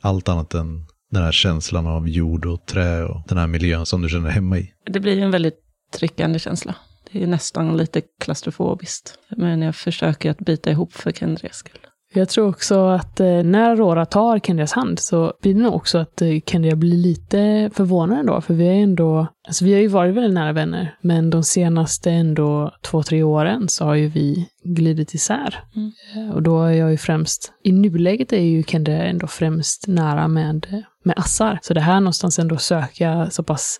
allt 0.02 0.30
annat 0.30 0.54
än 0.54 0.86
den 1.15 1.23
här 1.23 1.32
känslan 1.32 1.88
av 1.88 2.10
jord 2.10 2.45
och 2.45 2.65
trä 2.65 3.04
och 3.04 3.21
den 3.28 3.38
här 3.38 3.47
miljön 3.47 3.86
som 3.86 4.01
du 4.01 4.10
känner 4.10 4.30
hemma 4.30 4.58
i. 4.58 4.73
Det 4.86 4.99
blir 4.99 5.21
en 5.21 5.32
väldigt 5.32 5.60
tryckande 5.93 6.39
känsla. 6.39 6.75
Det 7.12 7.23
är 7.23 7.28
nästan 7.28 7.78
lite 7.78 8.01
klaustrofobiskt. 8.21 9.17
Men 9.30 9.62
jag 9.62 9.75
försöker 9.75 10.32
att 10.32 10.38
bita 10.38 10.71
ihop 10.71 10.93
för 10.93 11.12
Kendrias 11.12 11.56
skull. 11.56 11.80
Jag 12.15 12.30
tror 12.30 12.49
också 12.49 12.86
att 12.88 13.19
eh, 13.19 13.43
när 13.43 13.69
Aurora 13.69 14.06
tar 14.06 14.39
Kendrias 14.39 14.71
hand 14.73 14.99
så 14.99 15.34
blir 15.41 15.54
det 15.54 15.60
nog 15.60 15.75
också 15.75 15.97
att 15.97 16.21
eh, 16.21 16.39
Kendria 16.45 16.75
blir 16.75 16.97
lite 16.97 17.69
förvånad 17.73 18.19
ändå, 18.19 18.41
för 18.41 18.54
vi 18.54 18.67
är 18.67 18.73
ändå, 18.73 19.28
alltså 19.47 19.65
vi 19.65 19.73
har 19.73 19.82
ju 19.82 19.88
varit 19.88 20.15
väldigt 20.15 20.34
nära 20.34 20.54
vänner, 20.54 20.95
men 21.01 21.30
de 21.30 21.43
senaste 21.43 22.12
ändå 22.12 22.71
två, 22.82 23.04
tre 23.04 23.23
åren 23.23 23.69
så 23.69 23.86
har 23.86 23.95
ju 23.95 24.08
vi 24.08 24.49
glidit 24.63 25.13
isär. 25.13 25.63
Mm. 25.75 25.91
Eh, 26.15 26.36
Och 26.36 26.43
då 26.43 26.63
är 26.63 26.71
jag 26.71 26.91
ju 26.91 26.97
främst, 26.97 27.51
i 27.63 27.71
nuläget 27.71 28.34
är 28.34 28.41
ju 28.41 28.63
Kendria 28.63 29.04
ändå 29.04 29.28
främst 29.28 29.88
nära 29.88 30.28
med, 30.28 30.84
med 31.04 31.19
Assar. 31.19 31.60
Så 31.62 31.73
det 31.73 31.82
här 31.82 31.99
någonstans 31.99 32.39
ändå 32.39 32.58
söka 32.58 33.30
så 33.32 33.43
pass 33.43 33.80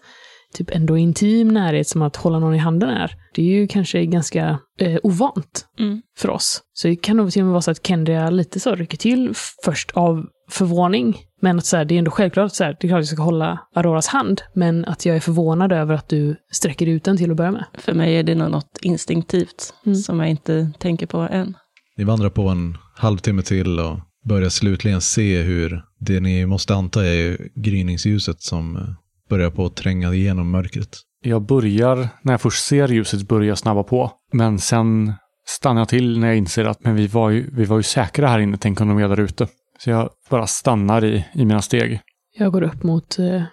typ 0.56 0.72
ändå 0.76 0.98
intim 0.98 1.48
närhet 1.48 1.88
som 1.88 2.02
att 2.02 2.16
hålla 2.16 2.40
någon 2.40 2.56
i 2.56 2.58
handen 2.58 2.90
är. 2.90 3.12
Det 3.36 3.42
är 3.42 3.46
ju 3.46 3.68
kanske 3.68 4.06
ganska 4.06 4.60
eh, 4.80 4.98
ovant 5.04 5.66
Mm. 5.80 6.02
för 6.18 6.30
oss. 6.30 6.62
Så 6.74 6.88
det 6.88 6.96
kan 6.96 7.18
nog 7.18 7.32
till 7.32 7.42
och 7.42 7.46
med 7.46 7.52
vara 7.52 7.62
så 7.62 7.72
att 7.72 7.88
Kendria 7.88 8.30
lite 8.30 8.60
så 8.60 8.76
rycker 8.76 8.98
till 8.98 9.34
först 9.66 9.92
av 9.92 10.26
förvåning. 10.52 11.18
Men 11.42 11.58
att 11.58 11.66
så 11.66 11.78
här, 11.78 11.86
det 11.86 11.96
är 11.96 12.00
ändå 12.00 12.12
självklart 12.12 12.46
att 12.46 12.56
så 12.56 12.64
här, 12.64 12.78
det 12.80 12.88
är 12.88 12.90
klart 12.90 13.00
att 13.00 13.10
jag 13.10 13.18
ska 13.18 13.24
hålla 13.24 13.60
Auroras 13.76 14.08
hand, 14.08 14.42
men 14.56 14.86
att 14.86 15.06
jag 15.06 15.16
är 15.16 15.20
förvånad 15.20 15.72
över 15.72 15.96
att 15.96 16.10
du 16.10 16.36
sträcker 16.52 16.88
ut 16.88 17.04
den 17.04 17.18
till 17.18 17.32
att 17.32 17.38
börja 17.38 17.52
med. 17.52 17.66
För 17.78 17.94
mig 17.94 18.16
är 18.16 18.24
det 18.24 18.36
nog 18.36 18.52
något 18.52 18.78
instinktivt 18.82 19.74
Mm. 19.86 19.96
som 19.96 20.20
jag 20.20 20.30
inte 20.30 20.72
tänker 20.80 21.06
på 21.08 21.18
än. 21.18 21.58
Ni 21.98 22.04
vandrar 22.04 22.30
på 22.30 22.48
en 22.50 22.78
halvtimme 22.96 23.42
till 23.42 23.80
och 23.80 24.00
börjar 24.30 24.50
slutligen 24.50 25.02
se 25.02 25.42
hur 25.42 25.82
det 26.00 26.20
ni 26.20 26.46
måste 26.46 26.76
anta 26.76 27.06
är 27.06 27.38
gryningsljuset 27.56 28.42
som 28.42 28.76
eh, 28.76 28.84
börjar 29.30 29.50
på 29.50 29.66
att 29.66 29.76
tränga 29.76 30.14
igenom 30.14 30.52
mörkret. 30.52 30.98
Jag 31.22 31.42
börjar, 31.42 32.10
när 32.22 32.34
jag 32.34 32.42
först 32.42 32.66
ser 32.66 32.88
ljuset, 32.88 33.28
börjar 33.28 33.48
jag 33.48 33.58
snabba 33.58 33.84
på. 33.84 34.12
Men 34.34 34.60
sen 34.60 35.14
stannar 35.48 35.82
jag 35.82 35.90
till 35.90 36.20
när 36.20 36.28
jag 36.28 36.38
inser 36.38 36.66
att 36.66 36.84
men 36.84 36.96
vi, 36.96 37.08
var 37.08 37.30
ju, 37.30 37.50
vi 37.54 37.66
var 37.66 37.78
ju 37.78 37.84
säkra 37.84 38.28
här 38.28 38.40
inne, 38.40 38.58
tänk 38.58 38.82
om 38.82 38.88
de 38.88 38.98
är 38.98 39.08
där 39.08 39.20
ute. 39.20 39.48
Så 39.80 39.90
jag 39.90 40.10
bara 40.30 40.48
stannar 40.48 41.06
i, 41.06 41.26
i 41.34 41.46
mina 41.46 41.62
steg. 41.62 42.00
Jag 42.38 42.52
går 42.52 42.62
upp 42.62 42.84
mot 42.84 43.20
eh, 43.20 43.44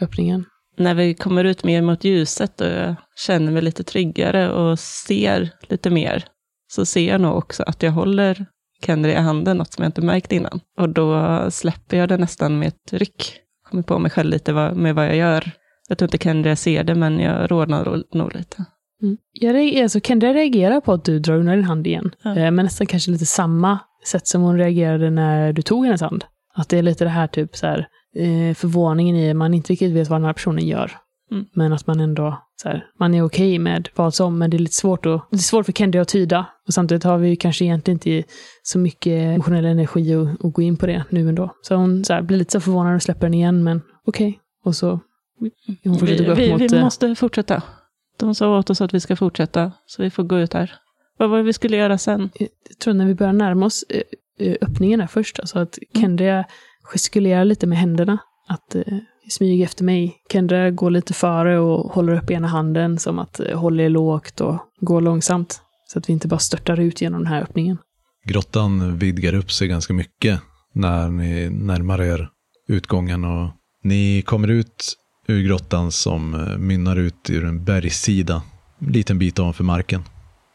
öppningen. 0.00 0.44
När 0.78 0.94
vi 0.94 1.14
kommer 1.14 1.44
ut 1.44 1.64
mer 1.64 1.82
mot 1.82 2.04
ljuset 2.04 2.60
och 2.60 2.66
jag 2.66 2.94
känner 3.16 3.52
mig 3.52 3.62
lite 3.62 3.84
tryggare 3.84 4.50
och 4.52 4.78
ser 4.78 5.50
lite 5.68 5.90
mer, 5.90 6.24
så 6.72 6.86
ser 6.86 7.08
jag 7.08 7.20
nog 7.20 7.36
också 7.36 7.62
att 7.62 7.82
jag 7.82 7.92
håller 7.92 8.46
Kendra 8.86 9.12
i 9.12 9.14
handen, 9.14 9.56
något 9.56 9.72
som 9.72 9.82
jag 9.82 9.88
inte 9.88 10.00
märkt 10.00 10.32
innan. 10.32 10.60
Och 10.78 10.88
då 10.88 11.40
släpper 11.50 11.96
jag 11.96 12.08
det 12.08 12.16
nästan 12.16 12.58
med 12.58 12.68
ett 12.68 12.92
ryck. 12.92 13.40
Kommer 13.64 13.82
på 13.82 13.98
mig 13.98 14.10
själv 14.10 14.30
lite 14.30 14.52
vad, 14.52 14.76
med 14.76 14.94
vad 14.94 15.06
jag 15.06 15.16
gör. 15.16 15.50
Jag 15.88 15.98
tror 15.98 16.06
inte 16.06 16.24
Kendra 16.24 16.56
ser 16.56 16.84
det, 16.84 16.94
men 16.94 17.20
jag 17.20 17.50
rodnar 17.50 18.02
nog 18.14 18.34
lite. 18.34 18.64
Mm. 19.02 19.16
Jag 19.32 19.54
reagerar, 19.54 19.82
alltså, 19.82 20.00
Kendra 20.00 20.34
reagerar 20.34 20.80
på 20.80 20.92
att 20.92 21.04
du 21.04 21.18
drar 21.18 21.34
undan 21.34 21.56
din 21.56 21.64
hand 21.64 21.86
igen. 21.86 22.14
Ja. 22.22 22.30
Eh, 22.30 22.50
men 22.50 22.64
nästan 22.64 22.86
kanske 22.86 23.10
lite 23.10 23.26
samma 23.26 23.78
sätt 24.06 24.26
som 24.26 24.42
hon 24.42 24.58
reagerade 24.58 25.10
när 25.10 25.52
du 25.52 25.62
tog 25.62 25.84
hennes 25.84 26.00
hand. 26.00 26.24
Att 26.54 26.68
det 26.68 26.78
är 26.78 26.82
lite 26.82 27.04
det 27.04 27.10
här 27.10 27.26
typ 27.26 27.56
så 27.56 27.66
här, 27.66 27.88
eh, 28.16 28.54
förvåningen 28.54 29.16
i 29.16 29.30
att 29.30 29.36
man 29.36 29.54
inte 29.54 29.72
riktigt 29.72 29.92
vet 29.92 30.08
vad 30.08 30.20
den 30.20 30.26
här 30.26 30.32
personen 30.32 30.66
gör. 30.66 30.92
Mm. 31.30 31.44
Men 31.52 31.72
att 31.72 31.86
man 31.86 32.00
ändå, 32.00 32.42
så 32.62 32.68
här, 32.68 32.86
man 33.00 33.14
är 33.14 33.22
okej 33.22 33.58
med 33.58 33.88
vad 33.94 34.14
som, 34.14 34.38
men 34.38 34.50
det 34.50 34.56
är 34.56 34.58
lite 34.58 34.74
svårt, 34.74 35.06
att, 35.06 35.26
det 35.30 35.36
är 35.36 35.38
svårt 35.38 35.66
för 35.66 35.72
Kendi 35.72 35.98
att 35.98 36.08
tyda. 36.08 36.46
Och 36.66 36.74
samtidigt 36.74 37.04
har 37.04 37.18
vi 37.18 37.28
ju 37.28 37.36
kanske 37.36 37.64
egentligen 37.64 37.96
inte 37.96 38.28
så 38.62 38.78
mycket 38.78 39.12
emotionell 39.12 39.64
energi 39.64 40.14
att, 40.14 40.44
att 40.44 40.52
gå 40.52 40.62
in 40.62 40.76
på 40.76 40.86
det 40.86 41.04
nu 41.08 41.28
ändå. 41.28 41.50
Så 41.62 41.74
hon 41.74 42.04
så 42.04 42.12
här, 42.12 42.22
blir 42.22 42.38
lite 42.38 42.52
så 42.52 42.60
förvånad 42.60 42.94
och 42.94 43.02
släpper 43.02 43.26
den 43.26 43.34
igen, 43.34 43.64
men 43.64 43.82
okej. 44.06 44.40
Och 44.64 44.76
så 44.76 45.00
hon 45.84 45.98
fortsätter 45.98 46.24
Vi, 46.24 46.26
gå 46.26 46.32
upp 46.32 46.38
vi, 46.38 46.52
mot... 46.52 46.60
vi 46.60 46.76
eh, 46.76 46.84
måste 46.84 47.14
fortsätta. 47.14 47.62
De 48.16 48.34
sa 48.34 48.58
åt 48.58 48.70
oss 48.70 48.80
att 48.80 48.94
vi 48.94 49.00
ska 49.00 49.16
fortsätta, 49.16 49.72
så 49.86 50.02
vi 50.02 50.10
får 50.10 50.22
gå 50.22 50.38
ut 50.38 50.52
här. 50.52 50.72
Vad 51.18 51.30
var 51.30 51.36
det 51.36 51.42
vi 51.42 51.52
skulle 51.52 51.76
göra 51.76 51.98
sen? 51.98 52.30
jag 52.38 52.78
tror 52.78 52.94
när 52.94 53.06
vi 53.06 53.14
börjar 53.14 53.32
närma 53.32 53.66
oss 53.66 53.84
eh, 53.88 54.02
eh, 54.38 54.56
öppningen 54.60 55.00
där 55.00 55.06
först, 55.06 55.40
alltså 55.40 55.58
att 55.58 55.78
Mm. 55.78 56.02
Kendra 56.02 56.44
gestikulerar 56.82 57.44
lite 57.44 57.66
med 57.66 57.78
händerna. 57.78 58.18
Att 58.48 58.76
smyg 59.28 59.62
efter 59.62 59.84
mig. 59.84 60.16
Kendra 60.32 60.70
går 60.70 60.90
lite 60.90 61.14
före 61.14 61.58
och 61.58 61.92
håller 61.92 62.16
upp 62.16 62.30
ena 62.30 62.48
handen 62.48 62.98
som 62.98 63.18
att 63.18 63.40
eh, 63.40 63.58
hålla 63.58 63.82
er 63.82 63.88
lågt 63.88 64.40
och 64.40 64.58
gå 64.80 65.00
långsamt. 65.00 65.60
Så 65.86 65.98
att 65.98 66.08
vi 66.08 66.12
inte 66.12 66.28
bara 66.28 66.38
störtar 66.38 66.80
ut 66.80 67.00
genom 67.00 67.20
den 67.20 67.32
här 67.32 67.42
öppningen. 67.42 67.78
Grottan 68.24 68.98
vidgar 68.98 69.34
upp 69.34 69.52
sig 69.52 69.68
ganska 69.68 69.92
mycket 69.92 70.40
när 70.72 71.08
ni 71.08 71.50
närmar 71.50 72.02
er 72.02 72.28
utgången 72.68 73.24
och 73.24 73.50
ni 73.82 74.22
kommer 74.22 74.48
ut 74.48 74.94
ur 75.26 75.42
grottan 75.42 75.92
som 75.92 76.34
eh, 76.34 76.58
mynnar 76.58 76.96
ut 76.96 77.30
ur 77.30 77.44
en 77.44 77.64
bergssida, 77.64 78.42
en 78.78 78.92
liten 78.92 79.18
bit 79.18 79.38
ovanför 79.38 79.64
marken. 79.64 80.02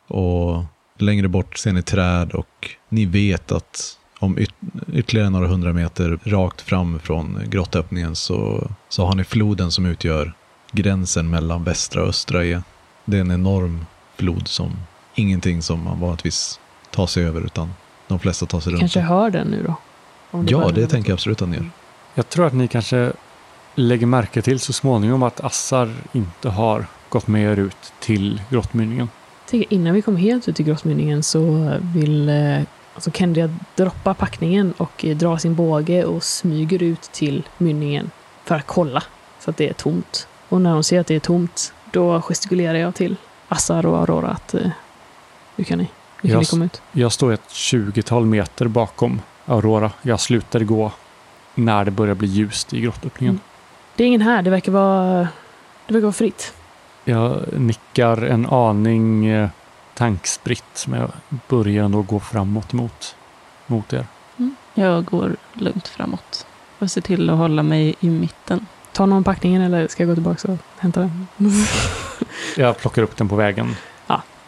Och 0.08 0.64
längre 0.98 1.28
bort 1.28 1.58
ser 1.58 1.74
ni 1.74 1.82
träd 1.82 2.32
och 2.32 2.70
ni 2.90 3.06
vet 3.06 3.52
att 3.52 3.99
om 4.20 4.40
yt 4.40 4.54
ytterligare 4.94 5.30
några 5.30 5.48
hundra 5.48 5.74
meter 5.74 6.20
rakt 6.24 6.62
fram 6.62 7.00
från 7.00 7.40
grottöppningen 7.46 8.16
så, 8.16 8.68
så 8.90 9.06
har 9.06 9.16
ni 9.16 9.24
floden 9.24 9.72
som 9.72 9.86
utgör 9.86 10.34
gränsen 10.72 11.30
mellan 11.30 11.64
västra 11.64 12.02
och 12.02 12.10
östra 12.10 12.46
E. 12.46 12.62
Det 13.06 13.18
är 13.18 13.22
en 13.22 13.32
enorm 13.32 13.86
flod 14.16 14.48
som 14.48 14.72
ingenting 15.16 15.62
som 15.62 15.84
man 15.84 16.00
vanligtvis 16.00 16.60
tar 16.92 17.08
sig 17.08 17.26
över 17.26 17.42
utan 17.42 17.74
de 18.08 18.20
flesta 18.20 18.46
tar 18.46 18.60
sig 18.60 18.72
runt. 18.72 18.80
Kanske 18.80 19.00
hör 19.00 19.30
den 19.30 19.48
nu 19.48 19.64
då? 19.64 19.76
Om 20.32 20.48
Ja, 20.50 20.72
det 20.76 20.88
tänker 20.88 21.10
jag 21.10 21.16
absolut 21.16 21.42
att 21.42 21.50
ni 21.50 21.56
gör. 21.56 21.70
Jag 22.14 22.30
tror 22.30 22.48
att 22.48 22.54
ni 22.54 22.68
kanske 22.68 23.12
lägger 23.76 24.06
märke 24.06 24.42
till 24.42 24.60
så 24.60 24.74
småningom 24.74 25.24
att 25.24 25.42
Assar 25.42 25.96
inte 26.12 26.50
har 26.50 26.86
gått 27.10 27.28
med 27.28 27.52
er 27.52 27.60
ut 27.60 27.94
till 28.00 28.42
grottmynningen. 28.50 29.10
Innan 29.52 29.94
vi 29.94 30.02
kommer 30.02 30.20
helt 30.20 30.48
ut 30.48 30.56
till 30.56 30.66
grottmynningen 30.66 31.24
så 31.24 31.74
vill 31.82 32.30
eh, 33.00 33.06
alltså 33.08 33.12
Kendria 33.12 33.50
droppa 33.76 34.14
packningen 34.14 34.74
och 34.78 35.06
eh, 35.06 35.18
dra 35.18 35.38
sin 35.38 35.56
båge 35.56 36.06
och 36.06 36.24
smyger 36.24 36.84
ut 36.84 37.02
till 37.02 37.48
mynningen 37.58 38.12
för 38.44 38.56
att 38.56 38.68
kolla 38.68 39.04
så 39.40 39.50
att 39.50 39.58
det 39.58 39.70
är 39.70 39.74
tomt. 39.74 40.28
Och 40.50 40.62
när 40.62 40.74
hon 40.74 40.84
ser 40.84 41.00
att 41.00 41.08
det 41.08 41.16
är 41.16 41.20
tomt, 41.20 41.74
då 41.92 42.22
gestikulerar 42.22 42.78
jag 42.78 42.96
till 42.96 43.16
Assar 43.48 43.86
och 43.86 43.98
Aurora 43.98 44.30
att 44.30 44.54
eh, 44.54 44.70
nu 45.56 45.64
kan 45.64 45.78
ni, 45.78 45.88
nu 46.22 46.30
kan 46.30 46.32
Jag 46.32 46.40
ni 46.40 46.46
komma 46.46 46.66
ut. 46.66 46.82
Jag 46.92 47.12
står 47.12 47.34
ett 47.34 47.48
20-tal 47.50 48.26
meter 48.26 48.68
bakom 48.68 49.22
Aurora. 49.46 49.92
Jag 50.02 50.20
slutar 50.20 50.60
gå 50.60 50.92
när 51.56 51.86
det 51.86 51.92
börjar 51.92 52.16
bli 52.16 52.28
ljust 52.28 52.74
i 52.74 52.82
grottöppningen. 52.82 53.36
Mm. 53.36 53.42
Det 53.96 54.04
är 54.04 54.08
ingen 54.08 54.22
här, 54.22 54.42
det 54.42 54.50
verkar 54.50 54.72
vara, 54.72 55.28
det 55.88 55.94
verkar 55.94 56.02
vara 56.02 56.14
fritt. 56.14 56.54
Jag 57.06 57.42
nickar 57.58 58.22
en 58.22 58.46
aning 58.46 59.26
eh, 59.26 59.50
tankspritt 60.00 60.86
men 60.88 61.00
jag 61.00 61.12
börjar 61.48 61.84
ändå 61.84 62.02
gå 62.02 62.20
framåt 62.20 62.74
mot, 62.74 63.16
mot 63.68 63.94
er. 63.94 64.06
Jag 64.74 65.06
går 65.06 65.36
lugnt 65.54 65.88
framåt 65.88 66.46
och 66.80 66.92
ser 66.92 67.02
till 67.02 67.30
att 67.30 67.38
hålla 67.38 67.64
mig 67.64 67.96
i 68.00 68.10
mitten. 68.10 68.66
Ta 68.92 69.06
någon 69.06 69.24
packningen 69.24 69.62
eller 69.62 69.88
ska 69.88 70.04
jag 70.04 70.10
gå 70.10 70.16
tillbaka 70.16 70.52
och 70.52 70.58
hämta 70.78 71.00
den? 71.00 71.28
Jag 72.58 72.78
plockar 72.78 73.02
upp 73.02 73.18
den 73.18 73.30
på 73.30 73.36
vägen. 73.36 73.76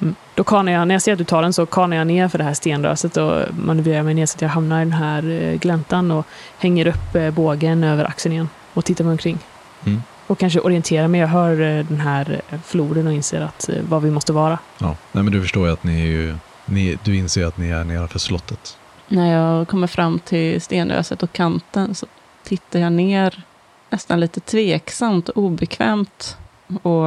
Mm. 0.01 0.15
Då 0.35 0.43
kanar 0.43 0.71
jag, 0.71 0.87
när 0.87 0.95
jag 0.95 1.01
ser 1.01 1.11
att 1.11 1.17
du 1.17 1.23
tar 1.23 1.41
den 1.41 1.53
så 1.53 1.65
kanar 1.65 1.97
jag 1.97 2.07
ner 2.07 2.27
för 2.27 2.37
det 2.37 2.43
här 2.43 2.53
stenröset 2.53 3.17
och 3.17 3.41
manövrerar 3.65 4.03
mig 4.03 4.13
ner 4.13 4.25
så 4.25 4.35
att 4.35 4.41
jag 4.41 4.49
hamnar 4.49 4.81
i 4.81 4.83
den 4.83 4.93
här 4.93 5.29
eh, 5.29 5.59
gläntan 5.59 6.11
och 6.11 6.25
hänger 6.57 6.87
upp 6.87 7.15
eh, 7.15 7.31
bågen 7.31 7.83
över 7.83 8.05
axeln 8.05 8.33
igen 8.33 8.49
och 8.73 8.85
tittar 8.85 9.03
mig 9.03 9.11
omkring. 9.11 9.39
Mm. 9.85 10.03
Och 10.31 10.39
kanske 10.39 10.59
orienterar 10.59 11.07
mig. 11.07 11.21
Jag 11.21 11.27
hör 11.27 11.61
eh, 11.61 11.85
den 11.85 11.99
här 11.99 12.41
eh, 12.49 12.59
floden 12.65 13.07
och 13.07 13.13
inser 13.13 13.41
att 13.41 13.69
eh, 13.69 13.83
var 13.83 13.99
vi 13.99 14.11
måste 14.11 14.33
vara. 14.33 14.59
Ja, 14.77 14.95
nej 15.11 15.23
men 15.23 15.33
du 15.33 15.41
förstår 15.41 15.67
ju 15.67 15.73
att 15.73 15.83
ni 15.83 16.01
är 16.01 16.05
ju, 16.05 16.35
ni, 16.65 16.97
du 17.03 17.15
inser 17.15 17.45
att 17.45 17.57
ni 17.57 17.69
är 17.69 17.83
nedanför 17.83 18.19
slottet. 18.19 18.77
När 19.07 19.33
jag 19.33 19.67
kommer 19.67 19.87
fram 19.87 20.19
till 20.19 20.61
stenröset 20.61 21.23
och 21.23 21.33
kanten 21.33 21.95
så 21.95 22.05
tittar 22.43 22.79
jag 22.79 22.93
ner 22.93 23.43
nästan 23.89 24.19
lite 24.19 24.39
tveksamt 24.39 25.29
och 25.29 25.43
obekvämt. 25.43 26.37
Och 26.67 27.05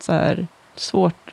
så 0.00 0.12
här 0.12 0.46
svårt. 0.76 1.30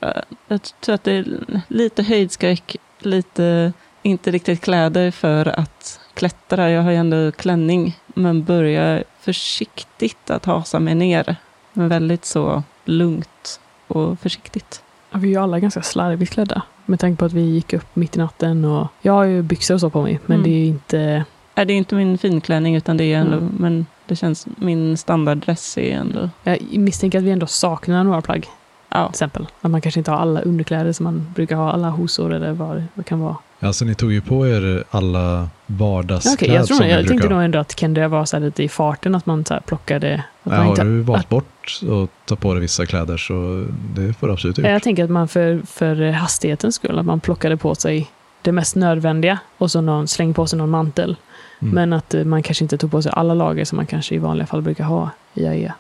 Jag 0.48 0.62
tror 0.82 0.96
att 0.96 1.04
det 1.04 1.12
är 1.12 1.26
lite 1.68 2.04
höjdskräck, 2.04 2.76
lite 3.00 3.74
inte 4.02 4.32
riktigt 4.32 4.62
kläder 4.62 5.12
för 5.12 5.60
att 5.60 6.00
klättra. 6.20 6.70
Jag 6.72 6.82
har 6.84 6.92
ju 6.92 6.98
ändå 6.98 7.32
klänning, 7.32 7.98
men 8.08 8.44
börjar 8.44 9.04
försiktigt 9.22 10.30
att 10.30 10.46
hasa 10.46 10.80
mig 10.80 10.96
ner. 10.96 11.36
Men 11.74 11.90
väldigt 11.90 12.26
så 12.26 12.64
lugnt 12.86 13.60
och 13.88 14.20
försiktigt. 14.20 14.84
Ja, 15.12 15.18
vi 15.20 15.28
är 15.28 15.32
ju 15.32 15.38
alla 15.38 15.60
ganska 15.60 15.82
slarvigt 15.82 16.32
klädda. 16.34 16.62
Med 16.86 17.00
tanke 17.00 17.20
på 17.20 17.26
att 17.26 17.34
vi 17.34 17.42
gick 17.42 17.74
upp 17.74 17.96
mitt 17.96 18.16
i 18.16 18.20
natten 18.20 18.66
och 18.66 18.88
jag 19.02 19.14
har 19.14 19.24
ju 19.24 19.42
byxor 19.42 19.74
och 19.74 19.80
så 19.82 19.90
på 19.90 20.02
mig. 20.02 20.20
Men 20.26 20.36
Mm. 20.40 20.44
det 20.44 20.56
är 20.56 20.60
ju 20.60 20.66
inte... 20.66 21.26
Nej, 21.56 21.66
det 21.66 21.74
är 21.74 21.78
inte 21.78 21.96
min 21.96 22.18
finklänning 22.18 22.76
utan 22.76 22.98
det 22.98 23.04
är 23.14 23.18
ändå, 23.18 23.38
Mm. 23.38 23.54
men 23.60 23.86
det 24.06 24.16
känns, 24.16 24.48
min 24.58 24.98
standarddress 24.98 25.78
är 25.78 25.92
ändå, 25.98 26.30
Jag 26.44 26.78
misstänker 26.78 27.18
att 27.18 27.24
vi 27.24 27.32
ändå 27.32 27.48
saknar 27.48 28.04
några 28.04 28.22
plagg. 28.22 28.48
ja. 28.90 29.06
Till 29.06 29.10
exempel. 29.10 29.48
Att 29.62 29.72
man 29.72 29.82
kanske 29.82 30.00
inte 30.00 30.12
har 30.12 30.18
alla 30.18 30.42
underkläder 30.42 30.92
som 30.94 31.04
man 31.04 31.32
brukar 31.36 31.56
ha. 31.56 31.72
Alla 31.72 31.90
hosor 31.90 32.34
eller 32.34 32.52
vad 32.52 32.84
det 32.94 33.04
kan 33.04 33.20
vara. 33.20 33.36
Alltså 33.62 33.86
ni 33.86 33.96
tog 33.96 34.12
ju 34.14 34.22
på 34.22 34.48
er 34.48 34.84
alla 34.92 35.50
vardagskläder 35.68 36.36
Okej, 36.46 36.56
jag, 36.56 36.68
tror, 36.68 36.80
ni 36.80 36.92
jag 36.92 37.08
tänkte 37.08 37.30
nog 37.30 37.44
ändå 37.44 37.60
att 37.60 37.80
Kendra 37.80 38.08
var 38.08 38.26
så 38.26 38.38
här 38.38 38.44
lite 38.46 38.64
i 38.64 38.70
farten, 38.70 39.16
att 39.16 39.26
man 39.26 39.46
så 39.46 39.54
här 39.54 39.62
plockade... 39.62 40.14
Att 40.14 40.24
Ja, 40.44 40.58
man 40.58 40.60
har 40.60 40.70
inte, 40.70 40.84
du 40.84 41.02
valt 41.02 41.20
att- 41.20 41.30
bort 41.30 41.80
och 41.90 42.10
ta 42.26 42.36
på 42.36 42.54
dig 42.54 42.62
vissa 42.62 42.86
kläder 42.86 43.18
så 43.18 43.66
det 43.96 44.14
får 44.14 44.28
du 44.28 44.34
absolut 44.34 44.58
gjort. 44.58 44.68
jag 44.68 44.84
tänker 44.84 45.04
att 45.04 45.10
man 45.10 45.28
för, 45.28 45.62
för 45.66 46.12
hastighetens 46.12 46.76
skull, 46.76 47.00
att 47.00 47.06
man 47.06 47.20
plockade 47.20 47.58
på 47.58 47.76
sig 47.76 48.10
det 48.42 48.52
mest 48.52 48.76
nödvändiga 48.76 49.40
och 49.58 49.72
så 49.72 49.82
någon, 49.82 50.08
slängde 50.08 50.34
på 50.34 50.48
sig 50.48 50.58
någon 50.58 50.70
mantel. 50.70 51.16
Mm. 51.62 51.74
Men 51.76 51.94
att 51.94 52.14
eh, 52.14 52.24
man 52.24 52.44
kanske 52.44 52.64
inte 52.66 52.78
tog 52.78 52.92
på 52.92 53.02
sig 53.02 53.12
alla 53.16 53.34
lager 53.34 53.66
som 53.66 53.76
man 53.76 53.86
kanske 53.86 54.16
i 54.16 54.18
vanliga 54.18 54.48
fall 54.48 54.62
brukar 54.62 54.84
ha 54.84 55.10
i 55.34 55.44
E. 55.44 55.48
AE. 55.48 55.74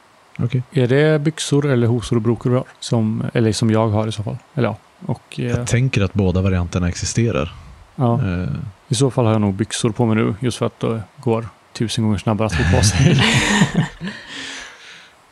Okej. 0.43 0.63
Är 0.71 0.87
det 0.87 1.19
byxor 1.21 1.65
eller 1.71 1.87
hosor 1.87 2.15
och 2.15 2.21
brokor 2.21 2.49
du 2.49 2.55
har? 2.55 2.65
Som, 2.79 3.23
eller 3.33 3.51
som 3.51 3.71
jag 3.71 3.87
har 3.87 4.07
i 4.07 4.11
så 4.11 4.23
fall. 4.23 4.37
Eller 4.55 4.67
ja. 4.67 4.77
Och, 5.05 5.39
eh, 5.39 5.45
Jag 5.45 5.67
tänker 5.67 6.01
att 6.01 6.13
båda 6.13 6.41
varianterna 6.41 6.87
existerar. 6.89 7.53
Ja. 7.99 8.13
Eh, 8.13 8.47
I 8.87 8.95
så 8.95 9.11
fall 9.11 9.25
har 9.25 9.31
jag 9.31 9.41
nog 9.41 9.53
byxor 9.53 9.89
på 9.91 10.05
mig 10.05 10.15
nu. 10.15 10.35
Just 10.39 10.57
för 10.57 10.65
att 10.65 10.79
det 10.79 11.01
går 11.17 11.45
tusen 11.73 12.03
gånger 12.03 12.17
snabbare 12.17 12.45
att 12.45 12.55
få 12.55 12.77
på 12.77 12.83
sig. 12.83 13.21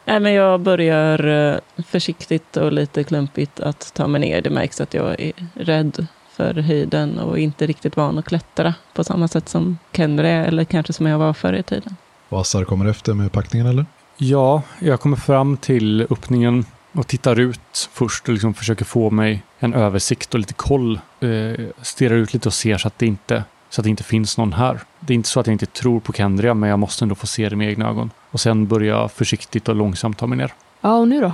Nej, 0.05 0.20
men 0.20 0.34
jag 0.34 0.59
börjar 0.59 1.28
eh, 1.28 1.84
försiktigt 1.88 2.57
och 2.57 2.72
lite 2.72 3.03
klumpigt 3.03 3.59
att 3.59 3.93
ta 3.93 4.07
mig 4.07 4.22
ner. 4.22 4.41
Det 4.41 4.49
märks 4.49 4.82
att 4.82 4.93
jag 4.93 5.20
är 5.20 5.32
rädd 5.53 6.07
för 6.32 6.53
höjden 6.53 7.20
och 7.20 7.39
inte 7.39 7.68
riktigt 7.68 7.97
van 7.97 8.18
att 8.18 8.26
klättra 8.26 8.74
på 8.93 9.03
samma 9.03 9.28
sätt 9.28 9.49
som 9.49 9.78
Kendra 9.93 10.28
är, 10.30 10.45
eller 10.45 10.63
kanske 10.63 10.93
som 10.93 11.05
jag 11.05 11.18
var 11.18 11.34
förr 11.34 11.53
i 11.53 11.63
tiden. 11.63 11.95
och 12.30 12.41
Assar 12.41 12.63
kommer 12.63 12.86
efter 12.86 13.13
med 13.13 13.32
packningen 13.32 13.68
eller? 13.68 13.86
ja, 14.18 14.61
jag 14.80 14.99
kommer 14.99 15.18
fram 15.18 15.57
till 15.57 16.07
öppningen 16.09 16.65
och 16.92 17.08
tittar 17.08 17.40
ut 17.40 17.90
först 17.92 18.28
och 18.28 18.34
liksom 18.34 18.54
försöker 18.54 18.86
få 18.86 19.10
mig 19.10 19.44
en 19.60 19.74
översikt 19.74 20.34
och 20.34 20.40
lite 20.40 20.54
koll. 20.54 21.00
Eh, 21.20 21.66
stirrar 21.82 22.16
ut 22.16 22.34
lite 22.34 22.50
och 22.50 22.54
ser 22.54 22.78
så 22.78 22.88
att, 22.88 23.00
det 23.00 23.06
inte, 23.06 23.44
så 23.70 23.82
att 23.82 23.84
det 23.84 23.90
inte 23.90 24.04
finns 24.04 24.38
någon 24.38 24.54
här. 24.54 24.80
Det 25.00 25.14
är 25.14 25.16
inte 25.16 25.30
så 25.30 25.40
att 25.40 25.48
jag 25.48 25.54
inte 25.54 25.66
tror 25.66 26.00
på 26.00 26.14
Kendria, 26.14 26.54
men 26.54 26.70
jag 26.70 26.80
måste 26.80 27.06
ändå 27.06 27.16
få 27.16 27.28
se 27.28 27.50
det 27.50 27.56
med 27.56 27.70
egna 27.70 27.90
ögon. 27.90 28.12
Och 28.32 28.40
sen 28.40 28.68
börjar 28.68 28.98
jag 29.00 29.12
försiktigt 29.12 29.70
och 29.70 29.76
långsamt 29.76 30.18
ta 30.18 30.28
mig 30.28 30.38
ner. 30.38 30.54
Ja, 30.82 30.98
och 30.98 31.08
nu 31.08 31.22
då? 31.22 31.32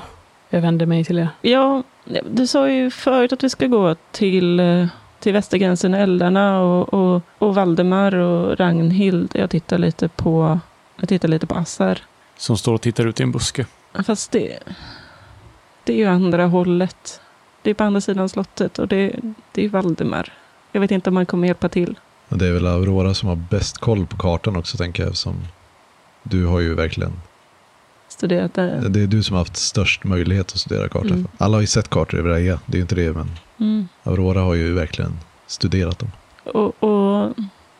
Jag 0.49 0.61
vänder 0.61 0.85
mig 0.85 1.05
till 1.05 1.19
er. 1.19 1.29
Ja, 1.41 1.83
du 2.29 2.47
sa 2.47 2.69
ju 2.69 2.91
förut 2.91 3.33
att 3.33 3.43
vi 3.43 3.49
ska 3.49 3.67
gå 3.67 3.95
till, 4.11 4.59
eh, 4.59 4.87
till 5.19 5.33
västergränsen, 5.33 5.93
Eldarna 5.93 6.61
och, 6.61 6.93
och, 6.93 7.21
och 7.37 7.55
Valdemar 7.55 8.15
och 8.15 8.59
Ragnhild. 8.59 9.31
Jag 9.33 9.49
tittar 9.49 9.77
lite 9.77 10.07
på, 10.07 10.59
jag 10.99 11.09
tittar 11.09 11.27
lite 11.27 11.47
på 11.47 11.55
Assar. 11.55 11.99
Som 12.37 12.57
står 12.57 12.73
och 12.73 12.81
tittar 12.81 13.05
ut 13.05 13.19
i 13.19 13.23
en 13.23 13.31
buske. 13.31 13.65
Fast 14.05 14.31
det, 14.31 14.59
det 15.83 15.93
är 15.93 15.97
ju 15.97 16.05
andra 16.05 16.45
hållet. 16.45 17.21
Det 17.61 17.69
är 17.69 17.73
på 17.73 17.83
andra 17.83 18.01
sidan 18.01 18.29
slottet 18.29 18.79
och 18.79 18.87
det, 18.87 19.15
det 19.51 19.65
är 19.65 19.69
Valdemar. 19.69 20.33
Jag 20.71 20.81
vet 20.81 20.91
inte 20.91 21.09
om 21.09 21.13
man 21.13 21.25
kommer 21.25 21.47
hjälpa 21.47 21.69
till. 21.69 21.99
Och 22.29 22.37
det 22.37 22.47
är 22.47 22.51
väl 22.51 22.67
Aurora 22.67 23.13
som 23.13 23.29
har 23.29 23.35
bäst 23.35 23.77
koll 23.77 24.05
på 24.05 24.17
kartan 24.17 24.55
också 24.55 24.77
tänker 24.77 25.03
jag. 25.03 25.17
Som 25.17 25.35
du 26.23 26.45
har 26.45 26.59
ju 26.59 26.75
verkligen, 26.75 27.13
Studerat 28.07 28.53
det. 28.53 28.89
det 28.89 29.01
är 29.01 29.07
du 29.07 29.23
som 29.23 29.33
har 29.33 29.41
haft 29.41 29.57
störst 29.57 30.03
möjlighet 30.03 30.51
att 30.51 30.59
studera 30.59 30.89
kartan. 30.89 31.11
Mm. 31.11 31.27
Alla 31.37 31.57
har 31.57 31.61
ju 31.61 31.67
sett 31.67 31.89
kartor 31.89 32.19
över 32.19 32.29
AE, 32.29 32.59
det 32.65 32.73
är 32.73 32.75
ju 32.75 32.81
inte 32.81 32.95
det 32.95 33.13
men 33.13 33.29
Mm. 33.59 33.87
Aurora 34.03 34.41
har 34.41 34.53
ju 34.53 34.73
verkligen 34.73 35.19
studerat 35.47 35.99
dem. 35.99 36.11
Och, 36.43 36.83
och 36.83 37.33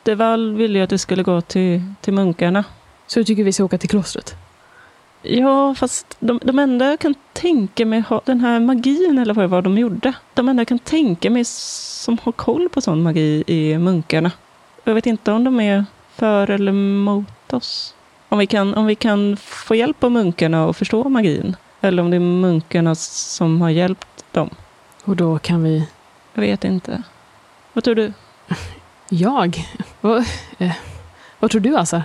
Deval 0.04 0.56
ville 0.56 0.78
ju 0.78 0.84
att 0.84 0.92
vi 0.92 0.98
skulle 0.98 1.24
gå 1.24 1.42
till, 1.42 1.94
till 2.02 2.14
munkarna. 2.14 2.64
Så 3.08 3.20
du 3.20 3.26
tycker 3.26 3.44
vi 3.44 3.54
ska 3.54 3.64
åka 3.64 3.78
till 3.78 3.90
klostret? 3.90 4.36
Ja, 5.26 5.76
fast 5.76 6.18
de, 6.20 6.40
de 6.44 6.60
enda 6.60 6.90
jag 6.90 7.00
kan 7.00 7.16
tänka 7.34 7.86
mig 7.86 8.00
ha 8.00 8.22
den 8.26 8.42
här 8.42 8.60
magin, 8.60 9.18
eller 9.18 9.34
vad 9.34 9.44
det 9.44 9.48
var 9.48 9.62
de 9.62 9.78
gjorde. 9.78 10.14
De 10.34 10.50
enda 10.50 10.62
jag 10.62 10.68
kan 10.68 10.80
tänka 10.80 11.30
mig 11.30 11.46
som 11.46 12.18
har 12.24 12.32
koll 12.32 12.70
på 12.70 12.82
sån 12.82 13.04
magi 13.04 13.44
är 13.48 13.80
munkarna. 13.80 14.32
Jag 14.84 14.94
vet 14.94 15.06
inte 15.06 15.32
om 15.32 15.44
de 15.44 15.60
är 15.60 15.86
för 16.16 16.50
eller 16.50 16.72
mot 16.72 17.54
oss. 17.54 17.96
Om 18.30 18.40
vi 18.40 18.48
kan, 18.48 18.74
om 18.74 18.86
vi 18.86 18.96
kan 18.96 19.38
få 19.38 19.76
hjälp 19.76 20.04
av 20.04 20.12
munkarna 20.12 20.66
och 20.66 20.76
förstå 20.76 21.10
magin. 21.10 21.56
Eller 21.82 22.04
om 22.04 22.10
det 22.10 22.18
är 22.18 22.20
munkarna 22.20 22.96
som 22.96 23.62
har 23.62 23.70
hjälpt 23.70 24.26
dem. 24.32 24.50
Och 25.04 25.16
då 25.16 25.40
kan 25.40 25.64
vi... 25.64 25.88
Jag 26.34 26.42
vet 26.42 26.64
inte. 26.64 27.04
Vad 27.74 27.84
tror 27.84 27.96
du? 27.96 28.14
Jag? 29.10 29.68
Vad, 30.02 30.26
eh, 30.58 30.76
vad 31.40 31.52
tror 31.52 31.62
du, 31.62 31.78
Assar? 31.78 32.04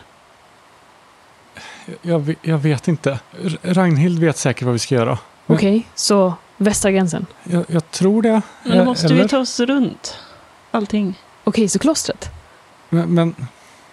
Jag, 2.03 2.35
jag 2.43 2.59
vet 2.59 2.89
inte. 2.89 3.19
Ragnhild 3.63 4.19
vet 4.19 4.37
säkert 4.37 4.63
vad 4.63 4.73
vi 4.73 4.79
ska 4.79 4.95
göra. 4.95 5.19
Okej, 5.47 5.87
så 5.95 6.35
västra 6.57 6.91
gränsen. 6.91 7.27
Jag, 7.45 7.65
jag 7.69 7.91
tror 7.91 8.23
det. 8.23 8.43
Men 8.63 8.73
då 8.73 8.79
Eh, 8.79 8.85
måste 8.85 9.07
eller? 9.07 9.23
vi 9.23 9.29
ta 9.29 9.39
oss 9.39 9.61
runt 9.61 10.17
allting. 10.71 11.21
Okej, 11.45 11.69
så 11.69 11.79
klostret? 11.79 12.31
Men, 12.89 13.15
men 13.15 13.35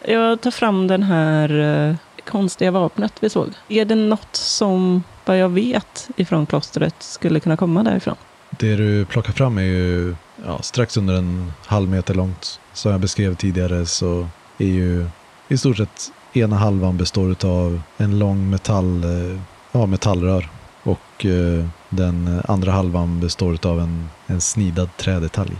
Jag 0.07 0.41
tar 0.41 0.51
fram 0.51 0.87
den 0.87 1.03
här 1.03 1.59
eh, 1.89 1.95
konstiga 2.25 2.71
vapnet 2.71 3.13
vi 3.19 3.29
såg. 3.29 3.49
Är 3.67 3.85
det 3.85 3.95
något 3.95 4.35
som, 4.35 5.03
vad 5.25 5.37
jag 5.39 5.49
vet, 5.49 6.09
ifrån 6.15 6.45
klostret 6.45 6.95
skulle 6.99 7.39
kunna 7.39 7.57
komma 7.57 7.83
därifrån? 7.83 8.15
Det 8.49 8.75
du 8.75 9.05
plockar 9.05 9.33
fram 9.33 9.57
är 9.57 9.61
ju 9.61 10.15
ja, 10.45 10.61
strax 10.61 10.97
under 10.97 11.13
en 11.13 11.53
halv 11.65 11.89
meter 11.89 12.13
långt. 12.13 12.59
Som 12.73 12.91
jag 12.91 12.99
beskrev 12.99 13.35
tidigare 13.35 13.85
så 13.85 14.27
är 14.57 14.65
ju 14.67 15.05
i 15.47 15.57
stort 15.57 15.77
sett 15.77 16.11
ena 16.37 16.55
halvan 16.55 16.97
består 16.97 17.45
av 17.45 17.81
en 17.97 18.19
lång 18.19 18.49
metall, 18.49 19.03
eh, 19.03 19.39
ja, 19.71 19.85
metallrör. 19.85 20.49
Och 20.83 21.25
eh, 21.25 21.65
den 21.89 22.41
andra 22.47 22.71
halvan 22.71 23.19
består 23.19 23.57
av 23.65 23.79
en, 23.79 24.09
en 24.27 24.41
snidad 24.41 24.97
trädetalj. 24.97 25.55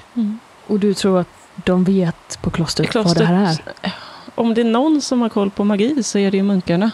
Och 0.68 0.80
du 0.80 0.94
tror 0.94 1.20
att 1.20 1.28
de 1.56 1.84
vet 1.84 2.40
på 2.42 2.50
klostret, 2.50 2.96
vad 2.96 3.18
det 3.18 3.26
här 3.26 3.62
är? 3.82 3.94
Om 4.36 4.54
det 4.54 4.62
är 4.62 4.66
någon 4.66 5.02
som 5.02 5.22
har 5.22 5.30
koll 5.30 5.52
på 5.52 5.64
magi 5.64 6.04
så 6.04 6.18
är 6.18 6.32
det 6.32 6.38
ju 6.38 6.44
munkarna. 6.44 6.92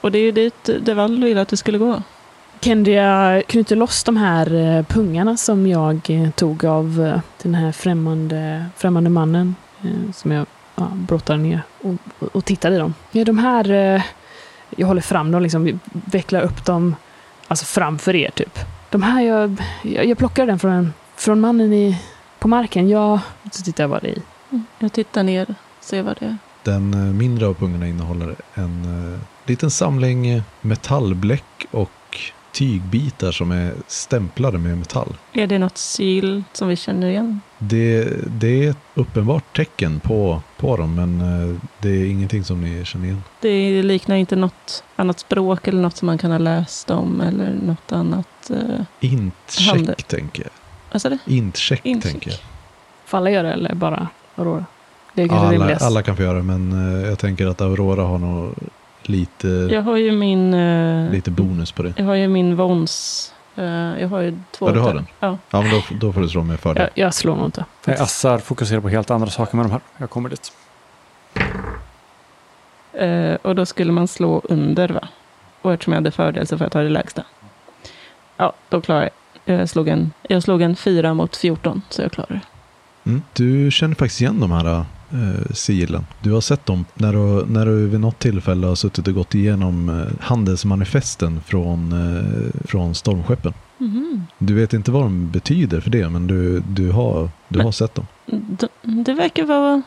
Och 0.00 0.12
det 0.12 0.18
är 0.18 0.22
ju 0.22 0.32
dit 0.32 0.70
Deval 0.80 1.24
ville 1.24 1.40
att 1.40 1.48
det 1.48 1.56
skulle 1.56 1.78
gå. 1.78 2.02
Kan 2.60 2.84
jag 2.84 3.46
knyta 3.46 3.74
loss 3.74 4.04
de 4.04 4.16
här 4.16 4.54
eh, 4.54 4.84
pungarna 4.84 5.36
som 5.36 5.66
jag 5.66 6.00
eh, 6.08 6.30
tog 6.30 6.64
av 6.64 7.06
eh, 7.06 7.20
den 7.42 7.54
här 7.54 7.72
främmande, 7.72 8.66
främmande 8.76 9.10
mannen 9.10 9.54
eh, 9.82 10.12
som 10.14 10.32
jag 10.32 10.46
ja, 10.74 10.90
brottade 10.94 11.38
ner 11.38 11.62
och, 11.82 11.94
och, 12.18 12.36
och 12.36 12.44
tittade 12.44 12.76
i 12.76 12.78
dem? 12.78 12.94
Ja, 13.10 13.24
de 13.24 13.38
här, 13.38 13.70
eh, 13.70 14.02
jag 14.76 14.86
håller 14.86 15.02
fram 15.02 15.30
dem, 15.30 15.42
liksom, 15.42 15.80
vecklar 15.92 16.40
upp 16.40 16.64
dem 16.64 16.96
alltså 17.48 17.64
framför 17.64 18.14
er 18.14 18.30
typ. 18.30 18.58
De 18.90 19.02
här, 19.02 19.22
jag, 19.22 19.62
jag, 19.82 20.06
jag 20.06 20.18
plockade 20.18 20.52
den 20.52 20.58
från, 20.58 20.92
från 21.16 21.40
mannen 21.40 21.72
i, 21.72 22.00
på 22.38 22.48
marken. 22.48 22.88
Jag, 22.88 23.20
så 23.52 23.62
tittar 23.62 23.84
jag 23.84 23.88
vad 23.88 24.02
det 24.02 24.08
är 24.08 24.18
i. 24.18 24.22
Jag 24.78 24.92
tittar 24.92 25.22
ner, 25.22 25.54
ser 25.80 26.02
vad 26.02 26.16
det 26.18 26.26
är. 26.26 26.36
Den 26.62 26.94
eh, 26.94 27.14
mindre 27.14 27.46
av 27.46 27.54
pungarna 27.54 27.88
innehåller 27.88 28.34
en 28.54 29.12
eh, 29.14 29.20
liten 29.48 29.70
samling 29.70 30.42
metallbläck 30.60 31.66
och 31.70 31.90
tygbitar 32.54 33.32
som 33.32 33.52
är 33.52 33.72
stämplade 33.86 34.58
med 34.58 34.78
metall. 34.78 35.16
Är 35.32 35.46
det 35.46 35.58
något 35.58 35.78
sigill 35.78 36.44
som 36.52 36.68
vi 36.68 36.76
känner 36.76 37.08
igen? 37.08 37.40
Det, 37.58 38.08
det 38.40 38.66
är 38.66 38.70
ett 38.70 38.78
uppenbart 38.94 39.56
tecken 39.56 40.00
på, 40.00 40.42
på 40.56 40.76
dem, 40.76 40.94
men 40.94 41.20
eh, 41.20 41.56
det 41.78 41.88
är 41.88 42.06
ingenting 42.06 42.44
som 42.44 42.60
ni 42.60 42.84
känner 42.84 43.06
igen. 43.06 43.22
Det 43.40 43.82
liknar 43.82 44.16
inte 44.16 44.36
något 44.36 44.84
annat 44.96 45.18
språk 45.18 45.68
eller 45.68 45.82
något 45.82 45.96
som 45.96 46.06
man 46.06 46.18
kan 46.18 46.30
ha 46.30 46.38
läst 46.38 46.90
om 46.90 47.20
eller 47.20 47.54
något 47.62 47.92
annat. 47.92 48.50
Eh, 48.50 48.80
Int-check, 49.00 50.02
tänker 50.06 50.42
jag. 50.42 50.50
vad 50.92 51.02
sa 51.02 51.08
du? 51.08 51.18
Int-check, 51.26 51.82
tänker 51.82 52.30
jag. 52.30 52.38
Får 53.04 53.18
alla 53.18 53.30
göra 53.30 53.46
det 53.48 53.52
eller 53.52 53.74
bara 53.74 54.08
Aurora? 54.34 54.64
Det 55.14 55.22
är 55.22 55.32
alla, 55.32 55.52
rimligast. 55.52 55.84
alla 55.84 56.02
kan 56.02 56.16
få 56.16 56.22
göra 56.22 56.36
det, 56.36 56.42
men 56.42 56.72
eh, 56.72 57.08
jag 57.08 57.18
tänker 57.18 57.46
att 57.46 57.60
Aurora 57.60 58.02
har 58.02 58.18
nog 58.18 58.54
lite, 59.08 59.48
Jag 59.48 59.82
har 59.82 59.96
ju 59.96 60.12
min... 60.12 60.54
eh, 60.54 61.10
lite 61.10 61.30
bonus 61.30 61.72
på 61.72 61.82
det. 61.82 61.92
Jag 61.96 62.04
har 62.04 62.14
ju 62.14 62.28
min 62.28 62.56
Vons. 62.56 63.32
eh, 63.56 63.64
jag 64.00 64.08
har 64.08 64.20
ju 64.20 64.38
två. 64.52 64.68
Ja, 64.68 64.72
du 64.74 64.80
har 64.80 64.94
den? 64.94 65.06
Ja. 65.20 65.38
Ja, 65.50 65.62
men 65.62 65.70
då, 65.70 65.82
då 66.00 66.12
får 66.12 66.20
du 66.20 66.28
slå 66.28 66.42
med 66.42 66.60
fördel. 66.60 66.88
jag, 66.94 67.06
jag 67.06 67.14
slår 67.14 67.36
nog 67.36 67.44
inte. 67.46 67.64
nej, 67.84 67.96
Assar 67.96 68.38
fokuserar 68.38 68.80
på 68.80 68.88
helt 68.88 69.10
andra 69.10 69.28
saker 69.30 69.56
med 69.56 69.64
de 69.66 69.72
här. 69.72 69.80
Jag 69.98 70.10
kommer 70.10 70.28
dit. 70.28 70.52
Eh, 72.92 73.34
och 73.42 73.54
då 73.54 73.66
skulle 73.66 73.92
man 73.92 74.08
slå 74.08 74.40
under 74.44 74.88
va? 74.88 75.08
Och 75.62 75.72
eftersom 75.72 75.92
jag 75.92 75.98
hade 76.00 76.10
fördel 76.10 76.46
så 76.46 76.58
får 76.58 76.64
jag 76.64 76.72
ta 76.72 76.80
det 76.82 76.88
lägsta. 76.88 77.22
Ja, 78.36 78.52
då 78.68 78.80
klarar 78.80 79.02
jag. 79.02 79.10
Jag 79.60 79.68
slog 79.68 79.88
en, 79.88 80.12
jag 80.28 80.42
slog 80.42 80.62
en 80.62 80.76
4 80.76 81.14
mot 81.14 81.36
14, 81.36 81.82
så 81.88 82.02
jag 82.02 82.12
klarar 82.12 82.28
det. 82.28 82.40
Mm. 83.10 83.22
Du 83.32 83.70
känner 83.70 83.94
faktiskt 83.94 84.20
igen 84.20 84.40
de 84.40 84.52
här 84.52 84.84
eh, 85.14 85.52
sigillen. 85.54 86.06
Du 86.20 86.32
har 86.32 86.40
sett 86.40 86.66
dem 86.66 86.84
när 86.94 87.12
du, 87.12 87.46
när 87.46 87.66
du 87.66 87.86
vid 87.88 88.00
något 88.00 88.18
tillfälle 88.18 88.66
har 88.66 88.74
suttit 88.74 89.08
och 89.08 89.14
gått 89.14 89.34
igenom 89.34 89.88
eh, 89.88 90.06
handelsmanifesten 90.20 91.40
från, 91.46 91.92
eh, 91.92 92.66
från 92.68 92.94
stormskeppen. 92.94 93.52
Mhm. 93.78 94.26
Du 94.38 94.54
vet 94.54 94.72
inte 94.72 94.90
vad 94.90 95.02
de 95.02 95.30
betyder 95.30 95.80
för 95.80 95.90
det, 95.90 96.08
men 96.08 96.26
du, 96.26 96.60
du, 96.68 96.90
har, 96.90 97.30
du 97.48 97.56
Men- 97.58 97.64
har 97.64 97.72
sett 97.72 97.94
dem. 97.94 98.06
D- 98.26 98.68
Det 98.82 99.14
verkar 99.14 99.44
vara 99.44 99.82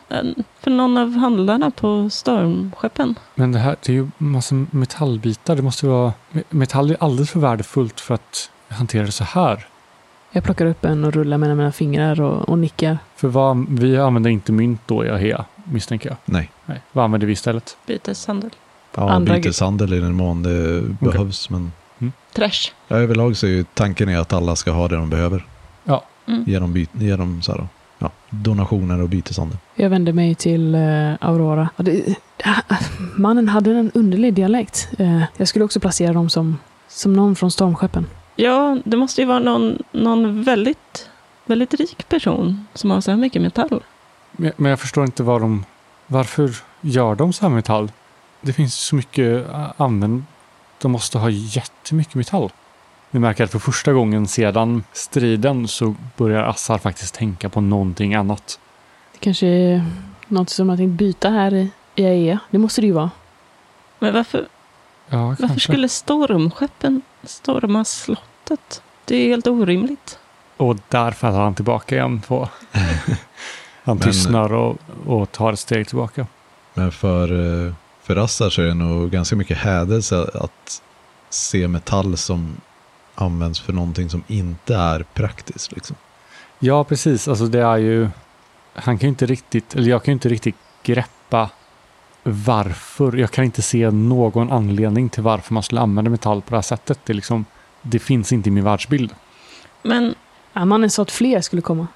för 0.60 0.70
någon 0.70 0.98
av 0.98 1.16
handlarna 1.16 1.70
på 1.70 2.10
stormskeppen. 2.10 3.14
Men 3.34 3.52
det 3.52 3.58
här 3.58 3.76
det 3.86 3.92
är 3.92 3.94
ju 3.96 4.08
massa 4.18 4.54
metallbitar. 4.70 5.56
Det 5.56 5.62
måste 5.62 5.86
ju 5.86 5.92
vara... 5.92 6.12
me- 6.32 6.42
Metall 6.50 6.90
är 6.90 6.96
alldeles 7.00 7.30
för 7.30 7.40
värdefullt 7.40 8.00
för 8.00 8.14
att 8.14 8.50
hantera 8.68 9.04
det 9.04 9.12
så 9.12 9.24
här. 9.24 9.66
Jag 10.32 10.44
plockar 10.44 10.66
upp 10.66 10.84
en 10.84 11.04
och 11.04 11.12
rullar 11.12 11.38
mellan 11.38 11.56
mina 11.56 11.72
fingrar 11.72 12.20
och, 12.20 12.48
och 12.48 12.58
nickar. 12.58 12.98
För 13.16 13.28
vad, 13.28 13.66
vi 13.68 13.96
använder 13.98 14.30
inte 14.30 14.52
mynt 14.52 14.80
då 14.86 15.04
i 15.04 15.10
Ahea, 15.10 15.44
misstänker 15.64 16.08
jag. 16.08 16.16
Nej. 16.24 16.50
Nej. 16.66 16.80
Vad 16.92 17.04
använder 17.04 17.26
vi 17.26 17.32
istället? 17.32 17.76
Byteshandel. 17.86 18.50
Ja, 18.94 19.10
Andra- 19.10 19.34
byteshandel 19.34 19.92
i 19.94 20.00
den 20.00 20.14
mån 20.14 20.42
det 20.42 20.82
behövs. 21.00 21.50
Men 21.50 21.72
Trash. 22.34 22.72
ja, 22.88 22.96
överlag 22.96 23.36
så 23.36 23.46
är 23.46 23.50
ju 23.50 23.64
tanken 23.74 24.08
är 24.08 24.18
att 24.18 24.32
alla 24.32 24.56
ska 24.56 24.70
ha 24.70 24.88
det 24.88 24.96
de 24.96 25.10
behöver. 25.10 25.46
Ja. 25.84 26.04
Mm. 26.26 26.44
Ge 26.46 26.58
dem, 26.58 26.72
by, 26.72 26.86
ge 26.92 27.16
dem 27.16 27.42
så 27.42 27.52
här, 27.52 27.68
ja, 27.98 28.10
donationer 28.30 29.02
och 29.02 29.08
byteshandel. 29.08 29.58
Jag 29.74 29.90
vänder 29.90 30.12
mig 30.12 30.34
till 30.34 30.74
eh, 30.74 30.80
Aurora. 31.20 31.68
Och 31.76 31.84
det, 31.84 32.14
mannen 33.16 33.48
hade 33.48 33.70
en 33.70 33.90
underlig 33.94 34.34
dialekt. 34.34 34.88
Eh, 34.98 35.22
jag 35.36 35.48
skulle 35.48 35.64
också 35.64 35.80
placera 35.80 36.12
dem 36.12 36.30
som, 36.30 36.58
som 36.88 37.12
någon 37.12 37.36
från 37.36 37.50
stormskeppen. 37.50 38.06
Ja, 38.40 38.78
det 38.84 38.96
måste 38.96 39.20
ju 39.20 39.26
vara 39.26 39.38
någon, 39.38 39.82
någon 39.92 40.42
väldigt, 40.42 41.10
väldigt 41.46 41.74
rik 41.74 42.08
person 42.08 42.66
som 42.74 42.90
har 42.90 43.00
så 43.00 43.10
här 43.10 43.18
mycket 43.18 43.42
metall. 43.42 43.82
Men 44.32 44.52
men 44.56 44.70
jag 44.70 44.80
förstår 44.80 45.04
inte 45.04 45.22
vad 45.22 45.40
de... 45.40 45.64
Varför 46.06 46.50
gör 46.80 47.14
de 47.14 47.32
så 47.32 47.42
här 47.44 47.54
metall? 47.54 47.92
Det 48.40 48.52
finns 48.52 48.74
så 48.74 48.96
mycket 48.96 49.46
använd... 49.76 50.24
De 50.80 50.92
måste 50.92 51.18
ha 51.18 51.30
jättemycket 51.30 52.14
metall. 52.14 52.50
Vi 53.10 53.18
märker 53.18 53.44
att 53.44 53.50
för 53.50 53.58
första 53.58 53.92
gången 53.92 54.28
sedan 54.28 54.84
striden 54.92 55.68
så 55.68 55.94
börjar 56.16 56.42
Assar 56.42 56.78
faktiskt 56.78 57.14
tänka 57.14 57.48
på 57.48 57.60
någonting 57.60 58.14
annat. 58.14 58.60
Det 59.12 59.18
kanske 59.18 59.46
är 59.46 59.84
något 60.28 60.50
som 60.50 60.68
jag 60.68 60.78
tänkt 60.78 60.98
byta 60.98 61.30
här 61.30 61.54
i 61.54 61.70
i 61.98 62.06
AEA. 62.06 62.38
Det 62.50 62.58
måste 62.58 62.80
det 62.80 62.86
ju 62.86 62.92
vara. 62.92 63.10
Men 63.98 64.14
varför, 64.14 64.48
Ja, 65.08 65.36
varför 65.38 65.60
skulle 65.60 65.88
stormskeppen 65.88 67.02
storma 67.24 67.84
slottet? 67.84 68.82
Det 69.04 69.16
är 69.16 69.28
helt 69.28 69.46
orimligt. 69.46 70.18
Och 70.56 70.76
där 70.88 71.10
faller 71.10 71.38
han 71.38 71.54
tillbaka 71.54 71.94
igen 71.94 72.20
på... 72.20 72.48
han 73.84 73.98
tystnar 73.98 74.52
och, 74.52 74.76
och 75.06 75.32
tar 75.32 75.52
ett 75.52 75.58
steg 75.58 75.88
tillbaka. 75.88 76.26
Men 76.74 76.92
för, 76.92 77.66
eh, 77.66 77.72
för 78.02 78.16
Assar 78.16 78.50
så 78.50 78.62
är 78.62 78.66
det 78.66 78.74
nog 78.74 79.10
ganska 79.10 79.36
mycket 79.36 79.58
hädelse 79.58 80.30
att 80.34 80.82
se 81.30 81.68
metall 81.68 82.16
som 82.16 82.60
används 83.14 83.60
för 83.60 83.72
någonting 83.72 84.10
som 84.10 84.22
inte 84.26 84.74
är 84.74 85.02
praktiskt. 85.14 85.72
Liksom. 85.72 85.96
Ja, 86.58 86.84
precis. 86.84 87.28
Alltså 87.28 87.46
det 87.46 87.62
är 87.62 87.76
ju... 87.76 88.08
Han 88.74 88.98
kan 88.98 89.06
ju 89.06 89.08
inte 89.08 89.26
riktigt... 89.26 89.74
Eller 89.74 89.90
jag 89.90 90.04
kan 90.04 90.12
ju 90.12 90.14
inte 90.14 90.28
riktigt 90.28 90.56
greppa 90.82 91.50
varför. 92.30 93.16
Jag 93.16 93.30
kan 93.30 93.44
inte 93.44 93.62
se 93.62 93.90
någon 93.90 94.52
anledning 94.52 95.08
till 95.08 95.22
varför 95.22 95.54
man 95.54 95.62
skulle 95.62 95.80
använda 95.80 96.10
metall 96.10 96.42
på 96.42 96.50
det 96.50 96.56
här 96.56 96.62
sättet. 96.62 97.00
Det, 97.04 97.12
liksom, 97.12 97.44
det 97.82 97.98
finns 97.98 98.32
inte 98.32 98.48
i 98.48 98.52
min 98.52 98.64
världsbild. 98.64 99.14
Men 99.82 100.14
Ja, 100.52 100.64
mannen 100.64 100.90
sa 100.90 101.02
att 101.02 101.10
fler 101.10 101.40
skulle 101.40 101.62
komma. 101.62 101.86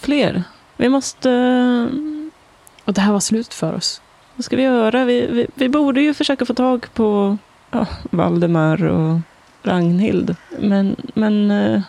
fler. 0.00 0.42
Vi 0.76 0.88
måste... 0.88 1.28
Och 2.84 2.94
det 2.94 3.00
här 3.00 3.12
var 3.12 3.20
slut 3.20 3.54
för 3.54 3.72
oss. 3.74 4.02
Vad 4.36 4.44
ska 4.44 4.56
vi 4.56 4.62
göra? 4.62 5.04
Vi, 5.04 5.26
vi, 5.26 5.46
vi 5.54 5.68
borde 5.68 6.00
ju 6.02 6.14
försöka 6.14 6.44
få 6.46 6.54
tag 6.54 6.86
på 6.94 7.36
ja, 7.70 7.86
Valdemar 8.10 8.84
och 8.84 9.18
Ragnhild. 9.62 10.36
Men, 10.58 10.96
men 11.14 11.50
eh, 11.50 11.82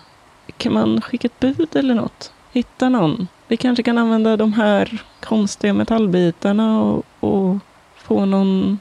kan 0.58 0.74
man 0.74 1.02
skicka 1.02 1.26
ett 1.26 1.40
bud 1.40 1.76
eller 1.76 1.96
något? 1.96 2.32
Hitta 2.52 2.90
någon? 2.90 3.28
Vi 3.48 3.58
kanske 3.58 3.84
kan 3.84 3.98
använda 3.98 4.38
de 4.38 4.54
här 4.54 5.02
konstiga 5.24 5.74
metallbitarna 5.74 6.82
och, 6.82 7.06
och 7.20 7.58
få 8.04 8.26
någon, 8.26 8.80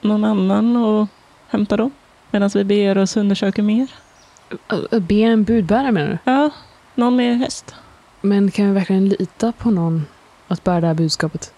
någon 0.00 0.24
annan 0.24 0.76
och 0.76 1.08
hämta 1.48 1.76
dem. 1.76 1.90
Medan 2.30 2.50
vi 2.54 2.64
beger 2.64 2.98
oss 2.98 3.16
och 3.16 3.20
undersöker 3.20 3.62
mer. 3.62 3.86
Be 5.00 5.14
en 5.14 5.44
budbärare 5.44 5.92
menar 5.92 6.08
du? 6.24 6.30
Ja, 6.32 6.50
någon 6.94 7.16
med 7.16 7.38
häst. 7.38 7.74
Men 8.20 8.50
kan 8.50 8.66
vi 8.66 8.72
verkligen 8.72 9.08
lita 9.08 9.52
på 9.52 9.70
någon 9.70 10.06
att 10.48 10.64
bära 10.64 10.80
det 10.80 10.86
här 10.86 10.94
budskapet? 10.94 11.52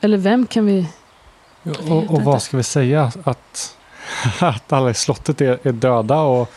Eller 0.00 0.16
vem 0.18 0.46
kan 0.46 0.66
vi... 0.66 0.88
Och, 1.88 2.10
och 2.10 2.22
vad 2.22 2.42
ska 2.42 2.56
vi 2.56 2.62
säga? 2.62 3.12
Att, 3.24 3.76
att 4.40 4.72
alla 4.72 4.90
i 4.90 4.94
slottet 4.94 5.40
är, 5.40 5.58
är 5.62 5.72
döda 5.72 6.20
och, 6.20 6.52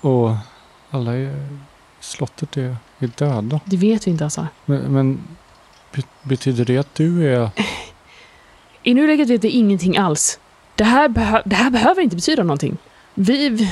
och 0.00 0.30
alla 0.90 1.16
i 1.16 1.34
slottet 2.00 2.56
är, 2.56 2.76
är 2.98 3.10
döda. 3.16 3.60
Det 3.64 3.76
vet 3.76 4.06
vi 4.06 4.10
inte 4.10 4.24
alltså. 4.24 4.46
Men, 4.64 4.80
men 4.80 5.20
be- 5.92 6.02
betyder 6.22 6.64
det 6.64 6.78
att 6.78 6.94
du 6.94 7.34
är... 7.34 7.50
I 8.88 8.94
nuläget 8.94 9.28
vet 9.28 9.44
vi 9.44 9.48
ingenting 9.48 9.96
alls. 9.96 10.38
Det 10.74 10.84
här, 10.84 11.08
det 11.44 11.56
här 11.56 11.70
behöver 11.70 12.02
inte 12.02 12.16
betyda 12.16 12.42
någonting. 12.42 12.76
Vi, 13.14 13.68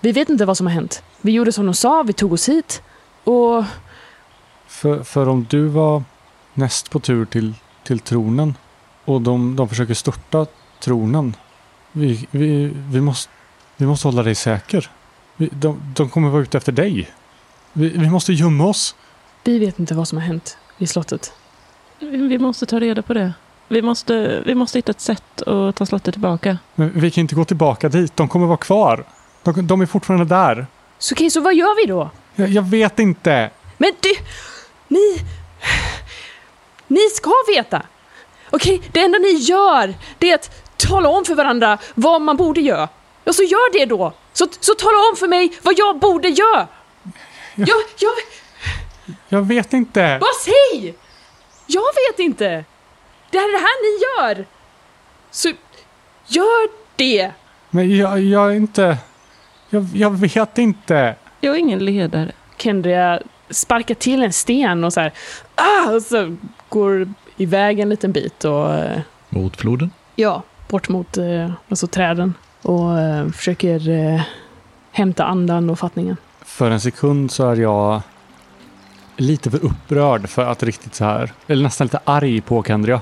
vi, 0.00 0.12
vet 0.12 0.28
inte 0.28 0.44
vad 0.44 0.56
som 0.56 0.66
har 0.66 0.74
hänt. 0.74 1.02
Vi 1.20 1.32
gjorde 1.32 1.52
som 1.52 1.66
de 1.66 1.74
sa, 1.74 2.02
vi 2.02 2.12
tog 2.12 2.32
oss 2.32 2.48
hit. 2.48 2.82
Och 3.24 3.64
För, 4.66 5.02
för 5.02 5.28
om 5.28 5.46
du 5.50 5.66
var 5.66 6.02
näst 6.54 6.90
på 6.90 7.00
tur 7.00 7.24
till, 7.24 7.54
till 7.84 7.98
tronen 7.98 8.54
och 9.04 9.22
de, 9.22 9.56
de 9.56 9.68
försöker 9.68 9.94
störta 9.94 10.46
tronen. 10.80 11.36
Vi, 11.92 12.28
vi, 12.30 12.72
vi, 12.74 13.00
måste, 13.00 13.32
vi 13.76 13.86
måste 13.86 14.08
hålla 14.08 14.22
dig 14.22 14.34
säker. 14.34 14.90
Vi, 15.36 15.48
de, 15.52 15.82
de 15.96 16.08
kommer 16.08 16.28
vara 16.28 16.42
ute 16.42 16.58
efter 16.58 16.72
dig. 16.72 17.10
Vi, 17.72 17.88
vi 17.88 18.10
måste 18.10 18.32
gömma 18.32 18.64
oss. 18.64 18.94
vi 19.44 19.58
vet 19.58 19.78
inte 19.78 19.94
vad 19.94 20.08
som 20.08 20.18
har 20.18 20.24
hänt 20.24 20.58
i 20.78 20.86
slottet. 20.86 21.32
Vi 21.98 22.38
måste 22.38 22.66
ta 22.66 22.80
reda 22.80 23.02
på 23.02 23.14
det. 23.14 23.32
Vi 23.72 23.82
måste, 23.82 24.42
vi 24.46 24.54
måste 24.54 24.78
hitta 24.78 24.90
ett 24.90 25.00
sätt 25.00 25.42
att 25.42 25.76
ta 25.76 25.86
slottet 25.86 26.14
tillbaka. 26.14 26.58
Men 26.74 26.92
vi 27.00 27.10
kan 27.10 27.20
inte 27.22 27.34
gå 27.34 27.44
tillbaka 27.44 27.88
dit. 27.88 28.16
De 28.16 28.28
kommer 28.28 28.46
vara 28.46 28.56
kvar. 28.56 29.04
De, 29.42 29.66
de 29.66 29.80
är 29.80 29.86
fortfarande 29.86 30.24
där. 30.26 30.66
Så 30.98 31.14
okej, 31.14 31.30
så 31.30 31.40
vad 31.40 31.54
gör 31.54 31.76
vi 31.76 31.86
då? 31.92 32.10
Jag, 32.34 32.48
jag 32.48 32.62
vet 32.62 32.98
inte. 32.98 33.50
Men 33.78 33.92
du... 34.00 34.08
Ni... 34.88 35.18
Ni 36.86 37.00
ska 37.14 37.30
veta! 37.56 37.82
Okej, 38.50 38.82
det 38.92 39.00
enda 39.00 39.18
ni 39.18 39.32
gör, 39.32 39.94
det 40.18 40.30
är 40.30 40.34
att 40.34 40.76
tala 40.76 41.08
om 41.08 41.24
för 41.24 41.34
varandra 41.34 41.78
vad 41.94 42.20
man 42.22 42.36
borde 42.36 42.60
göra. 42.60 42.88
Och 43.26 43.34
så 43.34 43.42
gör 43.42 43.72
det 43.72 43.84
då! 43.86 44.12
Så, 44.32 44.46
så 44.60 44.74
tala 44.74 44.96
om 45.10 45.16
för 45.16 45.28
mig 45.28 45.52
vad 45.62 45.74
jag 45.78 45.98
borde 45.98 46.28
göra! 46.28 46.68
Jag, 47.54 47.68
jag, 47.98 48.12
Jag 49.28 49.42
vet 49.42 49.72
inte. 49.72 50.18
vad 50.20 50.34
säg! 50.44 50.94
Jag 51.66 51.82
vet 52.08 52.18
inte! 52.18 52.64
Det 53.30 53.38
här 53.38 53.48
är 53.48 53.52
det 53.52 53.58
här 53.58 53.82
ni 53.82 54.02
gör! 54.38 54.46
Så 55.30 55.48
gör 56.26 56.68
det! 56.96 57.30
Men 57.70 57.96
jag, 57.96 58.20
jag 58.20 58.50
är 58.50 58.56
inte... 58.56 58.98
Jag, 59.70 59.86
jag 59.94 60.10
vet 60.10 60.58
inte. 60.58 61.14
Jag 61.40 61.54
är 61.54 61.58
ingen 61.58 61.78
ledare. 61.84 62.32
Kendria 62.56 63.20
sparkar 63.50 63.94
till 63.94 64.22
en 64.22 64.32
sten 64.32 64.84
och 64.84 64.92
så 64.92 65.00
här... 65.00 65.12
Ah! 65.54 65.90
Och 65.94 66.02
så 66.02 66.36
går 66.68 67.08
iväg 67.36 67.80
en 67.80 67.88
liten 67.88 68.12
bit 68.12 68.44
och... 68.44 68.74
eh, 68.74 69.00
Mot 69.28 69.56
floden? 69.56 69.90
Ja, 70.16 70.42
bort 70.68 70.88
mot 70.88 71.16
eh, 71.18 71.50
alltså 71.68 71.86
träden. 71.86 72.34
Och 72.62 72.98
eh, 72.98 73.28
försöker 73.28 73.88
eh, 73.88 74.20
hämta 74.92 75.24
andan 75.24 75.70
och 75.70 75.78
fattningen. 75.78 76.16
För 76.42 76.70
en 76.70 76.80
sekund 76.80 77.30
så 77.30 77.48
är 77.50 77.56
jag 77.56 78.00
lite 79.16 79.50
för 79.50 79.64
upprörd 79.64 80.28
för 80.28 80.46
att 80.46 80.62
riktigt 80.62 80.94
så 80.94 81.04
här, 81.04 81.32
eller 81.46 81.62
nästan 81.62 81.84
lite 81.84 82.00
arg 82.04 82.40
på 82.40 82.62
Kendria. 82.62 83.00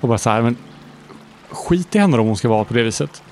Och 0.00 0.08
bara 0.08 0.18
så 0.18 0.30
här, 0.30 0.42
men 0.42 0.56
skit 1.50 1.96
i 1.96 1.98
henne 1.98 2.18
om 2.18 2.26
hon 2.26 2.36
ska 2.36 2.48
vara 2.48 2.64
på 2.64 2.74
det 2.74 2.82
viset. 2.82 3.22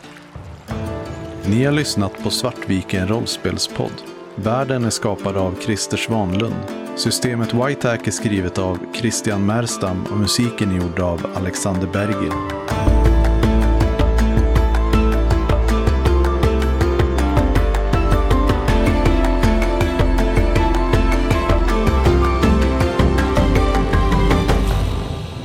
Ni 1.46 1.64
har 1.64 1.72
lyssnat 1.72 2.22
på 2.22 2.30
Svartviken 2.30 3.08
rollspelspodd. 3.08 4.02
Världen 4.34 4.84
är 4.84 4.90
skapad 4.90 5.36
av 5.36 5.54
Christer 5.60 5.96
Svanlund. 5.96 6.54
Systemet 6.96 7.54
Whitehack 7.54 8.06
är 8.06 8.10
skrivet 8.10 8.58
av 8.58 8.78
Christian 8.94 9.46
Merstam 9.46 10.04
och 10.10 10.16
musiken 10.16 10.70
är 10.70 10.76
gjord 10.76 11.00
av 11.00 11.26
Alexander 11.34 11.86
Berger. 11.86 12.32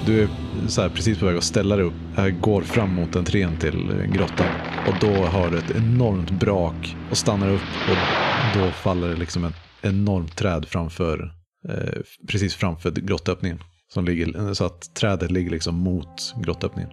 Du 0.05 0.29
så 0.69 0.81
här, 0.81 0.89
precis 0.89 1.19
på 1.19 1.25
väg 1.25 1.37
att 1.37 1.43
ställa 1.43 1.75
dig 1.75 1.85
upp. 1.85 1.93
Jag 2.15 2.39
går 2.41 2.61
fram 2.61 2.95
mot 2.95 3.15
entrén 3.15 3.57
till 3.57 3.89
eh, 3.89 4.11
grottan. 4.11 4.47
Och 4.87 4.93
då 5.01 5.25
har 5.25 5.49
du 5.49 5.57
ett 5.57 5.71
enormt 5.75 6.31
brak 6.31 6.95
och 7.11 7.17
stannar 7.17 7.49
upp. 7.49 7.61
Och 7.89 8.59
då 8.59 8.71
faller 8.71 9.07
det 9.07 9.15
liksom 9.15 9.45
ett 9.45 9.55
enormt 9.81 10.37
träd 10.37 10.65
framför, 10.67 11.33
eh, 11.69 12.01
precis 12.27 12.55
framför 12.55 12.91
grottöppningen. 12.91 13.59
Som 13.93 14.05
ligger, 14.05 14.53
så 14.53 14.65
att 14.65 14.95
trädet 14.95 15.31
ligger 15.31 15.51
liksom 15.51 15.75
mot 15.75 16.35
grottöppningen. 16.43 16.91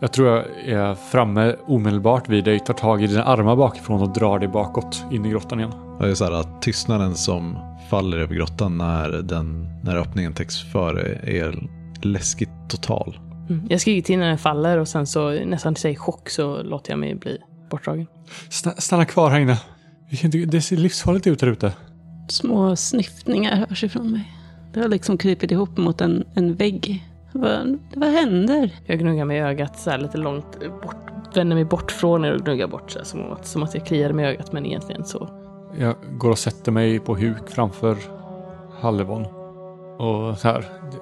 Jag 0.00 0.12
tror 0.12 0.28
jag 0.28 0.44
är 0.66 0.94
framme 0.94 1.56
omedelbart 1.66 2.28
vid 2.28 2.44
dig, 2.44 2.60
tar 2.60 2.74
tag 2.74 3.02
i 3.02 3.06
dina 3.06 3.24
armar 3.24 3.56
bakifrån 3.56 4.02
och 4.02 4.12
drar 4.12 4.38
dig 4.38 4.48
bakåt 4.48 5.04
in 5.12 5.26
i 5.26 5.30
grottan 5.30 5.60
igen. 5.60 5.72
Det 6.00 6.08
är 6.08 6.14
så 6.14 6.24
här 6.24 6.32
att 6.32 6.62
tystnaden 6.62 7.14
som 7.14 7.58
faller 7.90 8.18
över 8.18 8.34
grottan 8.34 8.78
när, 8.78 9.10
den, 9.10 9.68
när 9.82 9.96
öppningen 9.96 10.32
täcks 10.32 10.72
för 10.72 10.96
är 11.28 11.68
läskigt 12.04 12.50
total. 12.68 13.18
Mm. 13.50 13.66
Jag 13.68 13.80
skriker 13.80 14.06
till 14.06 14.18
när 14.18 14.28
den 14.28 14.38
faller 14.38 14.78
och 14.78 14.88
sen 14.88 15.06
så 15.06 15.30
nästan 15.30 15.74
till 15.74 15.90
i 15.90 15.96
chock 15.96 16.30
så 16.30 16.62
låter 16.62 16.92
jag 16.92 16.98
mig 16.98 17.14
bli 17.14 17.38
bortdragen. 17.70 18.06
Sta- 18.50 18.80
stanna 18.80 19.04
kvar 19.04 19.30
här 19.30 19.40
inne. 19.40 19.58
Det 20.46 20.60
ser 20.60 20.76
livsfarligt 20.76 21.26
ut 21.26 21.38
där 21.38 21.46
ute. 21.46 21.72
Små 22.28 22.76
snyftningar 22.76 23.56
hörs 23.56 23.84
ifrån 23.84 24.10
mig. 24.12 24.32
Det 24.72 24.80
har 24.80 24.88
liksom 24.88 25.18
krypit 25.18 25.50
ihop 25.50 25.76
mot 25.76 26.00
en, 26.00 26.24
en 26.34 26.54
vägg. 26.54 27.04
Vad, 27.32 27.78
vad 27.94 28.08
händer? 28.08 28.70
Jag 28.86 28.98
gnuggar 28.98 29.24
mig 29.24 29.36
i 29.36 29.40
ögat 29.40 29.78
så 29.78 29.90
här 29.90 29.98
lite 29.98 30.18
långt 30.18 30.58
bort. 30.82 31.36
Vänder 31.36 31.56
mig 31.56 31.64
bort 31.64 31.90
från 31.90 32.24
er 32.24 32.32
och 32.32 32.44
gnuggar 32.44 32.66
bort 32.66 32.90
så 32.90 32.98
här, 32.98 33.06
som, 33.06 33.32
att, 33.32 33.46
som 33.46 33.62
att 33.62 33.74
jag 33.74 33.86
kliar 33.86 34.12
mig 34.12 34.24
i 34.24 34.28
ögat 34.28 34.52
men 34.52 34.66
egentligen 34.66 35.04
så. 35.04 35.28
Jag 35.78 35.96
går 36.18 36.30
och 36.30 36.38
sätter 36.38 36.72
mig 36.72 37.00
på 37.00 37.16
huk 37.16 37.50
framför 37.50 37.96
Hallevon. 38.80 39.26
Och 39.98 40.38
så 40.38 40.48
här, 40.48 40.60
det, 40.92 40.98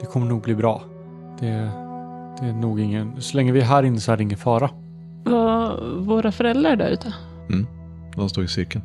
det 0.00 0.06
kommer 0.06 0.26
nog 0.26 0.42
bli 0.42 0.54
bra. 0.54 0.82
Det, 1.40 1.46
det 2.40 2.46
är 2.46 2.52
nog 2.60 2.80
ingen... 2.80 3.20
Så 3.22 3.36
länge 3.36 3.52
vi 3.52 3.60
är 3.60 3.64
här 3.64 3.82
inne 3.82 4.00
så 4.00 4.12
är 4.12 4.16
det 4.16 4.22
ingen 4.22 4.38
fara. 4.38 4.70
Var 5.24 5.80
våra 6.00 6.32
föräldrar 6.32 6.76
där 6.76 6.90
ute? 6.90 7.14
De 8.16 8.28
står 8.28 8.44
i 8.44 8.48
cirkeln. 8.48 8.84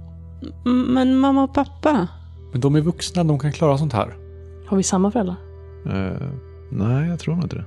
M- 0.65 0.85
Men 0.89 1.17
mamma 1.19 1.43
och 1.43 1.53
pappa? 1.53 2.07
Men 2.51 2.61
de 2.61 2.75
är 2.75 2.81
vuxna, 2.81 3.23
de 3.23 3.39
kan 3.39 3.51
klara 3.51 3.77
sånt 3.77 3.93
här. 3.93 4.13
Har 4.67 4.77
vi 4.77 4.83
samma 4.83 5.11
föräldrar? 5.11 5.35
Eh, 5.85 6.27
nej, 6.71 7.09
jag 7.09 7.19
tror 7.19 7.35
nog 7.35 7.43
inte 7.43 7.55
det. 7.55 7.65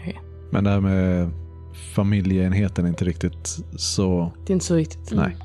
Okej. 0.00 0.20
Men 0.50 0.64
det 0.64 0.70
här 0.70 0.80
med 0.80 1.30
familjeenheten 1.94 2.84
är 2.84 2.88
inte 2.88 3.04
riktigt 3.04 3.58
så... 3.76 4.32
Det 4.46 4.52
är 4.52 4.54
inte 4.54 4.64
så 4.66 4.74
viktigt. 4.74 5.12
Nej. 5.16 5.36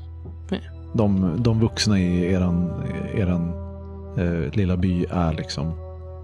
Nej. 0.50 0.70
De, 0.94 1.36
de 1.42 1.60
vuxna 1.60 2.00
i 2.00 2.32
eran, 2.32 2.70
eran 3.14 3.52
eh, 4.16 4.56
lilla 4.56 4.76
by 4.76 5.04
är 5.10 5.32
liksom 5.32 5.72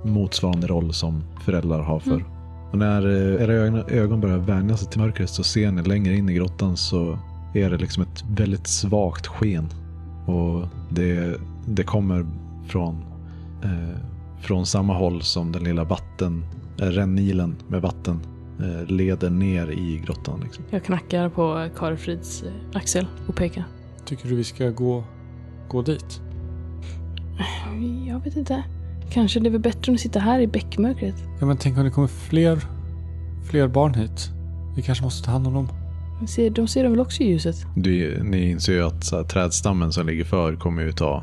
motsvarande 0.04 0.66
roll 0.66 0.92
som 0.92 1.24
föräldrar 1.44 1.80
har 1.80 2.00
för. 2.00 2.10
Mm. 2.10 2.26
Och 2.70 2.78
när 2.78 3.06
eh, 3.06 3.42
era 3.42 3.52
ögon, 3.88 4.20
börjar 4.20 4.38
vänja 4.38 4.76
sig 4.76 4.88
till 4.88 5.00
mörkret 5.00 5.30
så 5.30 5.42
ser 5.42 5.72
ni 5.72 5.82
längre 5.82 6.14
in 6.14 6.28
i 6.28 6.34
grottan 6.34 6.76
så 6.76 7.18
är 7.54 7.70
det 7.70 7.76
liksom 7.76 8.02
ett 8.02 8.24
väldigt 8.30 8.66
svagt 8.66 9.26
sken. 9.26 9.68
Och 10.26 10.68
det, 10.90 11.40
det 11.66 11.82
kommer 11.82 12.26
från, 12.66 13.04
eh, 13.64 13.98
från 14.40 14.66
samma 14.66 14.94
håll 14.94 15.22
som 15.22 15.52
den 15.52 15.64
lilla 15.64 15.84
vatten, 15.84 16.44
eh, 16.80 16.84
rännilen 16.86 17.56
med 17.68 17.82
vatten 17.82 18.20
eh, 18.60 18.86
leder 18.86 19.30
ner 19.30 19.70
i 19.70 20.02
grottan. 20.06 20.40
Liksom. 20.40 20.64
Jag 20.70 20.84
knackar 20.84 21.28
på 21.28 21.68
Karfrids 21.76 22.42
eh, 22.42 22.52
axel 22.74 23.06
och 23.26 23.36
pekar. 23.36 23.64
Tycker 24.04 24.28
du 24.28 24.36
vi 24.36 24.44
ska 24.44 24.70
gå, 24.70 25.04
gå 25.68 25.82
dit? 25.82 26.20
Jag 28.08 28.24
vet 28.24 28.36
inte. 28.36 28.62
Kanske 29.10 29.40
det 29.40 29.48
är 29.48 29.50
väl 29.50 29.60
bättre 29.60 29.92
att 29.92 30.00
sitta 30.00 30.20
här 30.20 30.40
i 30.40 30.46
bäckmörkret. 30.46 31.14
Ja 31.40 31.46
men 31.46 31.56
tänk 31.56 31.78
om 31.78 31.84
det 31.84 31.90
kommer 31.90 32.08
fler, 32.08 32.58
fler 33.50 33.68
barn 33.68 33.94
hit. 33.94 34.30
Vi 34.76 34.82
kanske 34.82 35.04
måste 35.04 35.24
ta 35.24 35.30
hand 35.32 35.46
om 35.46 35.54
dem. 35.54 35.68
De 36.20 36.26
ser, 36.26 36.50
de 36.50 36.68
ser 36.68 36.82
dem 36.82 36.92
väl 36.92 37.00
också 37.00 37.22
i 37.22 37.26
ljuset? 37.26 37.56
Du, 37.76 38.22
ni 38.22 38.50
inser 38.50 38.72
ju 38.72 38.86
att 38.86 39.04
så 39.04 39.16
här, 39.16 39.24
trädstammen 39.24 39.92
som 39.92 40.06
ligger 40.06 40.24
för 40.24 40.56
kommer 40.56 40.82
ju 40.82 40.92
ta 40.92 41.22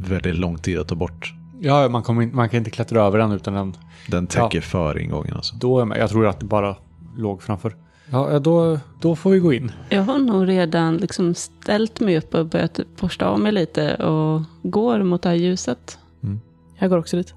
väldigt 0.00 0.34
lång 0.34 0.58
tid 0.58 0.78
att 0.78 0.88
ta 0.88 0.94
bort. 0.94 1.34
Ja, 1.60 1.88
man, 1.88 2.02
kommer 2.02 2.22
in, 2.22 2.30
man 2.34 2.48
kan 2.48 2.58
inte 2.58 2.70
klättra 2.70 3.02
över 3.02 3.18
den 3.18 3.32
utan 3.32 3.54
den... 3.54 3.74
Den 4.06 4.26
täcker 4.26 4.60
för 4.60 4.98
ingången 4.98 5.34
alltså. 5.34 5.56
Då 5.56 5.80
är 5.80 5.84
man, 5.84 5.98
jag 5.98 6.10
tror 6.10 6.26
att 6.26 6.40
det 6.40 6.46
bara 6.46 6.76
låg 7.16 7.42
framför. 7.42 7.76
Ja, 8.10 8.38
då, 8.38 8.78
då 9.00 9.16
får 9.16 9.30
vi 9.30 9.38
gå 9.38 9.52
in. 9.52 9.72
Jag 9.88 10.02
har 10.02 10.18
nog 10.18 10.48
redan 10.48 10.96
liksom 10.96 11.34
ställt 11.34 12.00
mig 12.00 12.18
upp 12.18 12.34
och 12.34 12.46
börjat 12.46 12.80
borsta 13.00 13.26
av 13.26 13.40
mig 13.40 13.52
lite 13.52 13.94
och 13.94 14.42
går 14.62 15.02
mot 15.02 15.22
det 15.22 15.28
här 15.28 15.36
ljuset. 15.36 15.98
Jag 16.78 16.90
går 16.90 16.98
också 16.98 17.16
dit. 17.16 17.34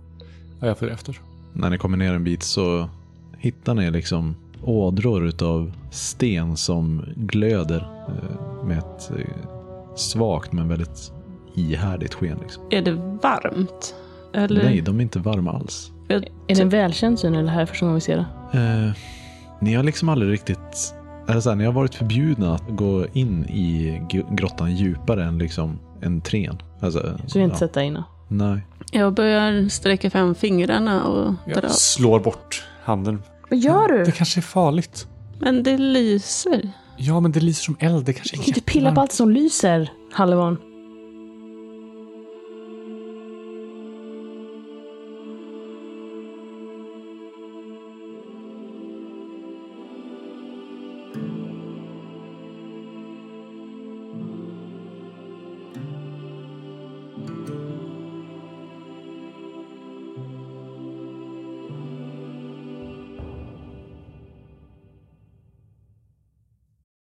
Ja, 0.59 0.67
jag 0.67 0.78
följer 0.78 0.95
efter. 0.95 1.19
När 1.53 1.69
ni 1.69 1.78
kommer 1.78 1.97
ner 1.97 2.13
en 2.13 2.24
bit 2.24 2.43
så 2.43 2.89
hittar 3.38 3.74
ni 3.74 3.91
liksom 3.91 4.36
ådror 4.61 5.28
utav 5.28 5.71
sten 5.91 6.57
som 6.57 7.05
glöder 7.15 7.88
eh, 8.07 8.65
med 8.65 8.78
ett 8.78 9.11
eh, 9.11 9.95
svagt 9.95 10.51
men 10.51 10.67
väldigt 10.67 11.11
ihärdigt 11.55 12.13
sken. 12.13 12.38
Liksom. 12.41 12.63
Är 12.69 12.82
det 12.82 12.91
varmt? 13.24 13.95
Eller? 14.34 14.63
Nej, 14.63 14.82
de 14.82 14.97
är 14.99 15.01
inte 15.01 15.19
varma 15.19 15.51
alls. 15.51 15.91
Är 16.07 16.19
det 16.47 16.61
en 16.61 16.69
välkänd 16.69 17.19
syn 17.19 17.34
eller 17.34 17.43
det 17.43 17.49
här 17.49 17.61
är 17.61 17.65
första 17.65 17.86
gången 17.86 17.95
vi 17.95 18.01
ser 18.01 18.17
det? 18.51 18.59
Eh, 18.59 18.91
ni 19.64 19.74
har 19.74 19.84
liksom 19.84 20.09
aldrig 20.09 20.32
riktigt... 20.32 20.93
Eller 21.30 21.39
så 21.41 21.49
här, 21.49 21.55
ni 21.55 21.66
har 21.66 21.72
varit 21.74 21.95
förbjudna 21.95 22.55
att 22.55 22.64
gå 22.70 23.05
in 23.14 23.45
i 23.45 24.01
grottan 24.32 24.76
djupare 24.76 25.24
än 25.24 25.38
liksom 25.38 25.80
entrén. 26.03 26.61
Alltså, 26.82 26.99
Så 27.28 27.34
vi 27.34 27.39
har 27.39 27.43
inte 27.43 27.55
ja. 27.55 27.59
sett 27.59 27.74
där 27.74 27.82
inne. 27.82 28.03
Nej. 28.28 28.61
jag 28.91 29.14
börjar 29.14 29.70
sträcka 29.70 30.09
fram 30.09 30.36
fingrarna 30.36 31.03
och 31.03 31.34
dra. 31.45 31.61
Jag 31.61 31.72
slår 31.72 32.20
bort 32.20 32.64
handen. 32.84 33.22
Vad 33.49 33.59
gör 33.59 33.88
du? 33.88 34.03
Det 34.03 34.11
kanske 34.11 34.39
är 34.39 34.41
farligt. 34.41 35.07
Men 35.39 35.64
det 35.64 35.78
lyser. 35.78 36.72
Ja, 36.97 37.20
men 37.20 37.32
det 37.32 37.39
lyser 37.39 37.64
som 37.64 37.76
eld. 37.80 38.05
Det 38.05 38.14
kanske 38.14 38.36
Du 38.36 38.39
är 38.41 38.43
kan 38.43 38.49
inte 38.49 38.61
pilla 38.61 38.95
på 38.95 39.01
allt 39.01 39.11
som 39.11 39.32
lyser, 39.32 39.91
Hallevan. 40.14 40.57